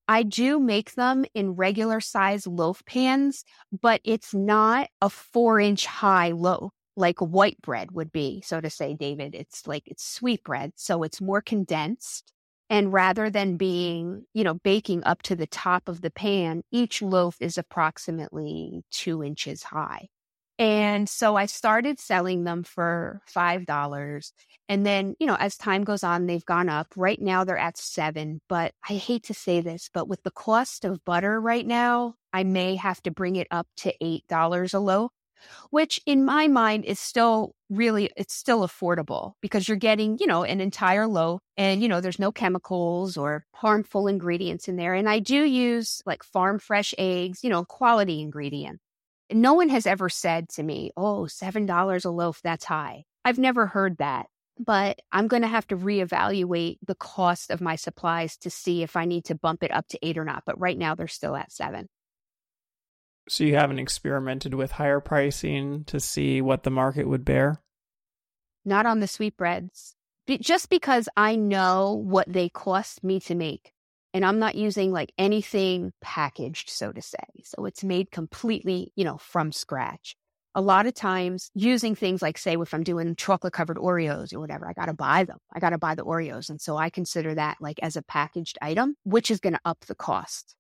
I 0.07 0.23
do 0.23 0.61
make 0.61 0.95
them 0.95 1.25
in 1.35 1.53
regular 1.53 2.01
size 2.01 2.47
loaf 2.47 2.85
pans, 2.87 3.45
but 3.73 4.01
it's 4.05 4.33
not 4.33 4.89
a 5.01 5.11
four 5.11 5.59
inch 5.59 5.87
high 5.87 6.31
loaf 6.31 6.73
like 6.97 7.19
white 7.19 7.61
bread 7.63 7.91
would 7.93 8.13
be, 8.13 8.43
so 8.43 8.61
to 8.61 8.71
say, 8.71 8.95
David. 8.95 9.35
It's 9.35 9.67
like 9.67 9.85
it's 9.87 10.07
sweet 10.07 10.43
bread, 10.45 10.73
so 10.77 11.03
it's 11.03 11.21
more 11.21 11.41
condensed. 11.41 12.33
And 12.71 12.93
rather 12.93 13.31
than 13.31 13.57
being, 13.57 14.25
you 14.33 14.43
know, 14.45 14.55
baking 14.55 15.05
up 15.05 15.23
to 15.23 15.37
the 15.37 15.47
top 15.47 15.89
of 15.89 16.01
the 16.01 16.11
pan, 16.11 16.63
each 16.71 17.03
loaf 17.03 17.37
is 17.41 17.59
approximately 17.59 18.83
two 18.91 19.23
inches 19.23 19.63
high. 19.63 20.09
And 20.59 21.09
so 21.09 21.35
I 21.37 21.47
started 21.47 21.99
selling 21.99 22.45
them 22.45 22.63
for 22.63 23.21
$5. 23.29 24.33
And 24.69 24.87
then, 24.87 25.17
you 25.19 25.27
know, 25.27 25.37
as 25.39 25.57
time 25.57 25.83
goes 25.83 26.05
on, 26.05 26.27
they've 26.27 26.45
gone 26.45 26.69
up. 26.69 26.87
Right 26.97 27.21
now 27.21 27.45
they're 27.45 27.59
at 27.59 27.77
seven. 27.77 28.41
But 28.49 28.73
I 28.89 28.95
hate 28.95 29.25
to 29.25 29.35
say 29.35 29.61
this, 29.61 29.91
but 29.93 30.09
with 30.09 30.23
the 30.23 30.31
cost 30.31 30.85
of 30.85 31.05
butter 31.05 31.41
right 31.41 31.67
now, 31.67 32.15
I 32.33 32.45
may 32.45 32.77
have 32.77 33.03
to 33.03 33.11
bring 33.11 33.37
it 33.37 33.49
up 33.51 33.67
to 33.79 33.93
$8 34.01 34.75
a 34.75 34.79
loaf 34.79 35.11
which 35.71 36.01
in 36.07 36.25
my 36.25 36.49
mind 36.49 36.85
is 36.85 36.99
still 36.99 37.55
really 37.71 38.11
it's 38.17 38.35
still 38.35 38.61
affordable 38.61 39.33
because 39.41 39.67
you're 39.67 39.77
getting 39.77 40.19
you 40.19 40.27
know 40.27 40.45
an 40.45 40.61
entire 40.61 41.07
loaf 41.07 41.41
and 41.57 41.83
you 41.83 41.89
know 41.89 42.01
there's 42.01 42.19
no 42.19 42.33
chemicals 42.33 43.17
or 43.17 43.45
harmful 43.55 44.07
ingredients 44.07 44.69
in 44.69 44.77
there. 44.77 44.95
And 44.95 45.09
i 45.09 45.19
do 45.19 45.45
use 45.45 46.03
like 46.07 46.23
farm 46.23 46.59
fresh 46.59 46.95
eggs 46.99 47.43
you 47.43 47.51
know 47.51 47.65
quality 47.65 48.21
ingredient. 48.21 48.81
No 49.33 49.55
one 49.55 49.69
has 49.71 49.87
ever 49.87 50.09
said 50.09 50.49
to 50.51 50.63
me 50.63 50.91
oh 50.97 51.27
seven 51.27 51.67
dollars 51.67 52.05
a 52.05 52.11
loaf 52.11 52.41
that's 52.43 52.65
high. 52.65 53.05
I've 53.25 53.39
never 53.39 53.67
heard 53.67 53.99
that. 53.99 54.27
But 54.59 55.01
i'm 55.11 55.27
going 55.27 55.43
to 55.43 55.49
have 55.49 55.67
to 55.69 55.77
reevaluate 55.77 56.79
the 56.87 56.95
cost 56.95 57.51
of 57.51 57.61
my 57.61 57.77
supplies 57.77 58.37
to 58.39 58.51
see 58.51 58.83
if 58.85 58.95
i 58.97 59.05
need 59.05 59.25
to 59.25 59.35
bump 59.35 59.63
it 59.65 59.73
up 59.73 59.89
to 59.89 59.99
eight 60.03 60.17
or 60.17 60.25
not 60.25 60.45
but 60.47 60.61
right 60.61 60.79
now 60.79 60.95
they're 60.95 61.09
still 61.09 61.35
at 61.35 61.51
seven 61.51 61.89
so 63.29 63.45
you 63.45 63.55
haven't 63.55 63.79
experimented 63.79 64.55
with 64.55 64.73
higher 64.73 65.01
pricing 65.01 65.85
to 65.85 66.01
see 66.01 66.41
what 66.41 66.63
the 66.63 66.71
market 66.71 67.09
would 67.09 67.25
bear? 67.25 67.61
Not 68.65 68.87
on 68.87 69.01
the 69.01 69.09
sweetbreads. 69.09 69.95
Just 70.41 70.71
because 70.71 71.09
I 71.17 71.37
know 71.37 71.93
what 71.93 72.33
they 72.33 72.49
cost 72.49 73.05
me 73.05 73.21
to 73.21 73.35
make. 73.35 73.73
And 74.15 74.25
I'm 74.25 74.39
not 74.39 74.55
using 74.55 74.93
like 74.93 75.13
anything 75.19 75.93
packaged, 76.01 76.71
so 76.71 76.93
to 76.93 77.03
say. 77.03 77.19
So 77.43 77.65
it's 77.67 77.83
made 77.83 78.11
completely, 78.11 78.93
you 78.95 79.05
know, 79.05 79.19
from 79.19 79.53
scratch. 79.53 80.17
A 80.55 80.61
lot 80.61 80.87
of 80.87 80.95
times 80.95 81.51
using 81.55 81.97
things 81.97 82.23
like, 82.23 82.39
say, 82.39 82.55
if 82.55 82.73
I'm 82.73 82.85
doing 82.85 83.17
chocolate 83.17 83.53
covered 83.53 83.77
Oreos 83.77 84.33
or 84.33 84.39
whatever, 84.39 84.69
I 84.69 84.73
got 84.73 84.87
to 84.87 84.95
buy 84.95 85.25
them. 85.25 85.39
I 85.53 85.59
got 85.59 85.71
to 85.71 85.79
buy 85.79 85.97
the 85.97 86.05
Oreos. 86.05 86.49
And 86.49 86.61
so 86.61 86.77
I 86.77 86.91
consider 86.91 87.35
that 87.35 87.57
like 87.61 87.81
as 87.83 87.97
a 87.97 88.03
packaged 88.03 88.57
item, 88.63 88.97
which 89.03 89.33
is 89.33 89.41
going 89.41 89.55
to 89.55 89.61
up 89.65 89.85
the 89.87 89.97
cost. 89.97 90.55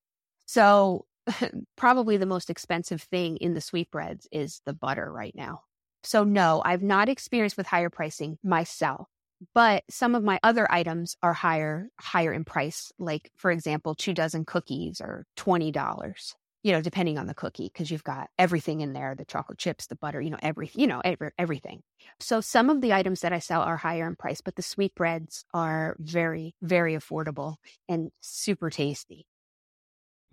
So 0.46 1.06
probably 1.76 2.16
the 2.16 2.26
most 2.26 2.50
expensive 2.50 3.02
thing 3.02 3.36
in 3.38 3.54
the 3.54 3.60
sweetbreads 3.60 4.28
is 4.32 4.60
the 4.66 4.72
butter 4.74 5.10
right 5.12 5.34
now. 5.34 5.62
So 6.02 6.24
no, 6.24 6.62
I've 6.64 6.82
not 6.82 7.08
experienced 7.08 7.56
with 7.56 7.66
higher 7.66 7.90
pricing 7.90 8.38
myself. 8.42 9.08
But 9.54 9.84
some 9.90 10.14
of 10.14 10.22
my 10.22 10.38
other 10.42 10.70
items 10.72 11.16
are 11.22 11.34
higher 11.34 11.88
higher 12.00 12.32
in 12.32 12.44
price, 12.44 12.92
like 12.98 13.30
for 13.36 13.50
example, 13.50 13.94
two 13.94 14.14
dozen 14.14 14.44
cookies 14.44 15.00
are 15.00 15.26
twenty 15.36 15.70
dollars. 15.72 16.34
you 16.62 16.72
know, 16.72 16.80
depending 16.80 17.18
on 17.18 17.26
the 17.26 17.34
cookie, 17.34 17.70
because 17.72 17.90
you've 17.90 18.04
got 18.04 18.30
everything 18.38 18.80
in 18.80 18.94
there 18.94 19.14
the 19.14 19.24
chocolate 19.26 19.58
chips, 19.58 19.86
the 19.86 19.96
butter, 19.96 20.20
you 20.20 20.30
know, 20.30 20.38
everything, 20.42 20.80
you 20.80 20.86
know, 20.86 21.00
every, 21.04 21.30
everything. 21.38 21.82
So 22.20 22.40
some 22.40 22.70
of 22.70 22.80
the 22.80 22.94
items 22.94 23.20
that 23.20 23.34
I 23.34 23.38
sell 23.38 23.60
are 23.62 23.76
higher 23.76 24.06
in 24.06 24.16
price, 24.16 24.40
but 24.40 24.56
the 24.56 24.62
sweetbreads 24.62 25.44
are 25.52 25.94
very, 26.00 26.54
very 26.62 26.94
affordable 26.94 27.56
and 27.88 28.10
super 28.22 28.70
tasty. 28.70 29.26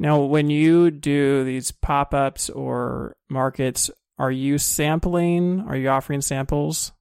Now, 0.01 0.21
when 0.21 0.49
you 0.49 0.89
do 0.89 1.43
these 1.43 1.69
pop 1.69 2.15
ups 2.15 2.49
or 2.49 3.15
markets, 3.29 3.91
are 4.17 4.31
you 4.31 4.57
sampling? 4.57 5.63
Are 5.67 5.77
you 5.77 5.89
offering 5.89 6.21
samples? 6.21 6.91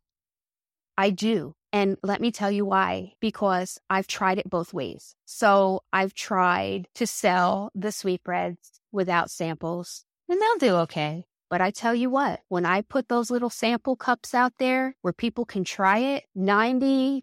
I 0.99 1.09
do. 1.09 1.55
And 1.73 1.97
let 2.03 2.21
me 2.21 2.31
tell 2.31 2.51
you 2.51 2.67
why, 2.67 3.15
because 3.19 3.79
I've 3.89 4.07
tried 4.07 4.37
it 4.37 4.51
both 4.51 4.75
ways. 4.75 5.15
So 5.25 5.81
I've 5.95 6.13
tried 6.13 6.89
to 6.97 7.07
sell 7.07 7.71
the 7.75 7.91
sweetbreads 7.91 8.83
without 8.93 9.31
samples, 9.31 10.05
and 10.29 10.39
they'll 10.39 10.69
do 10.69 10.77
okay. 10.81 11.25
But 11.49 11.63
I 11.63 11.71
tell 11.71 11.95
you 11.95 12.11
what, 12.11 12.41
when 12.49 12.67
I 12.67 12.83
put 12.83 13.09
those 13.09 13.31
little 13.31 13.49
sample 13.49 13.97
cups 13.97 14.35
out 14.35 14.53
there 14.59 14.95
where 15.01 15.15
people 15.15 15.47
can 15.47 15.65
try 15.65 16.01
it, 16.01 16.25
95% 16.37 17.23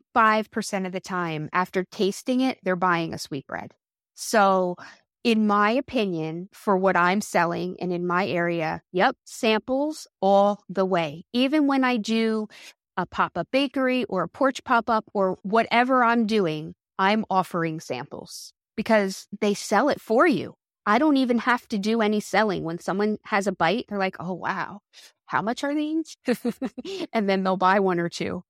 of 0.88 0.91
the 0.91 0.99
time 0.99 1.49
after 1.53 1.84
tasting 1.84 2.41
it, 2.41 2.57
they're 2.63 2.75
buying 2.75 3.13
a 3.13 3.19
sweetbread. 3.19 3.75
So, 4.15 4.75
in 5.24 5.47
my 5.47 5.72
opinion, 5.72 6.49
for 6.53 6.78
what 6.78 6.95
I'm 6.95 7.22
selling 7.22 7.78
and 7.82 7.91
in 7.91 8.07
my 8.07 8.28
area, 8.28 8.82
yep, 8.91 9.15
samples 9.26 10.07
all 10.22 10.63
the 10.70 10.86
way. 10.86 11.26
Even 11.34 11.68
when 11.68 11.84
I 11.84 11.97
do 11.97 12.47
a 12.95 13.05
pop 13.05 13.38
up 13.38 13.47
bakery 13.51 14.05
or 14.05 14.24
a 14.24 14.30
porch 14.30 14.63
pop 14.63 14.89
up 14.89 15.05
or 15.13 15.38
whatever 15.43 16.03
I'm 16.03 16.26
doing, 16.26 16.76
I'm 16.97 17.26
offering 17.30 17.80
samples 17.80 18.53
because 18.76 19.28
they 19.39 19.53
sell 19.53 19.89
it 19.89 20.01
for 20.01 20.26
you. 20.26 20.55
I 20.86 20.99
don't 20.99 21.18
even 21.18 21.39
have 21.39 21.68
to 21.70 21.78
do 21.78 22.01
any 22.01 22.22
selling. 22.22 22.63
When 22.63 22.80
someone 22.80 23.18
has 23.26 23.45
a 23.45 23.51
bite, 23.51 23.86
they're 23.89 23.97
like, 23.97 24.15
oh, 24.20 24.34
wow, 24.34 24.80
how 25.26 25.41
much 25.41 25.63
are 25.63 25.76
these? 25.76 26.15
and 27.13 27.30
then 27.30 27.43
they'll 27.43 27.57
buy 27.57 27.82
one 27.82 27.99
or 27.99 28.07
two. 28.07 28.43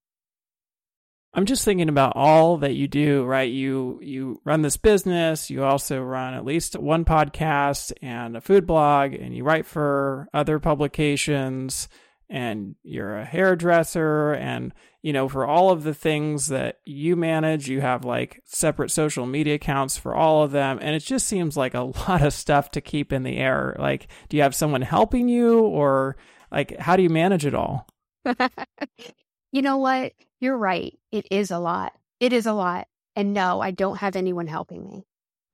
I'm 1.34 1.44
just 1.44 1.64
thinking 1.64 1.88
about 1.88 2.14
all 2.16 2.56
that 2.58 2.74
you 2.74 2.88
do, 2.88 3.24
right? 3.24 3.50
You 3.50 4.00
you 4.02 4.40
run 4.44 4.62
this 4.62 4.76
business, 4.76 5.50
you 5.50 5.62
also 5.62 6.00
run 6.00 6.34
at 6.34 6.44
least 6.44 6.78
one 6.78 7.04
podcast 7.04 7.92
and 8.00 8.36
a 8.36 8.40
food 8.40 8.66
blog 8.66 9.12
and 9.14 9.36
you 9.36 9.44
write 9.44 9.66
for 9.66 10.28
other 10.32 10.58
publications 10.58 11.88
and 12.30 12.74
you're 12.82 13.18
a 13.18 13.24
hairdresser 13.24 14.32
and 14.32 14.72
you 15.02 15.12
know 15.12 15.28
for 15.28 15.46
all 15.46 15.70
of 15.70 15.82
the 15.82 15.94
things 15.94 16.48
that 16.48 16.78
you 16.84 17.16
manage 17.16 17.68
you 17.68 17.80
have 17.80 18.04
like 18.04 18.42
separate 18.44 18.90
social 18.90 19.24
media 19.24 19.54
accounts 19.54 19.96
for 19.96 20.14
all 20.14 20.42
of 20.42 20.50
them 20.50 20.78
and 20.82 20.94
it 20.94 21.00
just 21.00 21.26
seems 21.26 21.56
like 21.56 21.74
a 21.74 21.80
lot 22.08 22.22
of 22.22 22.32
stuff 22.32 22.70
to 22.70 22.80
keep 22.80 23.12
in 23.12 23.22
the 23.22 23.36
air. 23.36 23.76
Like 23.78 24.08
do 24.28 24.36
you 24.36 24.42
have 24.42 24.54
someone 24.54 24.82
helping 24.82 25.28
you 25.28 25.60
or 25.60 26.16
like 26.50 26.76
how 26.78 26.96
do 26.96 27.02
you 27.02 27.10
manage 27.10 27.46
it 27.46 27.54
all 27.54 27.86
you 29.52 29.62
know 29.62 29.78
what? 29.78 30.12
You're 30.40 30.56
right. 30.56 30.98
It 31.10 31.26
is 31.30 31.50
a 31.50 31.58
lot. 31.58 31.92
It 32.20 32.32
is 32.32 32.46
a 32.46 32.52
lot. 32.52 32.86
And 33.16 33.34
no 33.34 33.60
i 33.60 33.72
don't 33.72 33.98
have 33.98 34.14
anyone 34.14 34.46
helping 34.46 34.84
me. 34.84 35.04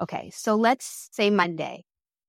Okay 0.01 0.31
so 0.35 0.55
let's 0.55 1.09
say 1.13 1.31
monday 1.31 1.85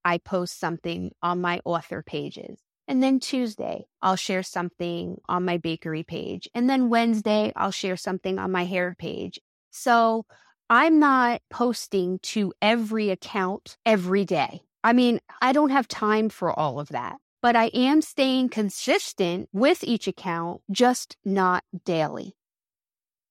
i 0.05 0.18
post 0.18 0.59
something 0.59 1.11
on 1.22 1.41
my 1.41 1.59
author 1.66 2.03
pages. 2.03 2.59
And 2.88 3.01
then 3.01 3.20
Tuesday, 3.20 3.86
I'll 4.01 4.16
share 4.16 4.43
something 4.43 5.20
on 5.28 5.43
my 5.43 5.57
bakery 5.57 6.03
page. 6.03 6.47
And 6.53 6.70
then 6.70 6.89
Wednesday, 6.89 7.51
I'll 7.55 7.72
share 7.72 7.97
something 7.97 8.38
on 8.38 8.51
my 8.51 8.66
hair 8.66 8.95
page. 8.97 9.39
So 9.72 10.26
I'm 10.70 10.99
not 10.99 11.41
posting 11.49 12.20
to 12.20 12.53
every 12.61 13.09
account 13.09 13.78
every 13.86 14.24
day. 14.24 14.61
I 14.84 14.93
mean, 14.93 15.20
I 15.41 15.51
don't 15.51 15.72
have 15.72 15.88
time 15.88 16.30
for 16.30 16.57
all 16.57 16.80
of 16.80 16.89
that, 16.89 17.18
but 17.46 17.56
I 17.56 17.66
am 17.76 18.02
staying 18.02 18.50
consistent 18.50 19.50
with 19.54 19.84
each 19.84 20.08
account, 20.08 20.62
just 20.72 21.16
not 21.24 21.64
daily. 21.86 22.36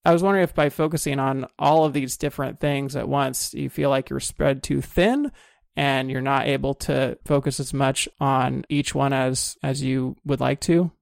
I 0.05 0.12
was 0.12 0.23
wondering 0.23 0.45
if 0.45 0.55
by 0.55 0.69
focusing 0.69 1.19
on 1.19 1.49
all 1.59 1.85
of 1.85 1.95
these 1.95 2.17
different 2.17 2.61
things 2.61 2.95
at 2.95 3.09
once, 3.09 3.53
you 3.55 3.69
feel 3.69 3.91
like 3.91 4.11
you're 4.11 4.21
spread 4.21 4.62
too 4.62 4.81
thin 4.81 5.33
and 5.75 6.12
you're 6.12 6.21
not 6.21 6.47
able 6.47 6.75
to 6.75 7.19
focus 7.25 7.59
as 7.59 7.75
much 7.75 8.09
on 8.21 8.65
each 8.69 8.95
one 8.95 9.12
as 9.12 9.57
as 9.65 9.83
you 9.83 10.15
would 10.25 10.39
like 10.39 10.61
to? 10.61 10.93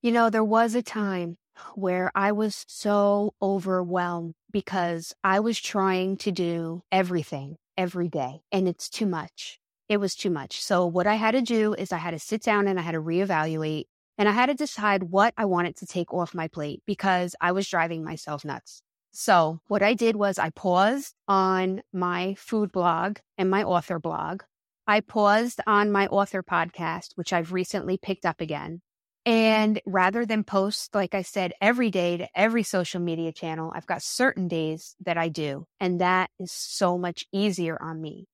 You 0.00 0.12
know, 0.12 0.30
there 0.30 0.44
was 0.44 0.76
a 0.76 0.82
time 0.84 1.36
where 1.74 2.12
I 2.14 2.30
was 2.30 2.64
so 2.68 3.34
overwhelmed 3.42 4.34
because 4.52 5.12
I 5.24 5.40
was 5.40 5.58
trying 5.58 6.16
to 6.18 6.30
do 6.30 6.84
everything 6.92 7.56
every 7.76 8.08
day 8.08 8.42
and 8.52 8.68
it's 8.68 8.88
too 8.88 9.06
much. 9.06 9.58
It 9.88 9.98
was 9.98 10.14
too 10.14 10.30
much. 10.30 10.62
So 10.62 10.86
what 10.86 11.06
I 11.06 11.14
had 11.14 11.32
to 11.32 11.42
do 11.42 11.74
is 11.74 11.92
I 11.92 11.98
had 11.98 12.12
to 12.12 12.18
sit 12.18 12.42
down 12.42 12.68
and 12.68 12.78
I 12.78 12.82
had 12.82 12.92
to 12.92 13.02
reevaluate 13.02 13.84
and 14.16 14.28
I 14.28 14.32
had 14.32 14.46
to 14.46 14.54
decide 14.54 15.04
what 15.04 15.34
I 15.36 15.44
wanted 15.44 15.76
to 15.76 15.86
take 15.86 16.12
off 16.12 16.34
my 16.34 16.48
plate 16.48 16.82
because 16.86 17.34
I 17.40 17.52
was 17.52 17.68
driving 17.68 18.04
myself 18.04 18.44
nuts. 18.44 18.82
So, 19.12 19.60
what 19.68 19.82
I 19.82 19.94
did 19.94 20.16
was 20.16 20.38
I 20.38 20.50
paused 20.50 21.14
on 21.28 21.82
my 21.92 22.34
food 22.36 22.72
blog 22.72 23.18
and 23.38 23.48
my 23.50 23.62
author 23.62 23.98
blog. 23.98 24.42
I 24.86 25.00
paused 25.00 25.60
on 25.66 25.92
my 25.92 26.08
author 26.08 26.42
podcast, 26.42 27.10
which 27.14 27.32
I've 27.32 27.52
recently 27.52 27.96
picked 27.96 28.26
up 28.26 28.40
again. 28.40 28.82
And 29.24 29.80
rather 29.86 30.26
than 30.26 30.44
post, 30.44 30.94
like 30.94 31.14
I 31.14 31.22
said, 31.22 31.52
every 31.60 31.90
day 31.90 32.18
to 32.18 32.28
every 32.34 32.62
social 32.62 33.00
media 33.00 33.32
channel, 33.32 33.72
I've 33.74 33.86
got 33.86 34.02
certain 34.02 34.48
days 34.48 34.96
that 35.04 35.16
I 35.16 35.28
do. 35.28 35.66
And 35.80 36.00
that 36.00 36.30
is 36.38 36.52
so 36.52 36.98
much 36.98 37.24
easier 37.32 37.80
on 37.80 38.02
me. 38.02 38.26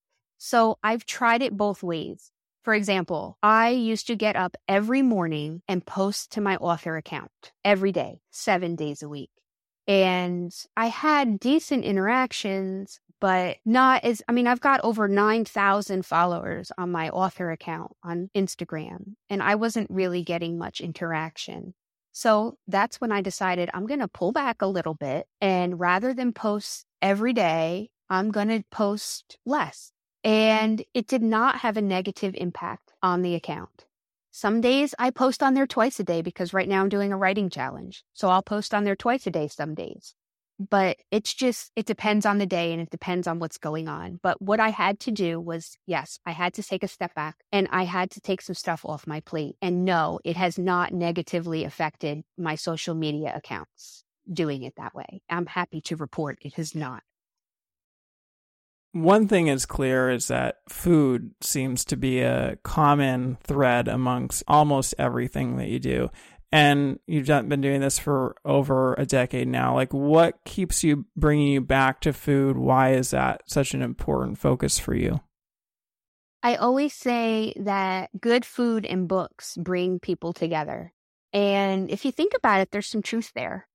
So 0.42 0.78
I've 0.82 1.04
tried 1.04 1.42
it 1.42 1.54
both 1.54 1.82
ways. 1.82 2.32
For 2.64 2.72
example, 2.72 3.36
I 3.42 3.68
used 3.68 4.06
to 4.06 4.16
get 4.16 4.36
up 4.36 4.56
every 4.66 5.02
morning 5.02 5.60
and 5.68 5.84
post 5.84 6.32
to 6.32 6.40
my 6.40 6.56
author 6.56 6.96
account 6.96 7.52
every 7.62 7.92
day, 7.92 8.22
seven 8.30 8.74
days 8.74 9.02
a 9.02 9.08
week. 9.08 9.28
And 9.86 10.50
I 10.78 10.86
had 10.86 11.40
decent 11.40 11.84
interactions, 11.84 13.00
but 13.20 13.58
not 13.66 14.02
as, 14.02 14.22
I 14.28 14.32
mean, 14.32 14.46
I've 14.46 14.62
got 14.62 14.80
over 14.82 15.08
9,000 15.08 16.06
followers 16.06 16.72
on 16.78 16.90
my 16.90 17.10
author 17.10 17.50
account 17.50 17.92
on 18.02 18.30
Instagram, 18.34 19.16
and 19.28 19.42
I 19.42 19.56
wasn't 19.56 19.90
really 19.90 20.22
getting 20.22 20.56
much 20.56 20.80
interaction. 20.80 21.74
So 22.12 22.56
that's 22.66 22.98
when 22.98 23.12
I 23.12 23.20
decided 23.20 23.68
I'm 23.74 23.86
going 23.86 24.00
to 24.00 24.08
pull 24.08 24.32
back 24.32 24.62
a 24.62 24.66
little 24.66 24.94
bit. 24.94 25.26
And 25.42 25.78
rather 25.78 26.14
than 26.14 26.32
post 26.32 26.86
every 27.02 27.34
day, 27.34 27.90
I'm 28.08 28.30
going 28.30 28.48
to 28.48 28.64
post 28.70 29.36
less. 29.44 29.92
And 30.22 30.84
it 30.92 31.06
did 31.06 31.22
not 31.22 31.60
have 31.60 31.76
a 31.76 31.82
negative 31.82 32.34
impact 32.36 32.92
on 33.02 33.22
the 33.22 33.34
account. 33.34 33.86
Some 34.30 34.60
days 34.60 34.94
I 34.98 35.10
post 35.10 35.42
on 35.42 35.54
there 35.54 35.66
twice 35.66 35.98
a 35.98 36.04
day 36.04 36.22
because 36.22 36.54
right 36.54 36.68
now 36.68 36.82
I'm 36.82 36.88
doing 36.88 37.12
a 37.12 37.16
writing 37.16 37.50
challenge. 37.50 38.04
So 38.14 38.28
I'll 38.28 38.42
post 38.42 38.72
on 38.72 38.84
there 38.84 38.94
twice 38.96 39.26
a 39.26 39.30
day 39.30 39.48
some 39.48 39.74
days. 39.74 40.14
But 40.60 40.98
it's 41.10 41.32
just, 41.32 41.72
it 41.74 41.86
depends 41.86 42.26
on 42.26 42.36
the 42.36 42.46
day 42.46 42.72
and 42.72 42.82
it 42.82 42.90
depends 42.90 43.26
on 43.26 43.38
what's 43.38 43.56
going 43.56 43.88
on. 43.88 44.20
But 44.22 44.40
what 44.42 44.60
I 44.60 44.68
had 44.68 45.00
to 45.00 45.10
do 45.10 45.40
was, 45.40 45.78
yes, 45.86 46.18
I 46.26 46.32
had 46.32 46.52
to 46.54 46.62
take 46.62 46.84
a 46.84 46.88
step 46.88 47.14
back 47.14 47.36
and 47.50 47.66
I 47.70 47.84
had 47.84 48.10
to 48.12 48.20
take 48.20 48.42
some 48.42 48.54
stuff 48.54 48.84
off 48.84 49.06
my 49.06 49.20
plate. 49.20 49.56
And 49.62 49.86
no, 49.86 50.20
it 50.22 50.36
has 50.36 50.58
not 50.58 50.92
negatively 50.92 51.64
affected 51.64 52.22
my 52.36 52.56
social 52.56 52.94
media 52.94 53.32
accounts 53.34 54.04
doing 54.30 54.62
it 54.62 54.74
that 54.76 54.94
way. 54.94 55.22
I'm 55.30 55.46
happy 55.46 55.80
to 55.82 55.96
report 55.96 56.38
it 56.42 56.54
has 56.54 56.74
not 56.74 57.02
one 58.92 59.28
thing 59.28 59.48
is 59.48 59.66
clear 59.66 60.10
is 60.10 60.28
that 60.28 60.56
food 60.68 61.32
seems 61.40 61.84
to 61.86 61.96
be 61.96 62.20
a 62.20 62.56
common 62.62 63.38
thread 63.44 63.88
amongst 63.88 64.42
almost 64.48 64.94
everything 64.98 65.56
that 65.56 65.68
you 65.68 65.78
do. 65.78 66.10
And 66.52 66.98
you've 67.06 67.26
been 67.26 67.60
doing 67.60 67.80
this 67.80 68.00
for 68.00 68.34
over 68.44 68.94
a 68.94 69.06
decade 69.06 69.46
now. 69.46 69.74
Like, 69.74 69.94
what 69.94 70.40
keeps 70.44 70.82
you 70.82 71.06
bringing 71.16 71.46
you 71.46 71.60
back 71.60 72.00
to 72.00 72.12
food? 72.12 72.56
Why 72.56 72.94
is 72.94 73.10
that 73.10 73.42
such 73.46 73.72
an 73.72 73.82
important 73.82 74.38
focus 74.38 74.78
for 74.78 74.94
you? 74.94 75.20
I 76.42 76.56
always 76.56 76.92
say 76.92 77.52
that 77.56 78.10
good 78.20 78.44
food 78.44 78.84
and 78.84 79.06
books 79.06 79.56
bring 79.56 80.00
people 80.00 80.32
together. 80.32 80.92
And 81.32 81.88
if 81.88 82.04
you 82.04 82.10
think 82.10 82.32
about 82.34 82.60
it, 82.60 82.72
there's 82.72 82.88
some 82.88 83.02
truth 83.02 83.30
there. 83.34 83.68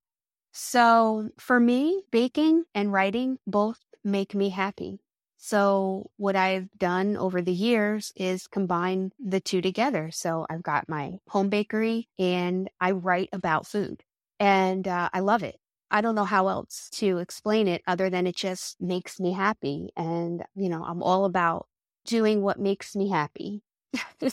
So 0.51 1.29
for 1.37 1.59
me, 1.59 2.03
baking 2.11 2.65
and 2.73 2.91
writing 2.91 3.37
both 3.47 3.79
make 4.03 4.35
me 4.35 4.49
happy. 4.49 4.99
So 5.45 6.09
what 6.17 6.35
I've 6.35 6.69
done 6.75 7.15
over 7.17 7.39
the 7.39 7.53
years 7.53 8.11
is 8.15 8.47
combine 8.47 9.11
the 9.23 9.39
two 9.39 9.61
together. 9.61 10.09
So 10.11 10.47
I've 10.49 10.63
got 10.63 10.89
my 10.89 11.19
home 11.29 11.49
bakery 11.49 12.09
and 12.17 12.67
I 12.81 12.93
write 12.93 13.29
about 13.31 13.67
food 13.67 14.01
and 14.39 14.87
uh, 14.87 15.09
I 15.13 15.19
love 15.19 15.43
it. 15.43 15.59
I 15.91 16.01
don't 16.01 16.15
know 16.15 16.25
how 16.25 16.47
else 16.47 16.89
to 16.93 17.19
explain 17.19 17.67
it 17.67 17.83
other 17.85 18.09
than 18.09 18.25
it 18.25 18.35
just 18.35 18.81
makes 18.81 19.19
me 19.19 19.33
happy. 19.33 19.91
And, 19.95 20.41
you 20.55 20.67
know, 20.67 20.83
I'm 20.83 21.03
all 21.03 21.25
about 21.25 21.67
doing 22.05 22.41
what 22.41 22.59
makes 22.59 22.95
me 22.95 23.09
happy. 23.09 23.61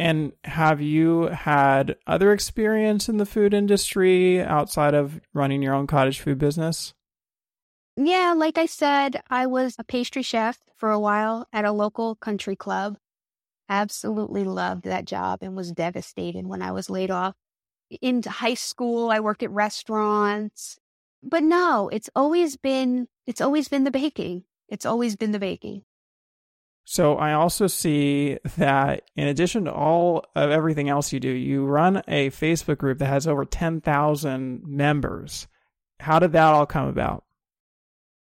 and 0.00 0.32
have 0.42 0.80
you 0.80 1.26
had 1.26 1.94
other 2.08 2.32
experience 2.32 3.08
in 3.08 3.18
the 3.18 3.26
food 3.26 3.54
industry 3.54 4.42
outside 4.42 4.94
of 4.94 5.20
running 5.32 5.62
your 5.62 5.74
own 5.74 5.86
cottage 5.86 6.18
food 6.18 6.40
business? 6.40 6.92
Yeah, 7.96 8.34
like 8.36 8.56
I 8.56 8.66
said, 8.66 9.22
I 9.28 9.46
was 9.46 9.76
a 9.78 9.84
pastry 9.84 10.22
chef 10.22 10.58
for 10.76 10.90
a 10.90 11.00
while 11.00 11.46
at 11.52 11.64
a 11.64 11.72
local 11.72 12.14
country 12.16 12.56
club. 12.56 12.96
Absolutely 13.68 14.44
loved 14.44 14.84
that 14.84 15.04
job 15.04 15.40
and 15.42 15.54
was 15.54 15.72
devastated 15.72 16.46
when 16.46 16.62
I 16.62 16.72
was 16.72 16.88
laid 16.88 17.10
off. 17.10 17.34
Into 18.00 18.30
high 18.30 18.54
school, 18.54 19.10
I 19.10 19.20
worked 19.20 19.42
at 19.42 19.50
restaurants. 19.50 20.78
But 21.22 21.42
no, 21.42 21.88
it's 21.92 22.10
always 22.16 22.56
been 22.56 23.08
it's 23.26 23.40
always 23.40 23.68
been 23.68 23.84
the 23.84 23.90
baking. 23.90 24.44
It's 24.68 24.86
always 24.86 25.14
been 25.14 25.32
the 25.32 25.38
baking. 25.38 25.84
So 26.84 27.16
I 27.16 27.34
also 27.34 27.66
see 27.68 28.38
that 28.56 29.02
in 29.14 29.28
addition 29.28 29.66
to 29.66 29.72
all 29.72 30.24
of 30.34 30.50
everything 30.50 30.88
else 30.88 31.12
you 31.12 31.20
do, 31.20 31.28
you 31.28 31.64
run 31.64 32.02
a 32.08 32.30
Facebook 32.30 32.78
group 32.78 32.98
that 32.98 33.06
has 33.06 33.28
over 33.28 33.44
10,000 33.44 34.64
members. 34.66 35.46
How 36.00 36.18
did 36.18 36.32
that 36.32 36.54
all 36.54 36.66
come 36.66 36.88
about? 36.88 37.24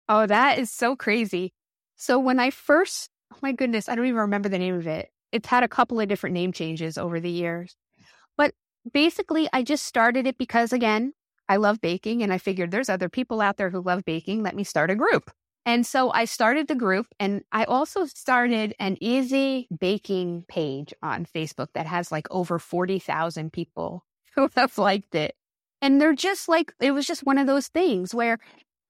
Oh, 0.10 0.26
that 0.26 0.60
is 0.60 0.72
so 0.72 0.96
crazy. 0.96 1.54
So 1.96 2.20
when 2.20 2.40
I 2.40 2.50
first, 2.50 3.10
oh 3.34 3.38
my 3.42 3.52
goodness, 3.52 3.88
I 3.88 3.96
don't 3.96 4.06
even 4.06 4.22
remember 4.22 4.50
the 4.50 4.60
name 4.60 4.76
of 4.76 4.88
it. 4.88 5.10
It's 5.32 5.48
had 5.48 5.64
a 5.64 5.68
couple 5.68 6.00
of 6.00 6.08
different 6.08 6.34
name 6.34 6.52
changes 6.52 6.98
over 6.98 7.20
the 7.20 7.30
years. 7.30 7.76
But 8.38 8.54
basically, 8.92 9.48
I 9.54 9.64
just 9.64 9.86
started 9.86 10.28
it 10.28 10.38
because, 10.38 10.74
again, 10.74 11.14
I 11.48 11.58
love 11.58 11.82
baking 11.82 12.24
and 12.24 12.34
I 12.34 12.38
figured 12.38 12.72
there's 12.72 12.90
other 12.90 13.10
people 13.10 13.42
out 13.42 13.58
there 13.58 13.70
who 13.70 13.82
love 13.82 14.04
baking. 14.06 14.44
Let 14.44 14.56
me 14.56 14.64
start 14.64 14.92
a 14.92 14.96
group. 14.96 15.32
And 15.66 15.86
so 15.86 16.12
I 16.12 16.26
started 16.26 16.68
the 16.68 16.76
group 16.76 17.08
and 17.20 17.44
I 17.52 17.66
also 17.66 18.06
started 18.06 18.74
an 18.80 18.98
easy 19.00 19.68
baking 19.80 20.46
page 20.48 20.94
on 21.04 21.26
Facebook 21.26 21.68
that 21.74 21.86
has 21.86 22.12
like 22.12 22.28
over 22.32 22.58
40,000 22.58 23.54
people 23.54 24.06
who 24.36 24.50
have 24.56 24.78
liked 24.78 25.14
it. 25.14 25.36
And 25.82 26.00
they're 26.00 26.14
just 26.14 26.48
like, 26.48 26.74
it 26.80 26.92
was 26.92 27.06
just 27.08 27.26
one 27.26 27.38
of 27.38 27.48
those 27.48 27.68
things 27.68 28.14
where, 28.14 28.40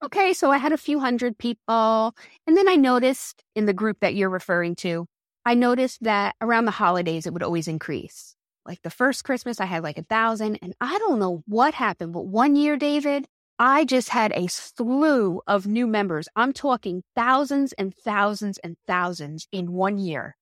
okay, 0.02 0.32
so 0.32 0.50
I 0.50 0.58
had 0.58 0.72
a 0.72 0.78
few 0.78 1.00
hundred 1.00 1.38
people. 1.38 2.14
And 2.46 2.56
then 2.56 2.68
I 2.68 2.76
noticed 2.76 3.42
in 3.54 3.66
the 3.66 3.72
group 3.72 3.98
that 4.00 4.14
you're 4.14 4.30
referring 4.30 4.74
to, 4.76 5.06
I 5.44 5.54
noticed 5.54 6.02
that 6.02 6.34
around 6.40 6.66
the 6.66 6.70
holidays, 6.72 7.26
it 7.26 7.32
would 7.32 7.42
always 7.42 7.68
increase. 7.68 8.34
Like 8.64 8.82
the 8.82 8.90
first 8.90 9.24
Christmas, 9.24 9.60
I 9.60 9.66
had 9.66 9.82
like 9.82 9.98
a 9.98 10.04
thousand. 10.04 10.58
And 10.62 10.74
I 10.80 10.98
don't 10.98 11.18
know 11.18 11.42
what 11.46 11.74
happened, 11.74 12.12
but 12.12 12.26
one 12.26 12.54
year, 12.56 12.76
David, 12.76 13.26
I 13.58 13.84
just 13.84 14.08
had 14.08 14.32
a 14.34 14.48
slew 14.48 15.40
of 15.46 15.66
new 15.66 15.86
members. 15.86 16.28
I'm 16.36 16.52
talking 16.52 17.02
thousands 17.14 17.72
and 17.74 17.94
thousands 17.94 18.58
and 18.58 18.76
thousands 18.86 19.46
in 19.52 19.72
one 19.72 19.98
year. 19.98 20.36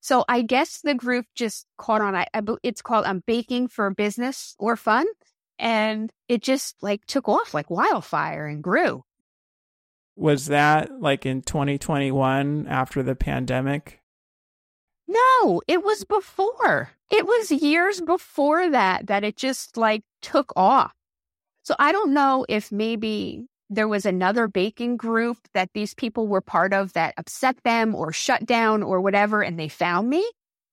So 0.00 0.24
I 0.28 0.42
guess 0.42 0.80
the 0.82 0.94
group 0.94 1.26
just 1.34 1.66
caught 1.78 2.00
on. 2.00 2.14
I, 2.14 2.26
it's 2.62 2.82
called 2.82 3.06
I'm 3.06 3.22
Baking 3.26 3.68
for 3.68 3.90
Business 3.90 4.54
or 4.58 4.76
Fun. 4.76 5.06
And 5.58 6.10
it 6.28 6.42
just 6.42 6.76
like 6.82 7.04
took 7.06 7.28
off 7.28 7.54
like 7.54 7.70
wildfire 7.70 8.46
and 8.46 8.62
grew. 8.62 9.04
Was 10.16 10.46
that 10.46 11.00
like 11.00 11.26
in 11.26 11.42
2021 11.42 12.66
after 12.68 13.02
the 13.02 13.14
pandemic? 13.14 14.00
No, 15.06 15.60
it 15.68 15.84
was 15.84 16.04
before. 16.04 16.90
It 17.10 17.26
was 17.26 17.50
years 17.50 18.00
before 18.00 18.70
that 18.70 19.06
that 19.08 19.24
it 19.24 19.36
just 19.36 19.76
like 19.76 20.02
took 20.22 20.52
off. 20.56 20.92
So 21.64 21.74
I 21.78 21.92
don't 21.92 22.14
know 22.14 22.44
if 22.48 22.70
maybe 22.72 23.46
there 23.70 23.88
was 23.88 24.06
another 24.06 24.48
baking 24.48 24.96
group 24.96 25.38
that 25.54 25.70
these 25.74 25.94
people 25.94 26.28
were 26.28 26.40
part 26.40 26.72
of 26.72 26.92
that 26.92 27.14
upset 27.16 27.56
them 27.64 27.94
or 27.94 28.12
shut 28.12 28.44
down 28.46 28.82
or 28.82 29.00
whatever, 29.00 29.42
and 29.42 29.58
they 29.58 29.68
found 29.68 30.08
me. 30.08 30.28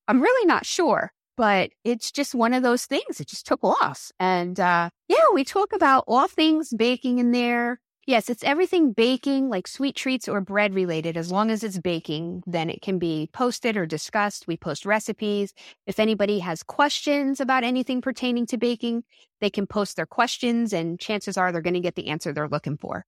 I'm 0.08 0.20
really 0.20 0.46
not 0.46 0.66
sure, 0.66 1.12
but 1.36 1.70
it's 1.84 2.10
just 2.10 2.34
one 2.34 2.54
of 2.54 2.62
those 2.62 2.86
things. 2.86 3.20
It 3.20 3.28
just 3.28 3.46
took 3.46 3.62
off. 3.62 4.10
And 4.18 4.58
uh, 4.58 4.90
yeah, 5.08 5.24
we 5.34 5.44
talk 5.44 5.72
about 5.72 6.04
all 6.06 6.28
things 6.28 6.72
baking 6.76 7.18
in 7.18 7.32
there. 7.32 7.80
Yes, 8.04 8.28
it's 8.28 8.42
everything 8.42 8.92
baking, 8.92 9.48
like 9.48 9.68
sweet 9.68 9.94
treats 9.94 10.28
or 10.28 10.40
bread 10.40 10.74
related. 10.74 11.16
As 11.16 11.30
long 11.30 11.52
as 11.52 11.62
it's 11.62 11.78
baking, 11.78 12.42
then 12.46 12.68
it 12.68 12.82
can 12.82 12.98
be 12.98 13.30
posted 13.32 13.76
or 13.76 13.86
discussed. 13.86 14.48
We 14.48 14.56
post 14.56 14.84
recipes. 14.84 15.54
If 15.86 16.00
anybody 16.00 16.40
has 16.40 16.64
questions 16.64 17.40
about 17.40 17.62
anything 17.62 18.00
pertaining 18.00 18.46
to 18.46 18.58
baking, 18.58 19.04
they 19.40 19.50
can 19.50 19.68
post 19.68 19.94
their 19.94 20.06
questions, 20.06 20.72
and 20.72 20.98
chances 20.98 21.36
are 21.36 21.52
they're 21.52 21.62
going 21.62 21.74
to 21.74 21.80
get 21.80 21.94
the 21.94 22.08
answer 22.08 22.32
they're 22.32 22.48
looking 22.48 22.76
for. 22.76 23.06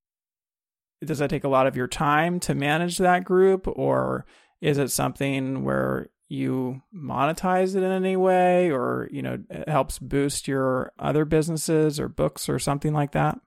Does 1.05 1.19
that 1.19 1.29
take 1.29 1.45
a 1.45 1.49
lot 1.49 1.67
of 1.67 1.77
your 1.77 1.89
time 1.89 2.39
to 2.41 2.55
manage 2.55 2.99
that 2.99 3.25
group, 3.25 3.67
or 3.67 4.27
is 4.61 4.79
it 4.79 4.93
something 4.93 5.65
where 5.65 6.09
you 6.29 6.83
monetize 6.95 7.77
it 7.77 7.83
in 7.83 7.91
any 7.91 8.17
way, 8.17 8.71
or 8.71 9.09
you 9.11 9.23
know, 9.23 9.39
it 9.51 9.69
helps 9.69 9.99
boost 9.99 10.49
your 10.49 10.93
other 10.99 11.25
businesses 11.25 12.01
or 12.01 12.09
books 12.09 12.49
or 12.49 12.59
something 12.59 12.93
like 12.93 13.13
that? 13.13 13.39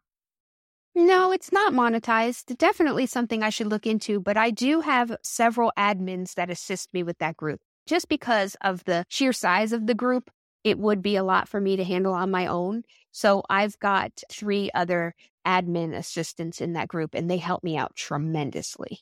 No, 0.95 1.31
it's 1.31 1.51
not 1.51 1.73
monetized. 1.73 2.57
Definitely 2.57 3.05
something 3.05 3.43
I 3.43 3.49
should 3.49 3.67
look 3.67 3.85
into, 3.85 4.19
but 4.19 4.35
I 4.35 4.49
do 4.49 4.81
have 4.81 5.15
several 5.21 5.71
admins 5.77 6.33
that 6.33 6.49
assist 6.49 6.91
me 6.91 7.03
with 7.03 7.19
that 7.19 7.37
group. 7.37 7.59
Just 7.85 8.09
because 8.09 8.55
of 8.61 8.83
the 8.85 9.05
sheer 9.07 9.31
size 9.31 9.73
of 9.73 9.85
the 9.85 9.93
group, 9.93 10.31
it 10.63 10.79
would 10.79 11.03
be 11.03 11.15
a 11.15 11.23
lot 11.23 11.47
for 11.47 11.61
me 11.61 11.75
to 11.75 11.83
handle 11.83 12.13
on 12.13 12.31
my 12.31 12.47
own. 12.47 12.83
So 13.11 13.43
I've 13.49 13.77
got 13.79 14.23
three 14.31 14.71
other 14.73 15.13
admin 15.45 15.95
assistants 15.95 16.61
in 16.61 16.73
that 16.73 16.87
group, 16.87 17.13
and 17.13 17.29
they 17.29 17.37
help 17.37 17.63
me 17.63 17.77
out 17.77 17.95
tremendously. 17.95 19.01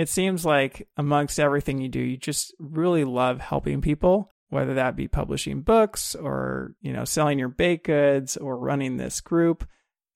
It 0.00 0.08
seems 0.08 0.44
like 0.44 0.88
amongst 0.96 1.38
everything 1.38 1.80
you 1.80 1.88
do, 1.88 2.00
you 2.00 2.16
just 2.16 2.54
really 2.58 3.04
love 3.04 3.40
helping 3.40 3.80
people, 3.80 4.30
whether 4.48 4.74
that 4.74 4.96
be 4.96 5.08
publishing 5.08 5.62
books 5.62 6.14
or, 6.14 6.74
you 6.80 6.92
know, 6.92 7.04
selling 7.04 7.38
your 7.38 7.48
baked 7.48 7.86
goods 7.86 8.36
or 8.36 8.56
running 8.58 8.96
this 8.96 9.20
group 9.20 9.66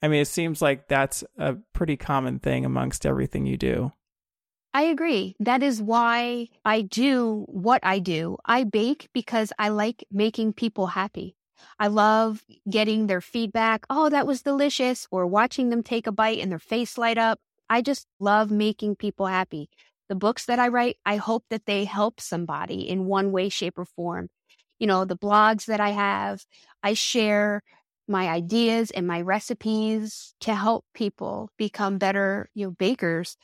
I 0.05 0.09
mean, 0.09 0.21
it 0.21 0.29
seems 0.29 0.61
like 0.61 0.87
that's 0.87 1.25
a 1.39 1.55
pretty 1.73 1.97
common 1.97 2.39
thing 2.39 2.67
amongst 2.67 3.07
everything 3.07 3.47
you 3.47 3.57
do. 3.57 3.91
I 4.75 4.83
agree. 4.83 5.35
That 5.41 5.63
is 5.63 5.81
why 5.81 6.49
I 6.63 6.83
do 6.83 7.47
what 7.49 7.81
I 7.83 8.01
do. 8.01 8.37
I 8.45 8.65
bake 8.65 9.09
because 9.15 9.51
I 9.59 9.71
like 9.71 10.05
making 10.13 10.53
people 10.53 10.89
happy. 10.89 11.37
I 11.79 11.87
love 11.87 12.45
getting 12.69 13.07
their 13.07 13.23
feedback. 13.23 13.87
Oh, 13.89 14.11
that 14.11 14.27
was 14.27 14.43
delicious. 14.43 15.09
Or 15.11 15.27
watching 15.27 15.71
them 15.71 15.83
take 15.83 16.07
a 16.07 16.13
bite 16.13 16.41
and 16.41 16.53
their 16.53 16.59
face 16.59 16.99
light 16.99 17.17
up. 17.17 17.41
I 17.69 17.83
just 17.83 18.07
love 18.21 18.51
making 18.51 18.97
people 18.97 19.27
happy. 19.27 19.69
The 20.09 20.15
books 20.15 20.45
that 20.47 20.59
I 20.59 20.69
write, 20.69 20.99
I 21.05 21.17
hope 21.17 21.45
that 21.51 21.67
they 21.67 21.85
help 21.85 22.21
somebody 22.21 22.89
in 22.89 23.07
one 23.07 23.33
way, 23.33 23.49
shape, 23.49 23.79
or 23.79 23.85
form. 23.85 24.29
You 24.79 24.87
know, 24.87 25.05
the 25.05 25.17
blogs 25.17 25.67
that 25.67 25.81
I 25.81 25.91
have, 25.91 26.45
I 26.83 26.95
share 26.95 27.63
my 28.07 28.29
ideas 28.29 28.91
and 28.91 29.07
my 29.07 29.21
recipes 29.21 30.35
to 30.41 30.55
help 30.55 30.85
people 30.95 31.49
become 31.57 31.97
better, 31.99 32.51
you 32.55 32.67
know, 32.67 32.71
bakers. 32.73 33.37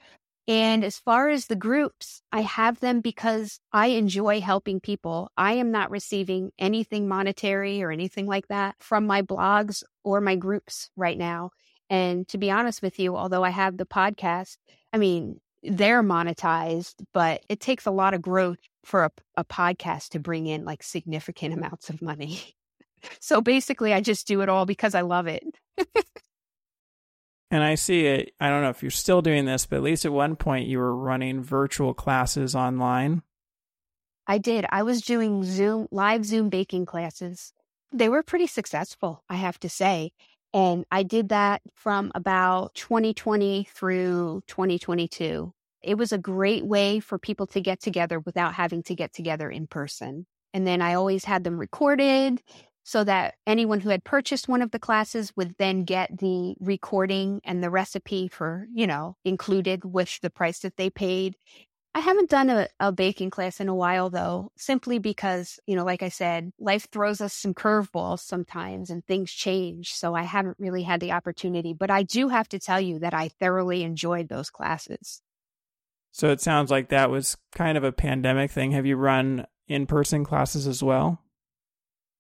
And 0.49 0.85
as 0.85 0.99
far 0.99 1.29
as 1.29 1.47
the 1.47 1.57
groups, 1.57 2.23
I 2.33 2.43
have 2.43 2.81
them 2.81 3.01
because 3.01 3.61
I 3.73 3.89
enjoy 3.89 4.41
helping 4.41 4.81
people. 4.81 5.31
I 5.37 5.55
am 5.55 5.71
not 5.71 5.91
receiving 5.91 6.51
anything 6.59 7.09
monetary 7.09 7.83
or 7.83 7.91
anything 7.93 8.27
like 8.27 8.49
that 8.49 8.75
from 8.81 9.07
my 9.07 9.23
blogs 9.23 9.83
or 10.03 10.21
my 10.21 10.37
groups 10.37 10.91
right 10.97 11.17
now. 11.17 11.51
And 11.91 12.27
to 12.29 12.39
be 12.39 12.51
honest 12.51 12.81
with 12.81 12.99
you, 13.01 13.17
although 13.17 13.43
I 13.43 13.51
have 13.51 13.77
the 13.77 13.85
podcast, 13.85 14.57
I 14.93 14.99
mean, 14.99 15.41
they're 15.63 16.03
monetized, 16.03 16.95
but 17.13 17.45
it 17.49 17.61
takes 17.61 17.85
a 17.85 17.91
lot 17.91 18.15
of 18.15 18.23
growth 18.23 18.59
for 18.85 19.05
a, 19.05 19.11
a 19.37 19.45
podcast 19.45 20.11
to 20.11 20.21
bring 20.21 20.47
in 20.47 20.65
like 20.65 20.83
significant 20.83 21.53
amounts 21.53 21.91
of 21.91 22.01
money. 22.01 22.41
So 23.19 23.41
basically, 23.41 23.95
I 23.95 24.03
just 24.03 24.27
do 24.27 24.43
it 24.43 24.51
all 24.51 24.67
because 24.67 24.95
I 24.95 25.01
love 25.01 25.27
it. 25.27 25.43
and 27.51 27.65
I 27.65 27.75
see 27.75 28.05
it. 28.05 28.35
I 28.39 28.51
don't 28.51 28.61
know 28.61 28.69
if 28.69 28.83
you're 28.83 28.91
still 28.91 29.23
doing 29.23 29.47
this, 29.47 29.65
but 29.65 29.77
at 29.77 29.83
least 29.83 30.05
at 30.05 30.13
one 30.13 30.37
point 30.37 30.69
you 30.69 30.77
were 30.77 30.95
running 30.95 31.43
virtual 31.43 31.95
classes 31.95 32.55
online. 32.55 33.23
I 34.27 34.37
did. 34.37 34.67
I 34.71 34.83
was 34.83 35.01
doing 35.01 35.45
Zoom, 35.45 35.89
live 35.91 36.27
Zoom 36.27 36.51
baking 36.51 36.85
classes. 36.85 37.55
They 37.91 38.11
were 38.11 38.23
pretty 38.23 38.47
successful, 38.47 39.25
I 39.31 39.37
have 39.37 39.59
to 39.61 39.71
say. 39.71 40.13
And 40.53 40.85
I 40.91 41.03
did 41.03 41.29
that 41.29 41.63
from 41.75 42.11
about 42.15 42.75
2020 42.75 43.69
through 43.73 44.43
2022. 44.47 45.53
It 45.83 45.97
was 45.97 46.13
a 46.13 46.19
great 46.19 46.65
way 46.65 47.01
for 47.01 47.19
people 47.19 47.47
to 47.49 47.61
get 47.61 47.81
together 47.81 48.21
without 48.21 48.55
having 48.55 48.83
to 48.85 48.95
get 48.95 49.13
together 49.13 49.51
in 49.51 49.67
person. 49.67 50.27
And 50.53 50.67
then 50.67 50.83
I 50.83 50.95
always 50.95 51.25
had 51.25 51.45
them 51.45 51.59
recorded 51.59 52.43
so 52.83 53.05
that 53.05 53.35
anyone 53.47 53.81
who 53.81 53.91
had 53.91 54.05
purchased 54.05 54.49
one 54.49 54.63
of 54.63 54.73
the 54.73 54.79
classes 54.79 55.33
would 55.37 55.55
then 55.59 55.85
get 55.85 56.19
the 56.19 56.57
recording 56.59 57.41
and 57.45 57.63
the 57.63 57.71
recipe 57.71 58.27
for, 58.27 58.67
you 58.75 58.87
know, 58.87 59.17
included 59.25 59.85
with 59.85 60.19
the 60.23 60.31
price 60.31 60.61
that 60.61 60.77
they 60.77 60.91
paid. 60.91 61.37
I 61.93 62.01
haven't 62.01 62.31
done 62.31 62.51
a, 62.51 62.69
a 62.79 62.93
baking 62.93 63.31
class 63.31 63.59
in 63.59 63.69
a 63.69 63.75
while 63.75 64.11
though, 64.11 64.53
simply 64.57 65.01
because, 65.01 65.59
you 65.67 65.75
know, 65.75 65.85
like 65.85 66.03
I 66.03 66.09
said, 66.09 66.53
life 66.59 66.89
throws 66.93 67.21
us 67.21 67.35
some 67.35 67.53
curveballs 67.53 68.21
sometimes 68.21 68.91
and 68.91 69.05
things 69.05 69.33
change. 69.33 69.93
So 69.95 70.15
I 70.15 70.23
haven't 70.23 70.57
really 70.61 70.85
had 70.85 71.01
the 71.01 71.13
opportunity, 71.13 71.73
but 71.73 71.91
I 71.91 72.05
do 72.05 72.29
have 72.29 72.49
to 72.51 72.61
tell 72.61 72.81
you 72.81 73.01
that 73.01 73.13
I 73.13 73.29
thoroughly 73.29 73.83
enjoyed 73.83 74.29
those 74.29 74.51
classes. 74.51 75.21
So 76.13 76.29
it 76.31 76.41
sounds 76.41 76.71
like 76.71 76.89
that 76.89 77.11
was 77.11 77.37
kind 77.53 77.77
of 77.77 77.85
a 77.85 77.93
pandemic 77.93 78.53
thing. 78.53 78.71
Have 78.73 78.87
you 78.87 78.97
run 78.97 79.47
in 79.67 79.87
person 79.87 80.25
classes 80.25 80.69
as 80.69 80.83
well? 80.83 81.21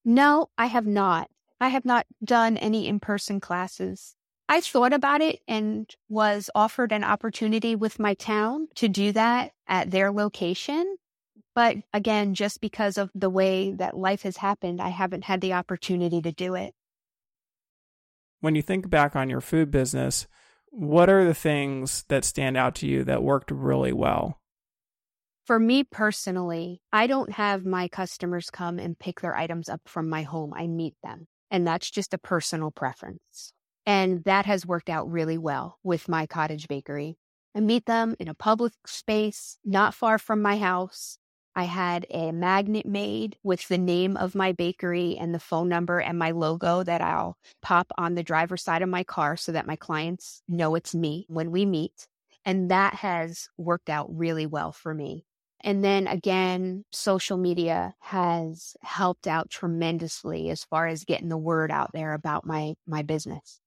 No, 0.04 0.50
I 0.58 0.66
have 0.66 0.86
not. 0.86 1.30
I 1.60 1.68
have 1.68 1.84
not 1.84 2.06
done 2.24 2.56
any 2.56 2.88
in 2.88 2.98
person 2.98 3.38
classes. 3.38 4.16
I 4.48 4.60
thought 4.60 4.92
about 4.92 5.20
it 5.20 5.40
and 5.46 5.88
was 6.08 6.50
offered 6.56 6.90
an 6.90 7.04
opportunity 7.04 7.76
with 7.76 8.00
my 8.00 8.14
town 8.14 8.66
to 8.74 8.88
do 8.88 9.12
that 9.12 9.52
at 9.70 9.90
their 9.90 10.12
location. 10.12 10.96
But 11.54 11.78
again, 11.94 12.34
just 12.34 12.60
because 12.60 12.98
of 12.98 13.10
the 13.14 13.30
way 13.30 13.72
that 13.72 13.96
life 13.96 14.22
has 14.22 14.36
happened, 14.36 14.80
I 14.80 14.88
haven't 14.90 15.24
had 15.24 15.40
the 15.40 15.54
opportunity 15.54 16.20
to 16.20 16.32
do 16.32 16.54
it. 16.54 16.74
When 18.40 18.54
you 18.54 18.62
think 18.62 18.90
back 18.90 19.16
on 19.16 19.30
your 19.30 19.40
food 19.40 19.70
business, 19.70 20.26
what 20.70 21.08
are 21.08 21.24
the 21.24 21.34
things 21.34 22.04
that 22.08 22.24
stand 22.24 22.56
out 22.56 22.74
to 22.76 22.86
you 22.86 23.04
that 23.04 23.22
worked 23.22 23.50
really 23.50 23.92
well? 23.92 24.38
For 25.46 25.58
me 25.58 25.84
personally, 25.84 26.80
I 26.92 27.06
don't 27.06 27.32
have 27.32 27.64
my 27.64 27.88
customers 27.88 28.50
come 28.50 28.78
and 28.78 28.98
pick 28.98 29.20
their 29.20 29.34
items 29.34 29.68
up 29.68 29.80
from 29.86 30.08
my 30.08 30.22
home. 30.22 30.52
I 30.54 30.68
meet 30.68 30.94
them. 31.02 31.26
And 31.50 31.66
that's 31.66 31.90
just 31.90 32.14
a 32.14 32.18
personal 32.18 32.70
preference. 32.70 33.52
And 33.84 34.22
that 34.24 34.46
has 34.46 34.64
worked 34.64 34.88
out 34.88 35.10
really 35.10 35.38
well 35.38 35.78
with 35.82 36.08
my 36.08 36.26
cottage 36.26 36.68
bakery. 36.68 37.16
I 37.55 37.61
meet 37.61 37.86
them 37.86 38.14
in 38.18 38.28
a 38.28 38.34
public 38.34 38.72
space 38.86 39.59
not 39.64 39.94
far 39.94 40.18
from 40.18 40.40
my 40.40 40.59
house. 40.59 41.18
I 41.57 41.64
had 41.64 42.07
a 42.11 42.30
magnet 42.30 42.86
made 42.86 43.36
with 43.42 43.66
the 43.66 43.78
name 43.78 44.16
of 44.16 44.36
my 44.36 44.53
bakery 44.53 45.16
and 45.18 45.34
the 45.34 45.40
phone 45.40 45.68
number 45.68 45.98
and 46.01 46.16
my 46.16 46.30
logo 46.30 46.84
that 46.84 47.01
I'll 47.01 47.36
pop 47.61 47.92
on 47.98 48.14
the 48.14 48.22
driver's 48.22 48.62
side 48.62 48.82
of 48.82 48.88
my 48.88 49.03
car 49.03 49.36
so 49.36 49.51
that 49.53 49.66
my 49.66 49.74
clients 49.74 50.42
know 50.48 50.76
it's 50.76 50.94
me 50.94 51.26
when 51.28 51.51
we 51.51 51.66
meet. 51.66 52.07
And 52.44 52.70
that 52.70 52.94
has 52.94 53.48
worked 53.59 53.90
out 53.90 54.07
really 54.16 54.46
well 54.46 54.70
for 54.72 54.94
me. 54.94 55.24
And 55.62 55.84
then 55.84 56.07
again, 56.07 56.84
social 56.92 57.36
media 57.36 57.94
has 58.01 58.76
helped 58.82 59.26
out 59.26 59.51
tremendously 59.51 60.48
as 60.51 60.64
far 60.64 60.86
as 60.86 61.05
getting 61.05 61.28
the 61.28 61.36
word 61.36 61.70
out 61.70 61.90
there 61.92 62.14
about 62.14 62.46
my 62.46 62.74
my 62.86 63.03
business. 63.03 63.61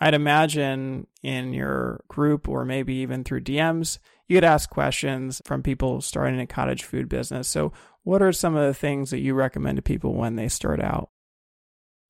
I'd 0.00 0.14
imagine 0.14 1.06
in 1.22 1.52
your 1.52 2.04
group 2.08 2.48
or 2.48 2.64
maybe 2.64 2.94
even 2.96 3.24
through 3.24 3.42
DMs, 3.42 3.98
you 4.28 4.36
could 4.36 4.44
ask 4.44 4.70
questions 4.70 5.42
from 5.44 5.62
people 5.62 6.00
starting 6.00 6.38
a 6.40 6.46
cottage 6.46 6.84
food 6.84 7.08
business. 7.08 7.48
So, 7.48 7.72
what 8.04 8.22
are 8.22 8.32
some 8.32 8.56
of 8.56 8.66
the 8.66 8.74
things 8.74 9.10
that 9.10 9.18
you 9.18 9.34
recommend 9.34 9.76
to 9.76 9.82
people 9.82 10.14
when 10.14 10.36
they 10.36 10.48
start 10.48 10.80
out? 10.80 11.10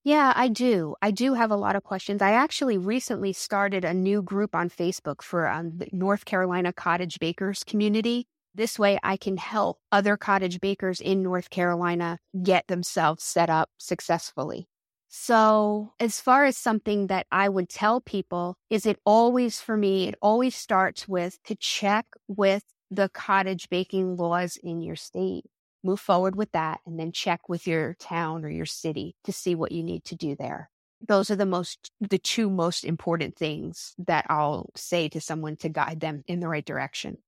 Yeah, 0.05 0.33
I 0.37 0.49
do. 0.49 0.95
I 1.03 1.11
do 1.11 1.35
have 1.35 1.51
a 1.51 1.57
lot 1.57 1.77
of 1.77 1.83
questions. 1.83 2.23
I 2.23 2.33
actually 2.33 2.79
recently 2.79 3.33
started 3.33 3.85
a 3.85 3.93
new 3.93 4.23
group 4.23 4.55
on 4.55 4.71
Facebook 4.71 5.23
for 5.23 5.49
um, 5.49 5.77
the 5.77 5.89
North 5.93 6.25
Carolina 6.25 6.73
cottage 6.73 7.19
bakers 7.19 7.65
community. 7.65 8.27
This 8.55 8.79
way, 8.79 8.99
I 9.03 9.17
can 9.17 9.37
help 9.37 9.79
other 9.93 10.17
cottage 10.17 10.61
bakers 10.61 11.01
in 11.01 11.23
North 11.23 11.51
Carolina 11.51 12.19
get 12.43 12.67
themselves 12.69 13.25
set 13.25 13.51
up 13.51 13.71
successfully. 13.79 14.69
So, 15.09 15.95
as 15.99 16.21
far 16.21 16.45
as 16.45 16.59
something 16.59 17.07
that 17.07 17.27
I 17.33 17.49
would 17.49 17.71
tell 17.71 18.01
people, 18.01 18.57
is 18.69 18.85
it 18.85 19.01
always 19.07 19.59
for 19.59 19.77
me, 19.77 20.07
it 20.07 20.17
always 20.21 20.55
starts 20.55 21.09
with 21.09 21.43
to 21.45 21.55
check 21.55 22.07
with 22.29 22.65
the 22.91 23.09
cottage 23.09 23.71
baking 23.71 24.17
laws 24.17 24.59
in 24.63 24.83
your 24.83 24.97
state. 24.97 25.45
Move 25.83 26.01
forward 26.01 26.37
with 26.37 26.53
that 26.53 26.81
and 26.85 27.01
then 27.01 27.13
check 27.13 27.49
with 27.49 27.67
your 27.67 27.95
town 27.95 28.45
or 28.45 28.51
your 28.51 28.67
city 28.67 29.15
to 29.25 29.33
see 29.33 29.55
what 29.55 29.73
you 29.73 29.83
need 29.83 30.05
to 30.05 30.17
do 30.17 30.37
there. 30.37 30.71
Those 31.07 31.31
are 31.31 31.37
the 31.37 31.47
most, 31.47 31.91
the 32.01 32.19
two 32.19 32.51
most 32.51 32.85
important 32.85 33.37
things 33.37 33.95
that 33.99 34.27
I'll 34.29 34.71
say 34.77 35.09
to 35.11 35.21
someone 35.21 35.57
to 35.59 35.69
guide 35.69 36.01
them 36.01 36.25
in 36.27 36.41
the 36.41 36.49
right 36.49 36.65
direction. 36.65 37.19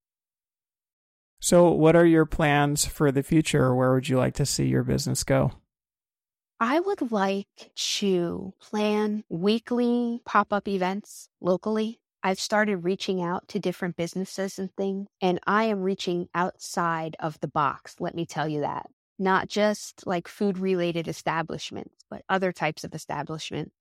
So, 1.41 1.71
what 1.71 1.97
are 1.97 2.05
your 2.05 2.27
plans 2.27 2.85
for 2.85 3.11
the 3.11 3.23
future? 3.23 3.75
Where 3.75 3.95
would 3.95 4.09
you 4.09 4.19
like 4.19 4.35
to 4.35 4.45
see 4.45 4.67
your 4.67 4.83
business 4.83 5.25
go? 5.25 5.53
I 6.63 6.79
would 6.79 7.11
like 7.11 7.71
to 7.99 8.53
plan 8.61 9.25
weekly 9.31 10.21
pop 10.27 10.53
up 10.53 10.69
events 10.69 11.31
locally. 11.41 12.01
I've 12.23 12.39
started 12.39 12.85
reaching 12.85 13.23
out 13.23 13.49
to 13.49 13.59
different 13.59 13.97
businesses 13.97 14.59
and 14.59 14.71
things, 14.77 15.09
and 15.23 15.41
I 15.47 15.65
am 15.65 15.81
reaching 15.81 16.29
outside 16.35 17.17
of 17.19 17.41
the 17.41 17.49
box. 17.49 17.97
Let 17.99 18.15
me 18.15 18.27
tell 18.27 18.47
you 18.47 18.61
that. 18.61 18.91
Not 19.19 19.49
just 19.49 20.07
like 20.07 20.29
food 20.29 20.59
related 20.59 21.09
establishments, 21.09 22.05
but 22.11 22.25
other 22.29 22.53
types 22.53 22.85
of 22.85 22.95
establishments. 22.95 23.75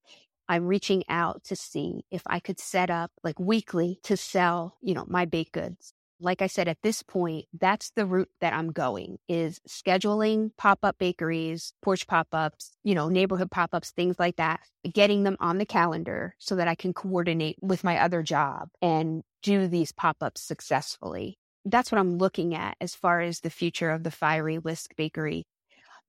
I'm 0.48 0.66
reaching 0.66 1.04
out 1.10 1.44
to 1.46 1.58
see 1.58 2.06
if 2.10 2.22
I 2.28 2.40
could 2.40 2.62
set 2.62 2.90
up 2.90 3.12
like 3.26 3.38
weekly 3.42 4.00
to 4.04 4.16
sell, 4.16 4.78
you 4.82 4.94
know, 4.94 5.06
my 5.06 5.26
baked 5.26 5.52
goods 5.52 5.94
like 6.20 6.42
I 6.42 6.48
said, 6.48 6.68
at 6.68 6.82
this 6.84 7.02
point, 7.02 7.46
that's 7.60 7.92
the 7.92 8.06
route 8.06 8.30
that 8.42 8.54
I'm 8.54 8.72
going 8.72 9.20
is 9.28 9.60
scheduling 9.68 10.52
pop 10.58 10.80
up 10.84 10.98
bakeries, 10.98 11.74
porch 11.82 12.08
pop 12.08 12.28
ups, 12.34 12.72
you 12.84 12.94
know, 12.94 13.08
neighborhood 13.08 13.52
pop 13.52 13.74
ups, 13.74 13.92
things 13.92 14.20
like 14.20 14.36
that, 14.36 14.60
getting 14.94 15.24
them 15.24 15.38
on 15.40 15.58
the 15.58 15.66
calendar 15.66 16.36
so 16.38 16.56
that 16.56 16.68
I 16.68 16.76
can 16.76 16.94
coordinate 16.94 17.58
with 17.62 17.84
my 17.84 17.98
other 17.98 18.22
job 18.22 18.70
and 18.82 19.24
do 19.44 19.68
these 19.68 19.92
pop 19.92 20.18
ups 20.22 20.42
successfully. 20.42 21.38
That's 21.66 21.92
what 21.92 22.00
I'm 22.00 22.18
looking 22.18 22.54
at 22.56 22.76
as 22.82 22.96
far 22.96 23.22
as 23.22 23.40
the 23.40 23.50
future 23.50 23.92
of 23.92 24.04
the 24.04 24.12
Fiery 24.12 24.58
Whisk 24.58 24.96
Bakery. 24.96 25.46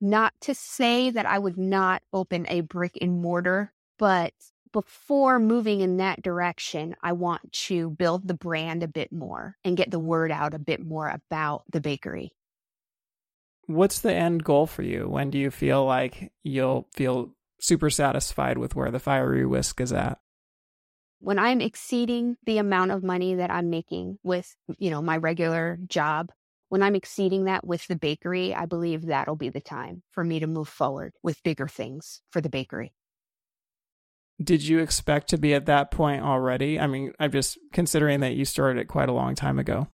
Not 0.00 0.32
to 0.42 0.54
say 0.54 1.10
that 1.10 1.26
I 1.26 1.38
would 1.38 1.58
not 1.58 2.02
open 2.12 2.46
a 2.48 2.62
brick 2.62 2.96
and 3.00 3.20
mortar, 3.20 3.72
but 3.98 4.32
before 4.72 5.38
moving 5.38 5.80
in 5.80 5.98
that 5.98 6.22
direction, 6.22 6.94
I 7.02 7.12
want 7.12 7.52
to 7.52 7.90
build 7.90 8.26
the 8.26 8.34
brand 8.34 8.82
a 8.82 8.88
bit 8.88 9.12
more 9.12 9.56
and 9.64 9.76
get 9.76 9.90
the 9.90 9.98
word 9.98 10.30
out 10.30 10.54
a 10.54 10.58
bit 10.58 10.84
more 10.84 11.08
about 11.08 11.64
the 11.72 11.80
bakery. 11.80 12.32
What's 13.66 14.00
the 14.00 14.12
end 14.12 14.44
goal 14.44 14.66
for 14.66 14.82
you? 14.82 15.08
When 15.08 15.30
do 15.30 15.38
you 15.38 15.50
feel 15.50 15.84
like 15.84 16.32
you'll 16.42 16.88
feel 16.92 17.34
super 17.60 17.90
satisfied 17.90 18.58
with 18.58 18.74
where 18.74 18.90
the 18.90 18.98
fiery 18.98 19.46
whisk 19.46 19.80
is 19.80 19.92
at? 19.92 20.18
When 21.20 21.38
I'm 21.38 21.60
exceeding 21.60 22.36
the 22.46 22.58
amount 22.58 22.92
of 22.92 23.04
money 23.04 23.34
that 23.36 23.50
I'm 23.50 23.70
making 23.70 24.18
with, 24.22 24.56
you 24.78 24.90
know, 24.90 25.02
my 25.02 25.18
regular 25.18 25.78
job, 25.86 26.30
when 26.70 26.82
I'm 26.82 26.94
exceeding 26.94 27.44
that 27.44 27.66
with 27.66 27.86
the 27.86 27.96
bakery, 27.96 28.54
I 28.54 28.64
believe 28.66 29.06
that'll 29.06 29.36
be 29.36 29.50
the 29.50 29.60
time 29.60 30.02
for 30.12 30.24
me 30.24 30.40
to 30.40 30.46
move 30.46 30.68
forward 30.68 31.12
with 31.22 31.42
bigger 31.42 31.68
things 31.68 32.22
for 32.30 32.40
the 32.40 32.48
bakery 32.48 32.92
did 34.42 34.62
you 34.62 34.78
expect 34.78 35.28
to 35.28 35.38
be 35.38 35.54
at 35.54 35.66
that 35.66 35.90
point 35.90 36.22
already? 36.22 36.80
I 36.80 36.86
mean, 36.86 37.12
I'm 37.20 37.30
just 37.30 37.58
considering 37.72 38.20
that 38.20 38.34
you 38.34 38.44
started 38.44 38.80
it 38.80 38.86
quite 38.86 39.08
a 39.08 39.12
long 39.12 39.34
time 39.34 39.58
ago. 39.58 39.88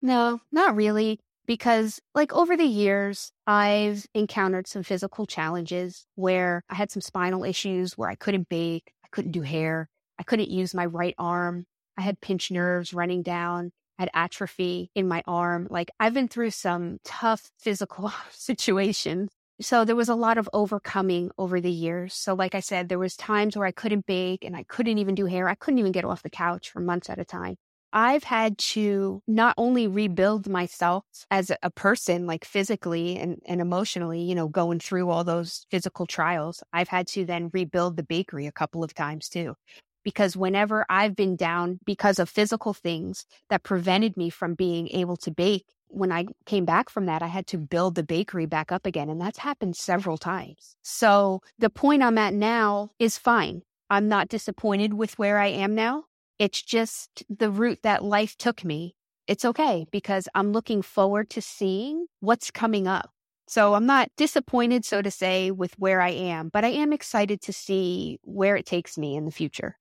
No, 0.00 0.40
not 0.52 0.76
really. 0.76 1.18
Because, 1.46 2.00
like, 2.14 2.32
over 2.32 2.56
the 2.56 2.64
years, 2.64 3.32
I've 3.46 4.06
encountered 4.14 4.68
some 4.68 4.84
physical 4.84 5.26
challenges 5.26 6.06
where 6.14 6.62
I 6.70 6.76
had 6.76 6.92
some 6.92 7.02
spinal 7.02 7.42
issues 7.42 7.98
where 7.98 8.08
I 8.08 8.14
couldn't 8.14 8.48
bake, 8.48 8.92
I 9.04 9.08
couldn't 9.10 9.32
do 9.32 9.42
hair, 9.42 9.88
I 10.18 10.22
couldn't 10.22 10.50
use 10.50 10.74
my 10.74 10.86
right 10.86 11.14
arm. 11.18 11.66
I 11.96 12.02
had 12.02 12.20
pinched 12.20 12.52
nerves 12.52 12.94
running 12.94 13.22
down, 13.22 13.72
I 13.98 14.02
had 14.02 14.10
atrophy 14.14 14.90
in 14.94 15.08
my 15.08 15.22
arm. 15.26 15.66
Like, 15.70 15.90
I've 15.98 16.14
been 16.14 16.28
through 16.28 16.52
some 16.52 16.98
tough 17.04 17.50
physical 17.58 18.12
situations 18.30 19.30
so 19.60 19.84
there 19.84 19.96
was 19.96 20.08
a 20.08 20.14
lot 20.14 20.38
of 20.38 20.48
overcoming 20.52 21.30
over 21.38 21.60
the 21.60 21.70
years. 21.70 22.14
So 22.14 22.34
like 22.34 22.54
I 22.54 22.60
said, 22.60 22.88
there 22.88 22.98
was 22.98 23.16
times 23.16 23.56
where 23.56 23.66
I 23.66 23.72
couldn't 23.72 24.06
bake 24.06 24.44
and 24.44 24.56
I 24.56 24.64
couldn't 24.64 24.98
even 24.98 25.14
do 25.14 25.26
hair. 25.26 25.48
I 25.48 25.54
couldn't 25.54 25.78
even 25.78 25.92
get 25.92 26.04
off 26.04 26.22
the 26.22 26.30
couch 26.30 26.70
for 26.70 26.80
months 26.80 27.10
at 27.10 27.18
a 27.18 27.24
time. 27.24 27.56
I've 27.92 28.22
had 28.22 28.56
to 28.58 29.20
not 29.26 29.54
only 29.58 29.88
rebuild 29.88 30.48
myself 30.48 31.04
as 31.30 31.50
a 31.62 31.70
person, 31.70 32.26
like 32.26 32.44
physically 32.44 33.16
and, 33.18 33.42
and 33.46 33.60
emotionally, 33.60 34.22
you 34.22 34.34
know, 34.34 34.46
going 34.46 34.78
through 34.78 35.10
all 35.10 35.24
those 35.24 35.66
physical 35.70 36.06
trials, 36.06 36.62
I've 36.72 36.88
had 36.88 37.08
to 37.08 37.24
then 37.24 37.50
rebuild 37.52 37.96
the 37.96 38.04
bakery 38.04 38.46
a 38.46 38.52
couple 38.52 38.84
of 38.84 38.94
times 38.94 39.28
too. 39.28 39.56
Because 40.04 40.36
whenever 40.36 40.86
I've 40.88 41.16
been 41.16 41.36
down 41.36 41.80
because 41.84 42.18
of 42.18 42.30
physical 42.30 42.72
things 42.72 43.26
that 43.50 43.64
prevented 43.64 44.16
me 44.16 44.30
from 44.30 44.54
being 44.54 44.88
able 44.88 45.16
to 45.18 45.30
bake, 45.30 45.66
when 45.90 46.12
I 46.12 46.26
came 46.46 46.64
back 46.64 46.88
from 46.88 47.06
that, 47.06 47.22
I 47.22 47.26
had 47.26 47.46
to 47.48 47.58
build 47.58 47.94
the 47.94 48.02
bakery 48.02 48.46
back 48.46 48.72
up 48.72 48.86
again. 48.86 49.10
And 49.10 49.20
that's 49.20 49.38
happened 49.38 49.76
several 49.76 50.18
times. 50.18 50.76
So 50.82 51.42
the 51.58 51.70
point 51.70 52.02
I'm 52.02 52.18
at 52.18 52.34
now 52.34 52.90
is 52.98 53.18
fine. 53.18 53.62
I'm 53.90 54.08
not 54.08 54.28
disappointed 54.28 54.94
with 54.94 55.18
where 55.18 55.38
I 55.38 55.48
am 55.48 55.74
now. 55.74 56.04
It's 56.38 56.62
just 56.62 57.24
the 57.28 57.50
route 57.50 57.80
that 57.82 58.04
life 58.04 58.36
took 58.36 58.64
me. 58.64 58.94
It's 59.26 59.44
okay 59.44 59.86
because 59.90 60.28
I'm 60.34 60.52
looking 60.52 60.82
forward 60.82 61.28
to 61.30 61.42
seeing 61.42 62.06
what's 62.20 62.50
coming 62.50 62.86
up. 62.86 63.10
So 63.46 63.74
I'm 63.74 63.86
not 63.86 64.10
disappointed, 64.16 64.84
so 64.84 65.02
to 65.02 65.10
say, 65.10 65.50
with 65.50 65.74
where 65.76 66.00
I 66.00 66.10
am, 66.10 66.50
but 66.50 66.64
I 66.64 66.68
am 66.68 66.92
excited 66.92 67.40
to 67.42 67.52
see 67.52 68.20
where 68.22 68.54
it 68.54 68.64
takes 68.64 68.96
me 68.96 69.16
in 69.16 69.24
the 69.24 69.32
future 69.32 69.76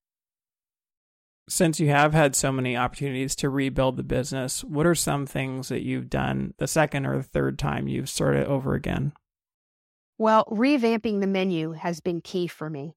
since 1.49 1.79
you 1.79 1.89
have 1.89 2.13
had 2.13 2.35
so 2.35 2.51
many 2.51 2.77
opportunities 2.77 3.35
to 3.37 3.49
rebuild 3.49 3.97
the 3.97 4.03
business, 4.03 4.63
what 4.63 4.85
are 4.85 4.95
some 4.95 5.25
things 5.25 5.69
that 5.69 5.81
you've 5.81 6.09
done 6.09 6.53
the 6.57 6.67
second 6.67 7.05
or 7.05 7.17
the 7.17 7.23
third 7.23 7.57
time 7.57 7.87
you've 7.87 8.09
started 8.09 8.47
over 8.47 8.75
again? 8.75 9.13
Well, 10.17 10.45
revamping 10.45 11.21
the 11.21 11.27
menu 11.27 11.71
has 11.71 12.01
been 12.01 12.21
key 12.21 12.47
for 12.47 12.69
me. 12.69 12.93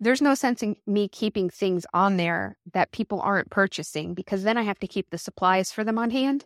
There's 0.00 0.20
no 0.20 0.34
sense 0.34 0.62
in 0.62 0.76
me 0.86 1.08
keeping 1.08 1.48
things 1.48 1.86
on 1.94 2.18
there 2.18 2.58
that 2.72 2.92
people 2.92 3.20
aren't 3.20 3.50
purchasing 3.50 4.12
because 4.12 4.42
then 4.42 4.58
I 4.58 4.62
have 4.62 4.78
to 4.80 4.88
keep 4.88 5.08
the 5.10 5.18
supplies 5.18 5.72
for 5.72 5.82
them 5.82 5.98
on 5.98 6.10
hand. 6.10 6.44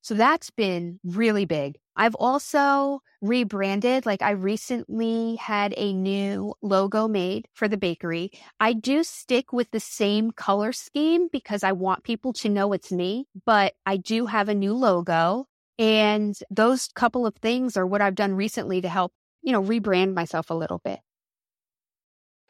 So 0.00 0.14
that's 0.14 0.50
been 0.50 1.00
really 1.04 1.44
big. 1.44 1.78
I've 1.96 2.14
also 2.16 3.00
rebranded. 3.20 4.06
Like 4.06 4.22
I 4.22 4.32
recently 4.32 5.36
had 5.36 5.74
a 5.76 5.92
new 5.92 6.54
logo 6.62 7.08
made 7.08 7.48
for 7.54 7.68
the 7.68 7.76
bakery. 7.76 8.30
I 8.60 8.72
do 8.72 9.02
stick 9.02 9.52
with 9.52 9.70
the 9.70 9.80
same 9.80 10.30
color 10.30 10.72
scheme 10.72 11.28
because 11.32 11.62
I 11.62 11.72
want 11.72 12.04
people 12.04 12.32
to 12.34 12.48
know 12.48 12.72
it's 12.72 12.92
me, 12.92 13.26
but 13.46 13.74
I 13.86 13.96
do 13.96 14.26
have 14.26 14.48
a 14.48 14.54
new 14.54 14.74
logo. 14.74 15.46
And 15.78 16.36
those 16.50 16.88
couple 16.94 17.26
of 17.26 17.34
things 17.36 17.76
are 17.76 17.86
what 17.86 18.00
I've 18.00 18.14
done 18.14 18.34
recently 18.34 18.80
to 18.82 18.88
help, 18.88 19.12
you 19.42 19.52
know, 19.52 19.62
rebrand 19.62 20.14
myself 20.14 20.50
a 20.50 20.54
little 20.54 20.80
bit. 20.84 21.00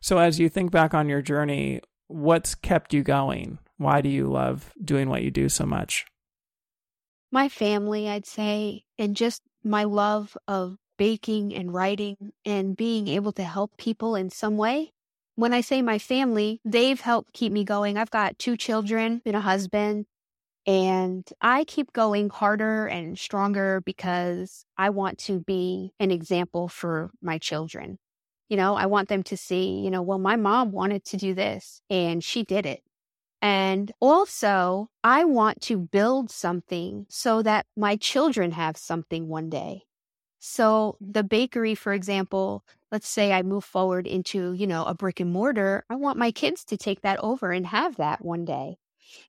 So 0.01 0.19
as 0.19 0.39
you 0.39 0.51
think 0.51 0.71
back 0.71 0.93
on 0.93 1.09
your 1.09 1.23
journey, 1.23 1.81
what's 2.09 2.55
kept 2.55 2.93
you 2.93 3.03
going? 3.03 3.59
Why 3.79 4.03
do 4.03 4.09
you 4.09 4.27
love 4.27 4.73
doing 4.85 5.09
what 5.09 5.23
you 5.23 5.31
do 5.31 5.49
so 5.49 5.65
much? 5.65 6.05
My 7.35 7.49
family, 7.49 8.09
I'd 8.09 8.27
say, 8.27 8.85
and 8.97 9.17
just 9.17 9.43
my 9.65 9.83
love 9.83 10.39
of 10.47 10.77
baking 10.97 11.53
and 11.53 11.75
writing 11.75 12.31
and 12.45 12.77
being 12.77 13.09
able 13.09 13.33
to 13.33 13.43
help 13.43 13.77
people 13.77 14.15
in 14.15 14.31
some 14.31 14.57
way. 14.57 14.93
When 15.35 15.53
I 15.53 15.61
say 15.61 15.83
my 15.83 15.99
family, 15.99 16.61
they've 16.65 17.01
helped 17.01 17.33
keep 17.33 17.51
me 17.51 17.65
going. 17.65 17.99
I've 17.99 18.13
got 18.13 18.39
two 18.39 18.57
children 18.57 19.21
and 19.27 19.35
a 19.35 19.41
husband, 19.41 20.07
and 20.65 21.29
I 21.41 21.65
keep 21.65 21.93
going 21.93 22.31
harder 22.31 22.87
and 22.87 23.19
stronger 23.19 23.83
because 23.85 24.65
I 24.79 24.91
want 24.91 25.19
to 25.27 25.41
be 25.41 25.93
an 25.99 26.13
example 26.13 26.69
for 26.69 27.11
my 27.21 27.39
children. 27.39 27.99
You 28.49 28.57
know, 28.57 28.77
I 28.77 28.87
want 28.87 29.09
them 29.09 29.25
to 29.25 29.37
see, 29.37 29.81
you 29.81 29.91
know, 29.91 30.03
well, 30.03 30.21
my 30.21 30.37
mom 30.37 30.71
wanted 30.71 31.05
to 31.07 31.17
do 31.17 31.35
this 31.35 31.81
and 31.91 32.23
she 32.23 32.45
did 32.45 32.65
it. 32.65 32.85
And 33.45 33.93
also, 34.01 34.89
I 35.05 35.27
want 35.27 35.61
to 35.63 35.77
build 35.77 36.31
something 36.31 37.05
so 37.11 37.43
that 37.43 37.67
my 37.77 37.97
children 37.97 38.53
have 38.53 38.79
something 38.79 39.29
one 39.29 39.51
day. 39.51 39.83
So, 40.39 40.97
the 40.99 41.23
bakery, 41.23 41.75
for 41.75 41.93
example, 41.93 42.65
let's 42.91 43.07
say 43.07 43.35
I 43.35 43.43
move 43.43 43.63
forward 43.63 44.07
into, 44.07 44.55
you 44.55 44.67
know, 44.67 44.87
a 44.87 44.95
brick 44.95 45.21
and 45.21 45.31
mortar, 45.31 45.85
I 45.91 45.97
want 45.97 46.17
my 46.17 46.31
kids 46.31 46.65
to 46.67 46.79
take 46.79 47.03
that 47.03 47.21
over 47.21 47.53
and 47.53 47.67
have 47.67 47.97
that 47.97 48.25
one 48.25 48.47
day. 48.47 48.79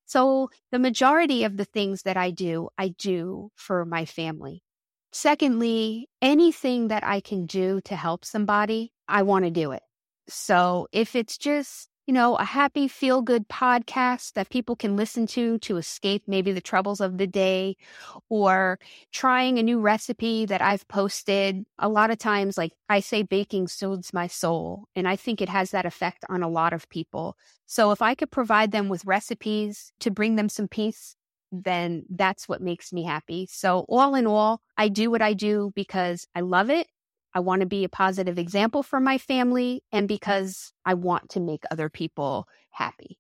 So, 0.05 0.49
the 0.71 0.79
majority 0.79 1.43
of 1.43 1.57
the 1.57 1.65
things 1.65 2.03
that 2.03 2.15
I 2.15 2.31
do, 2.31 2.69
I 2.77 2.95
do 2.97 3.51
for 3.55 3.83
my 3.83 4.05
family. 4.05 4.63
Secondly, 5.11 6.07
anything 6.21 6.87
that 6.87 7.03
I 7.03 7.19
can 7.19 7.47
do 7.47 7.81
to 7.81 7.97
help 7.97 8.23
somebody, 8.23 8.93
I 9.09 9.23
want 9.23 9.43
to 9.43 9.51
do 9.51 9.73
it. 9.73 9.83
So, 10.29 10.87
if 10.93 11.17
it's 11.17 11.37
just 11.37 11.89
you 12.05 12.13
know, 12.13 12.35
a 12.35 12.43
happy, 12.43 12.87
feel 12.87 13.21
good 13.21 13.47
podcast 13.47 14.33
that 14.33 14.49
people 14.49 14.75
can 14.75 14.95
listen 14.95 15.25
to 15.27 15.57
to 15.59 15.77
escape 15.77 16.23
maybe 16.27 16.51
the 16.51 16.61
troubles 16.61 17.01
of 17.01 17.17
the 17.17 17.25
day 17.25 17.75
or 18.29 18.79
trying 19.11 19.57
a 19.57 19.63
new 19.63 19.79
recipe 19.79 20.45
that 20.45 20.61
I've 20.61 20.87
posted. 20.87 21.65
A 21.79 21.89
lot 21.89 22.11
of 22.11 22.19
times, 22.19 22.57
like 22.57 22.73
I 22.89 22.99
say, 22.99 23.23
baking 23.23 23.67
soothes 23.67 24.13
my 24.13 24.27
soul. 24.27 24.85
And 24.95 25.07
I 25.07 25.15
think 25.15 25.41
it 25.41 25.49
has 25.49 25.71
that 25.71 25.85
effect 25.85 26.23
on 26.29 26.43
a 26.43 26.49
lot 26.49 26.73
of 26.73 26.87
people. 26.89 27.37
So 27.65 27.91
if 27.91 28.01
I 28.01 28.13
could 28.13 28.29
provide 28.29 28.71
them 28.71 28.87
with 28.87 29.05
recipes 29.05 29.91
to 30.01 30.11
bring 30.11 30.35
them 30.35 30.49
some 30.49 30.67
peace, 30.67 31.15
then 31.51 32.03
that's 32.09 32.47
what 32.47 32.61
makes 32.61 32.93
me 32.93 33.03
happy. 33.03 33.47
So, 33.49 33.85
all 33.87 34.15
in 34.15 34.27
all, 34.27 34.61
I 34.77 34.89
do 34.89 35.09
what 35.09 35.21
I 35.21 35.33
do 35.33 35.71
because 35.75 36.27
I 36.35 36.41
love 36.41 36.69
it 36.69 36.87
I 37.35 37.39
want 37.41 37.59
to 37.59 37.67
be 37.67 37.83
a 37.83 37.89
positive 37.89 38.39
example 38.39 38.81
for 38.81 39.01
my 39.01 39.17
family 39.17 39.83
and 39.91 40.07
because 40.07 40.71
I 40.85 40.93
want 40.93 41.31
to 41.31 41.41
make 41.41 41.63
other 41.69 41.89
people 41.89 42.47
happy. 42.71 43.19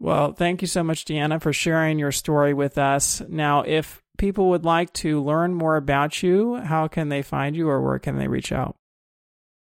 Well, 0.00 0.32
thank 0.32 0.60
you 0.60 0.66
so 0.66 0.82
much, 0.82 1.04
Deanna, 1.04 1.40
for 1.40 1.52
sharing 1.52 2.00
your 2.00 2.12
story 2.12 2.52
with 2.52 2.76
us. 2.76 3.22
Now, 3.28 3.62
if 3.62 4.02
people 4.18 4.50
would 4.50 4.64
like 4.64 4.92
to 4.94 5.22
learn 5.22 5.54
more 5.54 5.76
about 5.76 6.22
you, 6.22 6.56
how 6.56 6.88
can 6.88 7.08
they 7.08 7.22
find 7.22 7.54
you 7.54 7.68
or 7.68 7.80
where 7.80 8.00
can 8.00 8.18
they 8.18 8.26
reach 8.26 8.50
out? 8.50 8.76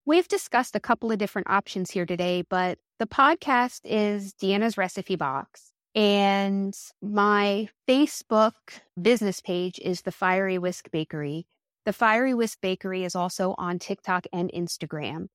We've 0.06 0.26
discussed 0.26 0.74
a 0.74 0.80
couple 0.80 1.12
of 1.12 1.18
different 1.18 1.50
options 1.50 1.90
here 1.90 2.06
today, 2.06 2.42
but 2.48 2.78
the 2.98 3.06
podcast 3.06 3.80
is 3.84 4.32
Deanna's 4.34 4.78
Recipe 4.78 5.16
Box. 5.16 5.72
And 5.94 6.74
my 7.02 7.68
Facebook 7.88 8.52
business 9.00 9.40
page 9.40 9.78
is 9.78 10.02
the 10.02 10.12
Fiery 10.12 10.58
Whisk 10.58 10.90
Bakery. 10.90 11.46
The 11.86 11.94
Fiery 11.94 12.34
Whisk 12.34 12.60
Bakery 12.60 13.04
is 13.04 13.14
also 13.14 13.54
on 13.58 13.78
TikTok 13.78 14.26
and 14.32 14.50
Instagram. 14.52 15.28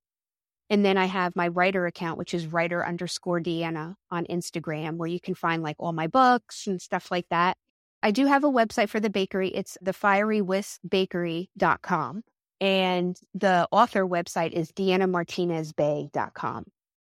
And 0.70 0.84
then 0.84 0.98
I 0.98 1.06
have 1.06 1.34
my 1.34 1.48
writer 1.48 1.86
account, 1.86 2.18
which 2.18 2.34
is 2.34 2.46
writer 2.46 2.86
underscore 2.86 3.40
Deanna 3.40 3.96
on 4.12 4.26
Instagram, 4.26 4.98
where 4.98 5.08
you 5.08 5.22
can 5.22 5.34
find 5.34 5.64
like 5.64 5.78
all 5.80 5.94
my 5.94 6.08
books 6.08 6.68
and 6.68 6.82
stuff 6.82 7.10
like 7.10 7.30
that. 7.30 7.56
I 8.04 8.12
do 8.12 8.26
have 8.26 8.44
a 8.44 8.50
website 8.50 8.90
for 8.90 9.00
the 9.00 9.10
bakery. 9.10 9.48
It's 9.48 9.78
thefierywhiskbakery.com. 9.84 12.24
And 12.60 13.18
the 13.34 13.70
author 13.72 14.06
website 14.06 14.52
is 14.52 14.74
deannamartinezbey.com. 14.74 16.66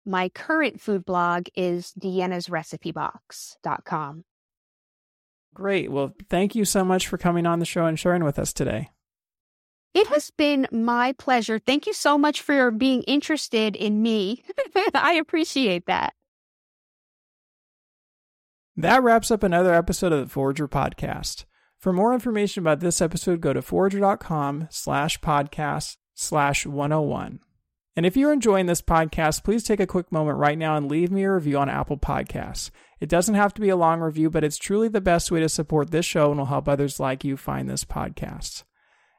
My 0.05 0.29
current 0.29 0.79
food 0.79 1.03
blog 1.03 1.47
is 1.55 1.91
deannasrecipebox.com. 1.99 4.23
Great. 5.53 5.91
Well, 5.91 6.13
thank 6.29 6.55
you 6.55 6.63
so 6.63 6.86
much 6.86 7.09
for 7.09 7.17
coming 7.17 7.45
on 7.45 7.59
the 7.59 7.65
show 7.65 7.86
and 7.86 7.99
sharing 7.99 8.23
with 8.23 8.39
us 8.39 8.53
today. 8.53 8.91
It 9.96 10.08
has 10.08 10.30
been 10.30 10.68
my 10.72 11.14
pleasure. 11.14 11.58
Thank 11.58 11.88
you 11.88 11.93
so 11.93 12.18
much 12.18 12.41
for 12.41 12.54
your 12.54 12.70
being 12.70 13.04
interested 13.04 13.78
in 13.78 14.02
me. 14.02 14.43
I 14.93 15.14
appreciate 15.14 15.86
that. 15.86 16.14
That 18.76 19.02
wraps 19.04 19.32
up 19.32 19.41
another 19.41 19.74
episode 19.74 20.12
of 20.12 20.20
the 20.20 20.34
Forrager 20.34 20.68
Podcast. 20.68 21.46
For 21.80 21.93
more 21.93 22.14
information 22.14 22.62
about 22.62 22.82
this 22.82 23.00
episode, 23.00 23.39
go 23.39 23.54
to 23.54 23.62
forrager.com 23.62 24.68
slash 24.70 25.22
podcast 25.22 25.96
slash 26.14 26.66
101. 26.66 27.39
And 27.96 28.06
if 28.06 28.18
you're 28.18 28.34
enjoying 28.34 28.66
this 28.66 28.82
podcast, 28.82 29.46
please 29.46 29.64
take 29.64 29.80
a 29.80 29.88
quick 29.88 30.12
moment 30.12 30.38
right 30.38 30.58
now 30.58 30.76
and 30.76 30.91
leave 30.91 31.10
me 31.10 31.24
a 31.24 31.32
review 31.32 31.58
on 31.58 31.70
Apple 31.70 31.98
Podcasts. 31.98 32.70
It 33.00 33.08
doesn't 33.08 33.36
have 33.36 33.54
to 33.54 33.62
be 33.62 33.70
a 33.70 33.78
long 33.78 34.02
review, 34.02 34.30
but 34.30 34.43
it's 34.43 34.58
truly 34.58 34.89
the 34.89 35.00
best 35.00 35.32
way 35.32 35.39
to 35.39 35.48
support 35.48 35.91
this 35.91 36.06
show 36.06 36.32
and 36.32 36.39
will 36.39 36.48
help 36.48 36.68
others 36.68 37.00
like 37.00 37.24
you 37.24 37.38
find 37.38 37.70
this 37.70 37.86
podcast. 37.86 38.64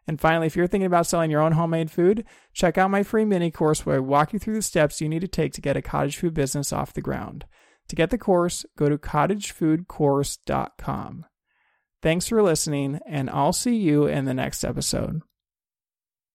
And 0.08 0.20
finally, 0.20 0.46
if 0.46 0.54
you're 0.54 0.68
thinking 0.68 0.86
about 0.86 1.06
selling 1.06 1.30
your 1.30 1.42
own 1.42 1.52
homemade 1.52 1.90
food, 1.90 2.24
check 2.52 2.76
out 2.78 2.90
my 2.90 3.02
free 3.02 3.24
mini 3.24 3.50
course 3.50 3.84
where 3.84 3.96
I 3.96 4.00
walk 4.00 4.32
you 4.32 4.38
through 4.38 4.54
the 4.54 4.62
steps 4.62 5.00
you 5.00 5.08
need 5.08 5.22
to 5.22 5.28
take 5.28 5.52
to 5.54 5.60
get 5.60 5.76
a 5.76 5.82
cottage 5.82 6.16
food 6.16 6.34
business 6.34 6.72
off 6.72 6.92
the 6.92 7.00
ground. 7.00 7.44
To 7.88 7.96
get 7.96 8.10
the 8.10 8.18
course, 8.18 8.64
go 8.76 8.88
to 8.88 8.98
cottagefoodcourse.com. 8.98 11.26
Thanks 12.02 12.28
for 12.28 12.42
listening, 12.42 13.00
and 13.06 13.30
I'll 13.30 13.52
see 13.52 13.76
you 13.76 14.06
in 14.06 14.26
the 14.26 14.34
next 14.34 14.64
episode. 14.64 15.22